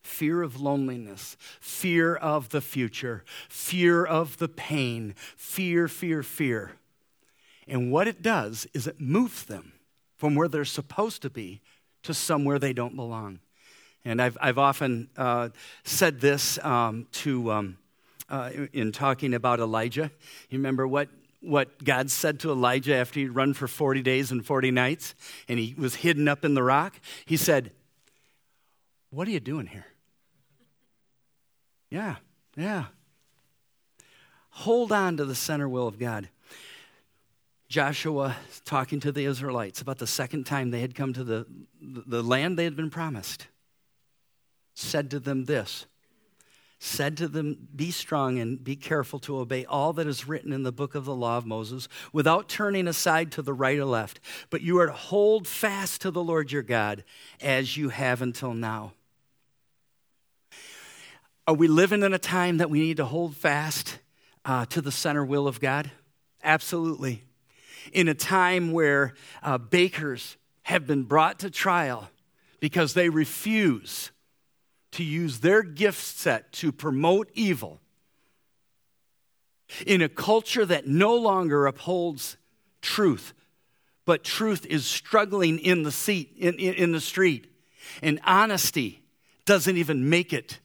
fear 0.01 0.41
of 0.41 0.59
loneliness, 0.59 1.37
fear 1.61 2.13
of 2.15 2.49
the 2.49 2.59
future, 2.59 3.23
fear 3.47 4.03
of 4.03 4.37
the 4.37 4.49
pain, 4.49 5.15
fear, 5.37 5.87
fear, 5.87 6.21
fear. 6.21 6.73
And 7.69 7.89
what 7.89 8.09
it 8.09 8.21
does 8.21 8.67
is 8.73 8.85
it 8.85 8.99
moves 8.99 9.45
them 9.45 9.71
from 10.17 10.35
where 10.35 10.49
they're 10.49 10.65
supposed 10.65 11.21
to 11.21 11.29
be 11.29 11.61
to 12.03 12.13
somewhere 12.13 12.59
they 12.59 12.73
don't 12.73 12.97
belong. 12.97 13.39
And 14.03 14.21
I've, 14.21 14.37
I've 14.41 14.57
often 14.57 15.09
uh, 15.15 15.49
said 15.85 16.19
this 16.19 16.59
um, 16.65 17.07
to. 17.13 17.51
Um, 17.51 17.77
uh, 18.29 18.49
in 18.71 18.91
talking 18.91 19.33
about 19.33 19.59
Elijah. 19.59 20.11
You 20.49 20.57
remember 20.57 20.87
what, 20.87 21.09
what 21.41 21.83
God 21.83 22.09
said 22.09 22.39
to 22.41 22.51
Elijah 22.51 22.95
after 22.95 23.19
he'd 23.19 23.29
run 23.29 23.53
for 23.53 23.67
40 23.67 24.01
days 24.01 24.31
and 24.31 24.45
40 24.45 24.71
nights 24.71 25.15
and 25.47 25.59
he 25.59 25.75
was 25.77 25.95
hidden 25.95 26.27
up 26.27 26.45
in 26.45 26.53
the 26.53 26.63
rock? 26.63 26.99
He 27.25 27.37
said, 27.37 27.71
What 29.09 29.27
are 29.27 29.31
you 29.31 29.39
doing 29.39 29.67
here? 29.67 29.85
Yeah, 31.89 32.15
yeah. 32.55 32.85
Hold 34.49 34.91
on 34.91 35.17
to 35.17 35.25
the 35.25 35.35
center 35.35 35.67
will 35.67 35.87
of 35.87 35.99
God. 35.99 36.29
Joshua 37.67 38.35
talking 38.65 38.99
to 38.99 39.11
the 39.11 39.25
Israelites 39.25 39.81
about 39.81 39.97
the 39.97 40.05
second 40.05 40.45
time 40.45 40.69
they 40.69 40.81
had 40.81 40.93
come 40.93 41.11
to 41.13 41.23
the, 41.23 41.47
the 41.81 42.21
land 42.21 42.57
they 42.57 42.65
had 42.65 42.75
been 42.75 42.91
promised, 42.91 43.47
said 44.75 45.09
to 45.09 45.19
them 45.19 45.45
this 45.45 45.87
said 46.83 47.15
to 47.15 47.29
them, 47.29 47.69
Be 47.73 47.91
strong 47.91 48.39
and 48.39 48.61
be 48.61 48.75
careful 48.75 49.17
to 49.19 49.37
obey 49.37 49.63
all 49.65 49.93
that 49.93 50.05
is 50.05 50.27
written 50.27 50.51
in 50.51 50.63
the 50.63 50.71
book 50.71 50.95
of 50.95 51.05
the 51.05 51.15
law 51.15 51.37
of 51.37 51.45
Moses 51.45 51.87
without 52.11 52.49
turning 52.49 52.87
aside 52.87 53.31
to 53.31 53.41
the 53.41 53.53
right 53.53 53.79
or 53.79 53.85
left. 53.85 54.19
But 54.49 54.61
you 54.61 54.77
are 54.79 54.87
to 54.87 54.93
hold 54.93 55.47
fast 55.47 56.01
to 56.01 56.11
the 56.11 56.23
Lord 56.23 56.51
your 56.51 56.61
God 56.61 57.05
as 57.41 57.77
you 57.77 57.89
have 57.89 58.21
until 58.21 58.53
now. 58.53 58.93
Are 61.47 61.53
we 61.53 61.67
living 61.67 62.03
in 62.03 62.13
a 62.13 62.19
time 62.19 62.57
that 62.57 62.69
we 62.69 62.79
need 62.79 62.97
to 62.97 63.05
hold 63.05 63.35
fast 63.35 63.99
uh, 64.43 64.65
to 64.67 64.81
the 64.81 64.91
center 64.91 65.23
will 65.23 65.47
of 65.47 65.61
God? 65.61 65.89
Absolutely. 66.43 67.23
In 67.93 68.09
a 68.09 68.13
time 68.13 68.73
where 68.73 69.13
uh, 69.41 69.57
bakers 69.57 70.35
have 70.63 70.85
been 70.85 71.03
brought 71.03 71.39
to 71.39 71.49
trial 71.49 72.09
because 72.59 72.93
they 72.93 73.09
refuse 73.09 74.11
to 74.93 75.03
use 75.03 75.39
their 75.39 75.63
gift 75.63 76.01
set 76.01 76.51
to 76.53 76.71
promote 76.71 77.29
evil 77.33 77.79
in 79.85 80.01
a 80.01 80.09
culture 80.09 80.65
that 80.65 80.87
no 80.87 81.15
longer 81.15 81.65
upholds 81.65 82.37
truth, 82.81 83.33
but 84.05 84.23
truth 84.23 84.65
is 84.65 84.85
struggling 84.85 85.59
in 85.59 85.83
the 85.83 85.91
seat, 85.91 86.33
in, 86.37 86.55
in, 86.55 86.73
in 86.75 86.91
the 86.91 87.01
street. 87.01 87.47
And 88.01 88.19
honesty 88.23 89.01
doesn't 89.45 89.77
even 89.77 90.09
make 90.09 90.33
it 90.33 90.59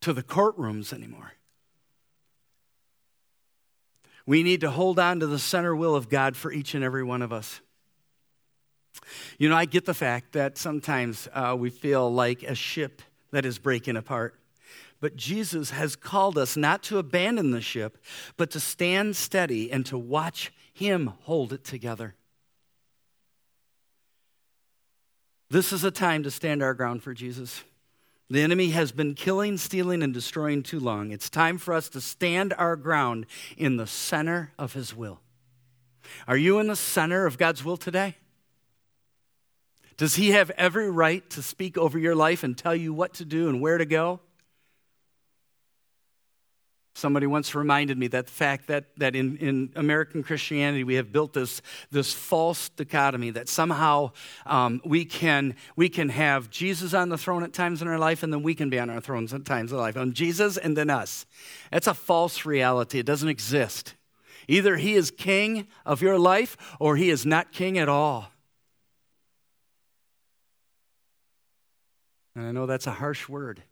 to 0.00 0.12
the 0.12 0.22
courtrooms 0.22 0.92
anymore. 0.92 1.32
We 4.26 4.42
need 4.42 4.62
to 4.62 4.70
hold 4.70 4.98
on 4.98 5.20
to 5.20 5.26
the 5.26 5.38
center 5.38 5.74
will 5.74 5.94
of 5.94 6.08
God 6.08 6.36
for 6.36 6.50
each 6.52 6.74
and 6.74 6.82
every 6.82 7.04
one 7.04 7.22
of 7.22 7.32
us. 7.32 7.60
You 9.38 9.48
know, 9.48 9.56
I 9.56 9.64
get 9.64 9.84
the 9.84 9.94
fact 9.94 10.32
that 10.32 10.58
sometimes 10.58 11.28
uh, 11.32 11.56
we 11.58 11.70
feel 11.70 12.12
like 12.12 12.42
a 12.42 12.54
ship 12.54 13.02
that 13.30 13.44
is 13.44 13.58
breaking 13.58 13.96
apart. 13.96 14.38
But 15.00 15.16
Jesus 15.16 15.70
has 15.70 15.96
called 15.96 16.38
us 16.38 16.56
not 16.56 16.82
to 16.84 16.98
abandon 16.98 17.50
the 17.50 17.60
ship, 17.60 17.98
but 18.36 18.50
to 18.52 18.60
stand 18.60 19.16
steady 19.16 19.70
and 19.70 19.84
to 19.86 19.98
watch 19.98 20.52
Him 20.72 21.12
hold 21.22 21.52
it 21.52 21.64
together. 21.64 22.14
This 25.50 25.72
is 25.72 25.84
a 25.84 25.90
time 25.90 26.22
to 26.22 26.30
stand 26.30 26.62
our 26.62 26.74
ground 26.74 27.02
for 27.02 27.12
Jesus. 27.12 27.64
The 28.30 28.40
enemy 28.40 28.70
has 28.70 28.90
been 28.92 29.14
killing, 29.14 29.58
stealing, 29.58 30.02
and 30.02 30.14
destroying 30.14 30.62
too 30.62 30.80
long. 30.80 31.12
It's 31.12 31.28
time 31.28 31.58
for 31.58 31.74
us 31.74 31.88
to 31.90 32.00
stand 32.00 32.54
our 32.56 32.74
ground 32.74 33.26
in 33.56 33.76
the 33.76 33.86
center 33.86 34.52
of 34.58 34.72
His 34.72 34.96
will. 34.96 35.20
Are 36.26 36.36
you 36.36 36.58
in 36.58 36.66
the 36.66 36.76
center 36.76 37.26
of 37.26 37.36
God's 37.36 37.62
will 37.64 37.76
today? 37.76 38.16
Does 39.96 40.16
He 40.16 40.30
have 40.30 40.50
every 40.50 40.90
right 40.90 41.28
to 41.30 41.42
speak 41.42 41.78
over 41.78 41.98
your 41.98 42.14
life 42.14 42.42
and 42.42 42.56
tell 42.56 42.74
you 42.74 42.92
what 42.92 43.14
to 43.14 43.24
do 43.24 43.48
and 43.48 43.60
where 43.60 43.78
to 43.78 43.86
go? 43.86 44.20
Somebody 46.96 47.26
once 47.26 47.56
reminded 47.56 47.98
me 47.98 48.06
that 48.08 48.30
fact 48.30 48.68
that, 48.68 48.84
that 48.98 49.16
in, 49.16 49.36
in 49.38 49.72
American 49.74 50.22
Christianity 50.22 50.84
we 50.84 50.94
have 50.94 51.10
built 51.10 51.32
this, 51.32 51.60
this 51.90 52.12
false 52.12 52.68
dichotomy 52.68 53.30
that 53.30 53.48
somehow 53.48 54.12
um, 54.46 54.80
we, 54.84 55.04
can, 55.04 55.56
we 55.74 55.88
can 55.88 56.08
have 56.08 56.50
Jesus 56.50 56.94
on 56.94 57.08
the 57.08 57.18
throne 57.18 57.42
at 57.42 57.52
times 57.52 57.82
in 57.82 57.88
our 57.88 57.98
life 57.98 58.22
and 58.22 58.32
then 58.32 58.44
we 58.44 58.54
can 58.54 58.70
be 58.70 58.78
on 58.78 58.90
our 58.90 59.00
thrones 59.00 59.34
at 59.34 59.44
times 59.44 59.72
in 59.72 59.78
life. 59.78 59.96
On 59.96 60.12
Jesus 60.12 60.56
and 60.56 60.76
then 60.76 60.88
us. 60.88 61.26
That's 61.72 61.88
a 61.88 61.94
false 61.94 62.46
reality. 62.46 63.00
It 63.00 63.06
doesn't 63.06 63.28
exist. 63.28 63.94
Either 64.46 64.76
he 64.76 64.94
is 64.94 65.10
king 65.10 65.66
of 65.84 66.00
your 66.00 66.18
life 66.18 66.56
or 66.78 66.96
he 66.96 67.10
is 67.10 67.26
not 67.26 67.50
king 67.50 67.76
at 67.76 67.88
all. 67.88 68.30
And 72.34 72.46
I 72.46 72.52
know 72.52 72.66
that's 72.66 72.86
a 72.86 72.92
harsh 72.92 73.28
word. 73.28 73.62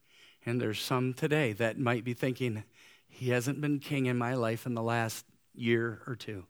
And 0.44 0.60
there's 0.60 0.80
some 0.80 1.14
today 1.14 1.52
that 1.54 1.78
might 1.78 2.04
be 2.04 2.14
thinking, 2.14 2.64
he 3.08 3.30
hasn't 3.30 3.60
been 3.60 3.78
king 3.78 4.06
in 4.06 4.16
my 4.16 4.34
life 4.34 4.66
in 4.66 4.74
the 4.74 4.82
last 4.82 5.24
year 5.54 6.00
or 6.06 6.16
two. 6.16 6.44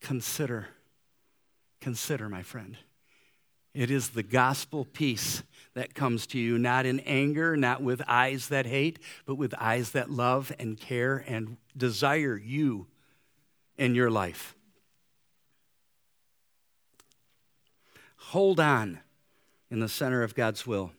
Consider, 0.00 0.68
consider, 1.80 2.28
my 2.28 2.42
friend. 2.42 2.76
It 3.72 3.90
is 3.90 4.10
the 4.10 4.22
gospel 4.22 4.84
peace 4.84 5.42
that 5.74 5.94
comes 5.94 6.26
to 6.28 6.38
you, 6.38 6.58
not 6.58 6.86
in 6.86 7.00
anger, 7.00 7.56
not 7.56 7.82
with 7.82 8.02
eyes 8.08 8.48
that 8.48 8.66
hate, 8.66 8.98
but 9.26 9.36
with 9.36 9.54
eyes 9.58 9.92
that 9.92 10.10
love 10.10 10.52
and 10.58 10.78
care 10.78 11.24
and 11.26 11.56
desire 11.76 12.36
you 12.36 12.88
in 13.78 13.94
your 13.94 14.10
life. 14.10 14.56
Hold 18.16 18.58
on 18.58 19.00
in 19.70 19.80
the 19.80 19.88
center 19.88 20.22
of 20.22 20.34
God's 20.34 20.66
will. 20.66 20.92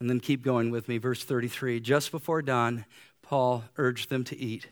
And 0.00 0.08
then 0.08 0.20
keep 0.20 0.42
going 0.42 0.70
with 0.70 0.88
me. 0.88 0.98
Verse 0.98 1.24
33 1.24 1.80
Just 1.80 2.10
before 2.10 2.42
dawn, 2.42 2.84
Paul 3.22 3.64
urged 3.76 4.10
them 4.10 4.24
to 4.24 4.36
eat. 4.36 4.68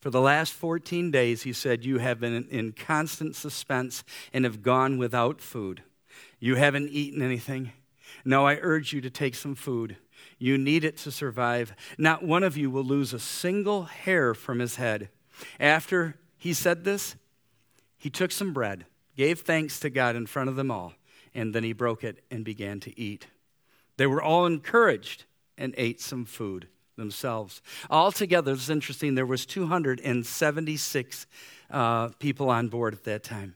For 0.00 0.10
the 0.10 0.20
last 0.20 0.52
14 0.52 1.10
days, 1.10 1.42
he 1.42 1.52
said, 1.52 1.84
You 1.84 1.98
have 1.98 2.20
been 2.20 2.46
in 2.50 2.72
constant 2.72 3.34
suspense 3.34 4.04
and 4.32 4.44
have 4.44 4.62
gone 4.62 4.98
without 4.98 5.40
food. 5.40 5.82
You 6.38 6.56
haven't 6.56 6.90
eaten 6.90 7.22
anything. 7.22 7.72
No, 8.24 8.46
I 8.46 8.58
urge 8.60 8.92
you 8.92 9.00
to 9.00 9.10
take 9.10 9.34
some 9.34 9.54
food. 9.54 9.96
You 10.38 10.58
need 10.58 10.84
it 10.84 10.96
to 10.98 11.10
survive. 11.10 11.74
Not 11.98 12.22
one 12.22 12.42
of 12.42 12.56
you 12.56 12.70
will 12.70 12.84
lose 12.84 13.12
a 13.12 13.18
single 13.18 13.84
hair 13.84 14.34
from 14.34 14.58
his 14.58 14.76
head. 14.76 15.08
After 15.58 16.16
he 16.38 16.52
said 16.52 16.84
this, 16.84 17.16
he 17.98 18.10
took 18.10 18.30
some 18.30 18.52
bread, 18.52 18.86
gave 19.16 19.40
thanks 19.40 19.80
to 19.80 19.90
God 19.90 20.16
in 20.16 20.26
front 20.26 20.48
of 20.48 20.56
them 20.56 20.70
all, 20.70 20.92
and 21.36 21.54
then 21.54 21.62
he 21.62 21.74
broke 21.74 22.02
it 22.02 22.24
and 22.30 22.44
began 22.44 22.80
to 22.80 22.98
eat. 22.98 23.26
They 23.98 24.06
were 24.06 24.22
all 24.22 24.46
encouraged 24.46 25.24
and 25.58 25.74
ate 25.76 26.00
some 26.00 26.24
food 26.24 26.66
themselves. 26.96 27.60
Altogether, 27.90 28.52
it's 28.52 28.70
interesting, 28.70 29.14
there 29.14 29.26
was 29.26 29.44
276 29.44 31.26
uh, 31.70 32.08
people 32.18 32.48
on 32.48 32.68
board 32.68 32.94
at 32.94 33.04
that 33.04 33.22
time. 33.22 33.54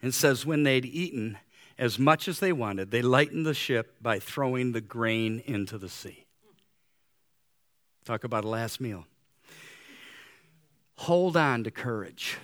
And 0.00 0.14
says 0.14 0.46
when 0.46 0.62
they'd 0.62 0.86
eaten 0.86 1.36
as 1.76 1.98
much 1.98 2.28
as 2.28 2.40
they 2.40 2.52
wanted, 2.52 2.90
they 2.90 3.02
lightened 3.02 3.44
the 3.44 3.54
ship 3.54 3.96
by 4.00 4.18
throwing 4.18 4.72
the 4.72 4.80
grain 4.80 5.42
into 5.44 5.76
the 5.76 5.88
sea. 5.88 6.24
Talk 8.04 8.24
about 8.24 8.44
a 8.44 8.48
last 8.48 8.80
meal. 8.80 9.04
Hold 10.96 11.36
on 11.36 11.62
to 11.64 11.70
courage. 11.70 12.38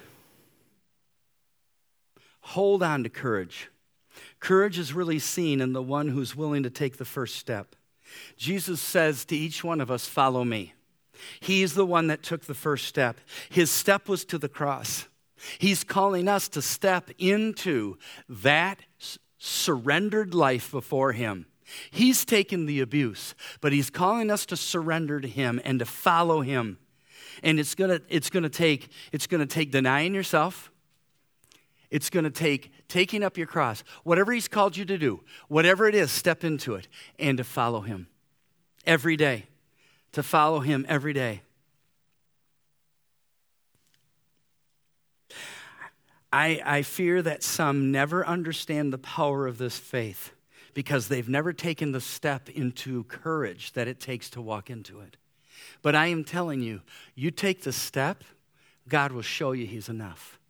Hold 2.41 2.83
on 2.83 3.03
to 3.03 3.09
courage. 3.09 3.71
Courage 4.45 4.79
is 4.79 4.93
really 4.93 5.19
seen 5.19 5.63
in 5.63 5.73
the 5.73 5.83
one 5.83 6.09
who's 6.09 6.37
willing 6.37 6.65
to 6.65 6.71
take 6.71 6.99
the 6.99 7.07
first 7.07 7.37
step. 7.37 7.75
Jesus 8.37 8.79
says 8.79 9.25
to 9.25 9.35
each 9.35 9.65
one 9.65 9.81
of 9.81 9.91
us, 9.91 10.05
Follow 10.05 10.45
me. 10.45 10.75
He's 11.41 11.73
the 11.73 11.87
one 11.87 12.09
that 12.09 12.23
took 12.23 12.45
the 12.45 12.53
first 12.53 12.85
step. 12.85 13.19
His 13.49 13.71
step 13.71 14.07
was 14.07 14.23
to 14.27 14.37
the 14.37 14.51
cross. 14.51 15.09
He's 15.59 15.83
calling 15.83 16.29
us 16.29 16.47
to 16.51 16.61
step 16.61 17.09
into 17.17 17.97
that 18.29 18.81
surrendered 19.39 20.35
life 20.35 20.71
before 20.71 21.13
Him. 21.13 21.47
He's 21.91 22.27
taken 22.27 22.67
the 22.67 22.83
abuse, 22.83 23.35
but 23.63 23.73
He's 23.73 23.89
calling 23.89 24.31
us 24.31 24.45
to 24.45 24.59
surrender 24.59 25.23
to 25.23 25.29
Him 25.29 25.59
and 25.65 25.79
to 25.79 25.87
follow 25.87 26.43
Him. 26.43 26.77
And 27.43 27.59
it's 27.59 27.75
gonna, 27.75 28.03
it's 28.11 28.29
gonna 28.29 28.51
take, 28.51 28.91
it's 29.11 29.27
gonna 29.27 29.47
take 29.47 29.71
denying 29.71 30.13
yourself. 30.13 30.71
It's 31.95 32.11
to 32.11 32.29
take 32.29 32.73
taking 32.89 33.23
up 33.23 33.37
your 33.37 33.47
cross, 33.47 33.83
whatever 34.03 34.33
He's 34.33 34.49
called 34.49 34.77
you 34.77 34.85
to 34.85 34.99
do, 34.99 35.21
whatever 35.49 35.89
it 35.89 35.95
is, 35.95 36.11
step 36.11 36.45
into 36.45 36.75
it 36.75 36.89
and 37.19 37.39
to 37.39 37.45
follow 37.45 37.81
Him 37.81 38.09
every 38.87 39.17
day. 39.17 39.47
To 40.13 40.23
follow 40.23 40.61
Him 40.61 40.87
every 40.89 41.13
day. 41.13 41.43
I, 46.33 46.61
I 46.65 46.83
fear 46.83 47.23
that 47.23 47.45
some 47.45 47.93
never 47.93 48.27
understand 48.27 48.93
the 48.93 48.99
power 48.99 49.47
of 49.47 49.57
this 49.57 49.79
faith 49.79 50.33
because 50.75 51.07
they've 51.07 51.29
never 51.29 51.53
taken 51.53 51.93
the 51.93 52.01
step 52.01 52.49
into 52.49 53.05
courage 53.05 53.73
that 53.75 53.87
it 53.87 54.01
takes 54.01 54.29
to 54.31 54.43
walk 54.43 54.69
into 54.69 54.99
it. 54.99 55.17
But 55.81 55.95
I 55.95 56.09
am 56.09 56.25
telling 56.25 56.61
you, 56.61 56.83
you 57.15 57.31
take 57.31 57.63
the 57.63 57.73
step, 57.73 58.25
God 58.89 59.13
will 59.13 59.23
show 59.23 59.53
you 59.53 59.67
He's 59.67 59.89
enough. 59.89 60.41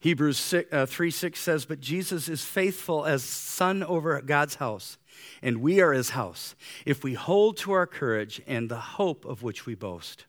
Hebrews 0.00 0.38
6, 0.38 0.72
uh, 0.72 0.86
3 0.86 1.10
6 1.10 1.38
says, 1.38 1.64
But 1.66 1.80
Jesus 1.80 2.28
is 2.28 2.42
faithful 2.42 3.04
as 3.04 3.22
son 3.22 3.82
over 3.82 4.20
God's 4.22 4.56
house, 4.56 4.98
and 5.42 5.60
we 5.60 5.80
are 5.80 5.92
his 5.92 6.10
house, 6.10 6.54
if 6.86 7.04
we 7.04 7.14
hold 7.14 7.58
to 7.58 7.72
our 7.72 7.86
courage 7.86 8.40
and 8.46 8.68
the 8.68 8.76
hope 8.76 9.26
of 9.26 9.42
which 9.42 9.66
we 9.66 9.74
boast. 9.74 10.24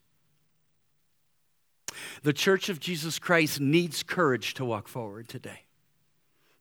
The 2.24 2.34
church 2.34 2.69
of 2.69 2.80
Jesus 2.80 3.17
Christ 3.17 3.59
needs 3.59 4.03
courage 4.03 4.53
to 4.55 4.65
walk 4.65 4.88
forward 4.88 5.28
today. 5.28 5.63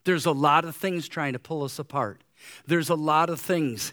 There's 0.04 0.26
a 0.26 0.32
lot 0.32 0.64
of 0.64 0.76
things 0.76 1.08
trying 1.08 1.34
to 1.34 1.38
pull 1.38 1.64
us 1.64 1.78
apart. 1.78 2.22
There's 2.66 2.90
a 2.90 2.94
lot 2.94 3.28
of 3.28 3.40
things 3.40 3.92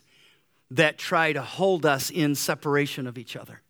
that 0.72 0.97
try 0.97 1.34
to 1.34 1.41
hold 1.41 1.86
us 1.86 2.09
in 2.09 2.36
separation 2.36 3.07
of 3.07 3.18
each 3.18 3.36
other. 3.36 3.61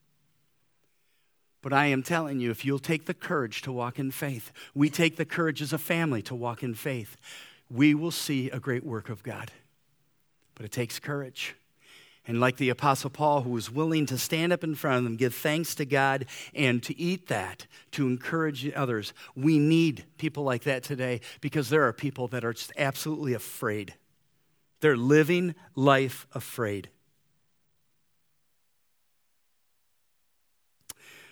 But 1.67 1.75
I 1.75 1.87
am 1.87 2.01
telling 2.01 2.39
you, 2.39 2.49
if 2.49 2.63
you'll 2.63 2.79
take 2.79 3.07
the 3.07 3.13
courage 3.13 3.61
to 3.63 3.73
walk 3.73 3.99
in 3.99 4.09
faith, 4.09 4.53
we 4.73 4.89
take 4.89 5.17
the 5.17 5.25
courage 5.25 5.61
as 5.61 5.73
a 5.73 5.77
family 5.77 6.21
to 6.21 6.33
walk 6.33 6.63
in 6.63 6.73
faith, 6.73 7.17
we 7.69 7.93
will 7.93 8.09
see 8.09 8.49
a 8.49 8.57
great 8.57 8.85
work 8.85 9.09
of 9.09 9.21
God. 9.21 9.51
But 10.55 10.65
it 10.65 10.71
takes 10.71 10.97
courage. 10.97 11.55
And 12.25 12.39
like 12.39 12.55
the 12.55 12.69
Apostle 12.69 13.09
Paul, 13.09 13.41
who 13.41 13.49
was 13.49 13.69
willing 13.69 14.05
to 14.05 14.17
stand 14.17 14.53
up 14.53 14.63
in 14.63 14.75
front 14.75 14.99
of 14.99 15.03
them, 15.03 15.17
give 15.17 15.35
thanks 15.35 15.75
to 15.75 15.83
God, 15.83 16.27
and 16.55 16.81
to 16.83 16.97
eat 16.97 17.27
that, 17.27 17.67
to 17.91 18.07
encourage 18.07 18.71
others, 18.73 19.11
we 19.35 19.59
need 19.59 20.05
people 20.17 20.45
like 20.45 20.63
that 20.63 20.83
today 20.83 21.19
because 21.41 21.67
there 21.67 21.83
are 21.83 21.91
people 21.91 22.29
that 22.29 22.45
are 22.45 22.53
just 22.53 22.71
absolutely 22.77 23.33
afraid. 23.33 23.93
They're 24.79 24.95
living 24.95 25.53
life 25.75 26.27
afraid. 26.33 26.87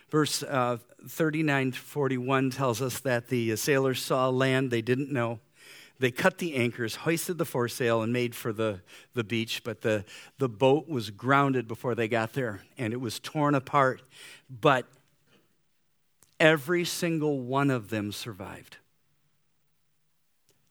Verse 0.10 0.43
uh, 0.43 0.78
39 1.08 1.72
41 1.74 2.49
tells 2.51 2.82
us 2.82 2.99
that 2.99 3.28
the 3.28 3.56
sailors 3.56 4.01
saw 4.01 4.30
land 4.30 4.72
they 4.72 4.82
didn't 4.82 5.12
know. 5.12 5.39
They 5.97 6.12
cut 6.12 6.39
the 6.39 6.56
anchors, 6.56 6.95
hoisted 6.95 7.38
the 7.38 7.45
foresail, 7.45 8.01
and 8.01 8.12
made 8.12 8.36
for 8.36 8.51
the, 8.51 8.82
the 9.14 9.24
beach, 9.24 9.64
but 9.64 9.82
the, 9.82 10.03
the 10.39 10.49
boat 10.49 10.89
was 10.89 11.10
grounded 11.10 11.70
before 11.70 11.95
they 11.95 12.10
got 12.10 12.34
there, 12.34 12.64
and 12.78 12.91
it 12.91 12.99
was 12.99 13.18
torn 13.18 13.56
apart. 13.56 14.01
But 14.49 14.88
Every 16.39 16.84
single 16.84 17.39
one 17.39 17.70
of 17.70 17.89
them 17.89 18.12
survived, 18.12 18.78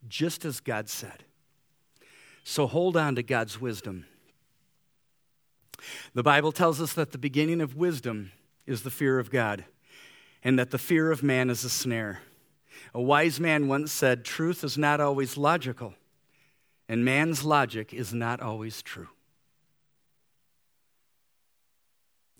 just 0.07 0.45
as 0.45 0.61
God 0.61 0.91
said. 0.91 1.24
So 2.43 2.66
hold 2.66 2.97
on 2.97 3.14
to 3.14 3.22
God's 3.22 3.59
wisdom. 3.61 4.05
The 6.12 6.22
Bible 6.22 6.53
tells 6.53 6.80
us 6.82 6.93
that 6.93 7.12
the 7.12 7.18
beginning 7.18 7.62
of 7.62 7.76
wisdom 7.76 8.32
is 8.67 8.83
the 8.83 8.91
fear 8.91 9.19
of 9.19 9.31
God, 9.31 9.65
and 10.43 10.59
that 10.59 10.71
the 10.71 10.79
fear 10.79 11.11
of 11.11 11.23
man 11.23 11.51
is 11.51 11.65
a 11.65 11.71
snare. 11.71 12.21
A 12.95 13.01
wise 13.01 13.41
man 13.41 13.69
once 13.69 13.93
said, 13.93 14.25
Truth 14.25 14.65
is 14.65 14.79
not 14.79 15.01
always 15.01 15.37
logical, 15.37 15.95
and 16.89 17.05
man's 17.05 17.45
logic 17.45 17.93
is 17.93 18.12
not 18.12 18.41
always 18.41 18.83
true. 18.83 19.09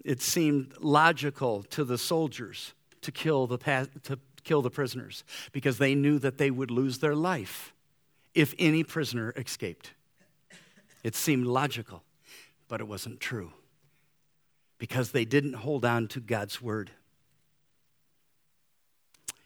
It 0.05 0.21
seemed 0.21 0.75
logical 0.81 1.63
to 1.71 1.85
the 1.85 1.97
soldiers 1.97 2.75
to 3.01 3.11
kill 3.11 3.47
the, 3.47 3.59
to 4.03 4.19
kill 4.45 4.61
the 4.61 4.71
prisoners 4.71 5.25
because 5.53 5.79
they 5.79 5.95
knew 5.95 6.19
that 6.19 6.37
they 6.37 6.51
would 6.51 6.71
lose 6.71 6.99
their 6.99 7.15
life 7.15 7.73
if 8.35 8.55
any 8.59 8.83
prisoner 8.85 9.33
escaped. 9.37 9.93
It 11.03 11.15
seemed 11.15 11.47
logical, 11.47 12.03
but 12.69 12.81
it 12.81 12.89
wasn't 12.89 13.21
true 13.21 13.53
because 14.79 15.13
they 15.13 15.25
didn't 15.25 15.55
hold 15.55 15.85
on 15.85 16.09
to 16.09 16.21
God's 16.21 16.61
word. 16.61 16.91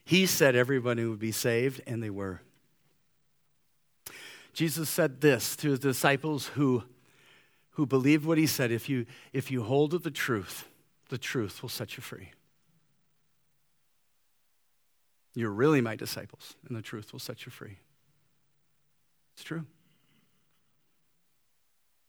He 0.04 0.26
said 0.26 0.56
everybody 0.56 1.04
would 1.04 1.18
be 1.18 1.32
saved, 1.32 1.82
and 1.86 2.02
they 2.02 2.10
were. 2.10 2.40
Jesus 4.54 4.88
said 4.88 5.20
this 5.20 5.54
to 5.56 5.70
his 5.70 5.78
disciples 5.78 6.46
who, 6.48 6.82
who 7.72 7.86
believed 7.86 8.24
what 8.24 8.38
he 8.38 8.46
said 8.46 8.72
if 8.72 8.88
you, 8.88 9.06
if 9.32 9.50
you 9.50 9.62
hold 9.62 9.90
to 9.92 9.98
the 9.98 10.10
truth, 10.10 10.66
the 11.10 11.18
truth 11.18 11.62
will 11.62 11.68
set 11.68 11.96
you 11.96 12.02
free. 12.02 12.30
You're 15.34 15.50
really 15.50 15.80
my 15.80 15.94
disciples, 15.94 16.56
and 16.66 16.76
the 16.76 16.82
truth 16.82 17.12
will 17.12 17.20
set 17.20 17.46
you 17.46 17.52
free. 17.52 17.76
It's 19.34 19.44
true. 19.44 19.66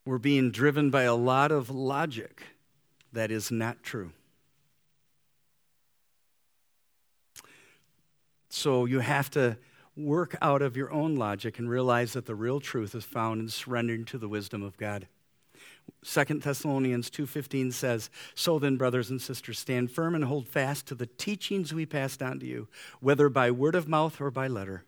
We're 0.04 0.18
being 0.18 0.50
driven 0.50 0.90
by 0.90 1.02
a 1.02 1.14
lot 1.14 1.52
of 1.52 1.70
logic 1.70 2.42
that 3.12 3.30
is 3.30 3.50
not 3.50 3.82
true. 3.82 4.12
So 8.48 8.84
you 8.84 8.98
have 8.98 9.30
to 9.30 9.56
work 9.96 10.36
out 10.42 10.62
of 10.62 10.76
your 10.76 10.90
own 10.92 11.16
logic 11.16 11.58
and 11.58 11.70
realize 11.70 12.12
that 12.14 12.26
the 12.26 12.34
real 12.34 12.60
truth 12.60 12.94
is 12.94 13.04
found 13.04 13.40
in 13.40 13.48
surrendering 13.48 14.04
to 14.06 14.18
the 14.18 14.28
wisdom 14.28 14.62
of 14.62 14.76
God. 14.76 15.06
2 16.02 16.42
Thessalonians 16.42 17.10
2:15 17.10 17.72
says, 17.72 18.10
"So 18.34 18.58
then, 18.58 18.76
brothers 18.76 19.10
and 19.10 19.20
sisters, 19.20 19.58
stand 19.58 19.90
firm 19.90 20.14
and 20.14 20.24
hold 20.24 20.48
fast 20.48 20.86
to 20.86 20.94
the 20.94 21.06
teachings 21.06 21.74
we 21.74 21.86
passed 21.86 22.22
on 22.22 22.40
to 22.40 22.46
you, 22.46 22.68
whether 23.00 23.28
by 23.28 23.50
word 23.50 23.74
of 23.74 23.88
mouth 23.88 24.20
or 24.20 24.30
by 24.30 24.46
letter." 24.46 24.84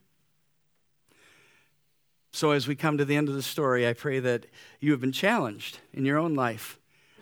So 2.33 2.53
as 2.53 2.67
we 2.67 2.77
come 2.77 2.97
to 2.97 3.05
the 3.05 3.17
end 3.17 3.29
of 3.29 3.35
the 3.35 3.43
story, 3.43 3.87
I 3.87 3.93
pray 3.93 4.19
that 4.21 4.47
you 4.81 4.93
have 4.93 5.01
been 5.01 5.13
challenged 5.13 5.81
in 5.93 6.07
your 6.07 6.19
own 6.19 6.35
life 6.35 6.79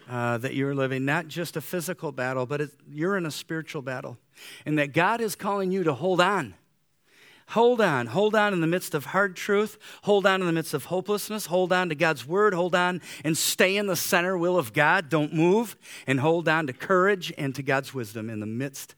uh, 0.08 0.38
that 0.38 0.54
you're 0.54 0.74
living 0.74 1.04
not 1.04 1.28
just 1.28 1.56
a 1.56 1.60
physical 1.60 2.12
battle, 2.12 2.46
but 2.46 2.62
you're 2.88 3.16
in 3.16 3.26
a 3.26 3.30
spiritual 3.30 3.82
battle. 3.82 4.18
And 4.64 4.78
that 4.78 4.92
God 4.92 5.20
is 5.20 5.34
calling 5.34 5.70
you 5.70 5.84
to 5.84 5.94
hold 5.94 6.20
on. 6.20 6.54
Hold 7.48 7.80
on. 7.80 8.06
Hold 8.06 8.36
on 8.36 8.52
in 8.52 8.60
the 8.60 8.68
midst 8.68 8.94
of 8.94 9.06
hard 9.06 9.34
truth. 9.34 9.76
Hold 10.02 10.24
on 10.24 10.40
in 10.40 10.46
the 10.46 10.52
midst 10.52 10.72
of 10.72 10.84
hopelessness. 10.84 11.46
Hold 11.46 11.72
on 11.72 11.88
to 11.88 11.96
God's 11.96 12.24
word. 12.24 12.54
Hold 12.54 12.76
on 12.76 13.02
and 13.24 13.36
stay 13.36 13.76
in 13.76 13.88
the 13.88 13.96
center 13.96 14.38
will 14.38 14.56
of 14.56 14.72
God. 14.72 15.08
Don't 15.08 15.34
move. 15.34 15.76
And 16.06 16.20
hold 16.20 16.48
on 16.48 16.68
to 16.68 16.72
courage 16.72 17.32
and 17.36 17.52
to 17.56 17.62
God's 17.62 17.92
wisdom 17.92 18.30
in 18.30 18.38
the 18.38 18.46
midst 18.46 18.94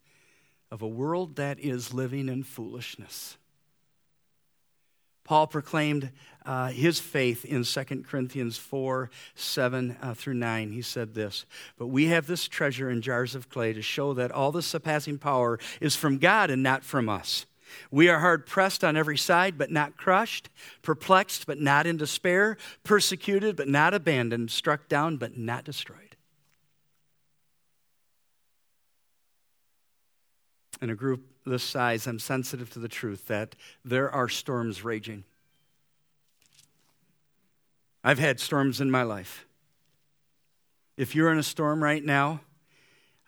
of 0.71 0.83
a 0.83 0.89
world 0.89 1.37
that 1.37 1.61
is 1.61 1.95
living 1.95 2.29
in 2.29 2.43
foolishness. 2.43 3.39
Paul 5.25 5.47
proclaimed 5.47 6.11
uh, 6.45 6.68
his 6.68 6.99
faith 7.01 7.45
in 7.45 7.64
2 7.64 7.84
Corinthians 8.03 8.57
4 8.59 9.11
7 9.34 9.97
uh, 10.01 10.14
through 10.14 10.34
9. 10.34 10.72
He 10.72 10.82
said 10.82 11.14
this 11.14 11.47
But 11.78 11.88
we 11.88 12.07
have 12.07 12.26
this 12.26 12.49
treasure 12.49 12.90
in 12.90 13.03
jars 13.03 13.34
of 13.34 13.49
clay 13.49 13.72
to 13.72 13.82
show 13.82 14.14
that 14.14 14.32
all 14.32 14.53
the 14.53 14.62
surpassing 14.62 15.18
power 15.18 15.59
is 15.80 15.97
from 15.97 16.18
God 16.18 16.51
and 16.51 16.62
not 16.62 16.84
from 16.84 17.09
us. 17.09 17.47
We 17.90 18.09
are 18.09 18.20
hard 18.20 18.47
pressed 18.47 18.84
on 18.84 18.97
every 18.97 19.16
side, 19.16 19.57
but 19.57 19.70
not 19.70 19.97
crushed, 19.97 20.51
perplexed, 20.82 21.47
but 21.47 21.61
not 21.61 21.86
in 21.86 21.97
despair, 21.97 22.57
persecuted, 22.84 23.57
but 23.57 23.68
not 23.68 23.95
abandoned, 23.95 24.51
struck 24.51 24.88
down, 24.88 25.16
but 25.16 25.38
not 25.38 25.64
destroyed. 25.64 26.16
In 30.80 30.90
a 30.90 30.95
group 30.95 31.24
this 31.47 31.62
size, 31.62 32.07
I'm 32.07 32.18
sensitive 32.18 32.70
to 32.70 32.78
the 32.78 32.88
truth 32.88 33.28
that 33.28 33.55
there 33.84 34.11
are 34.11 34.28
storms 34.28 34.84
raging. 34.84 35.24
I've 38.05 38.19
had 38.19 38.41
storms 38.41 38.81
in 38.81 38.91
my 38.91 39.03
life. 39.03 39.47
If 40.97 41.15
you're 41.15 41.33
in 41.33 41.39
a 41.39 41.43
storm 41.43 41.83
right 41.83 42.05
now 42.05 42.41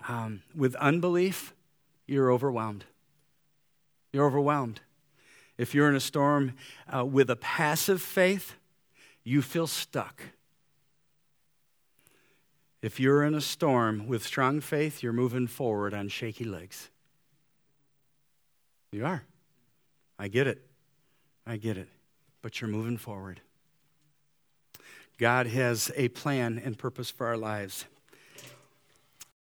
um, 0.08 0.42
with 0.54 0.74
unbelief, 0.76 1.54
you're 2.06 2.30
overwhelmed. 2.30 2.84
You're 4.12 4.26
overwhelmed. 4.26 4.80
If 5.56 5.74
you're 5.74 5.88
in 5.88 5.94
a 5.94 6.00
storm 6.00 6.54
uh, 6.94 7.04
with 7.04 7.30
a 7.30 7.36
passive 7.36 8.02
faith, 8.02 8.54
you 9.22 9.40
feel 9.40 9.66
stuck. 9.66 10.22
If 12.82 13.00
you're 13.00 13.24
in 13.24 13.34
a 13.34 13.40
storm 13.40 14.08
with 14.08 14.22
strong 14.24 14.60
faith, 14.60 15.02
you're 15.02 15.12
moving 15.12 15.46
forward 15.46 15.94
on 15.94 16.08
shaky 16.08 16.44
legs. 16.44 16.90
You 18.92 19.06
are. 19.06 19.24
I 20.18 20.28
get 20.28 20.46
it. 20.46 20.66
I 21.46 21.56
get 21.56 21.78
it. 21.78 21.88
But 22.42 22.60
you're 22.60 22.68
moving 22.68 22.98
forward. 22.98 23.40
God 25.18 25.46
has 25.46 25.92
a 25.96 26.08
plan 26.08 26.60
and 26.62 26.76
purpose 26.76 27.10
for 27.10 27.26
our 27.26 27.36
lives. 27.36 27.84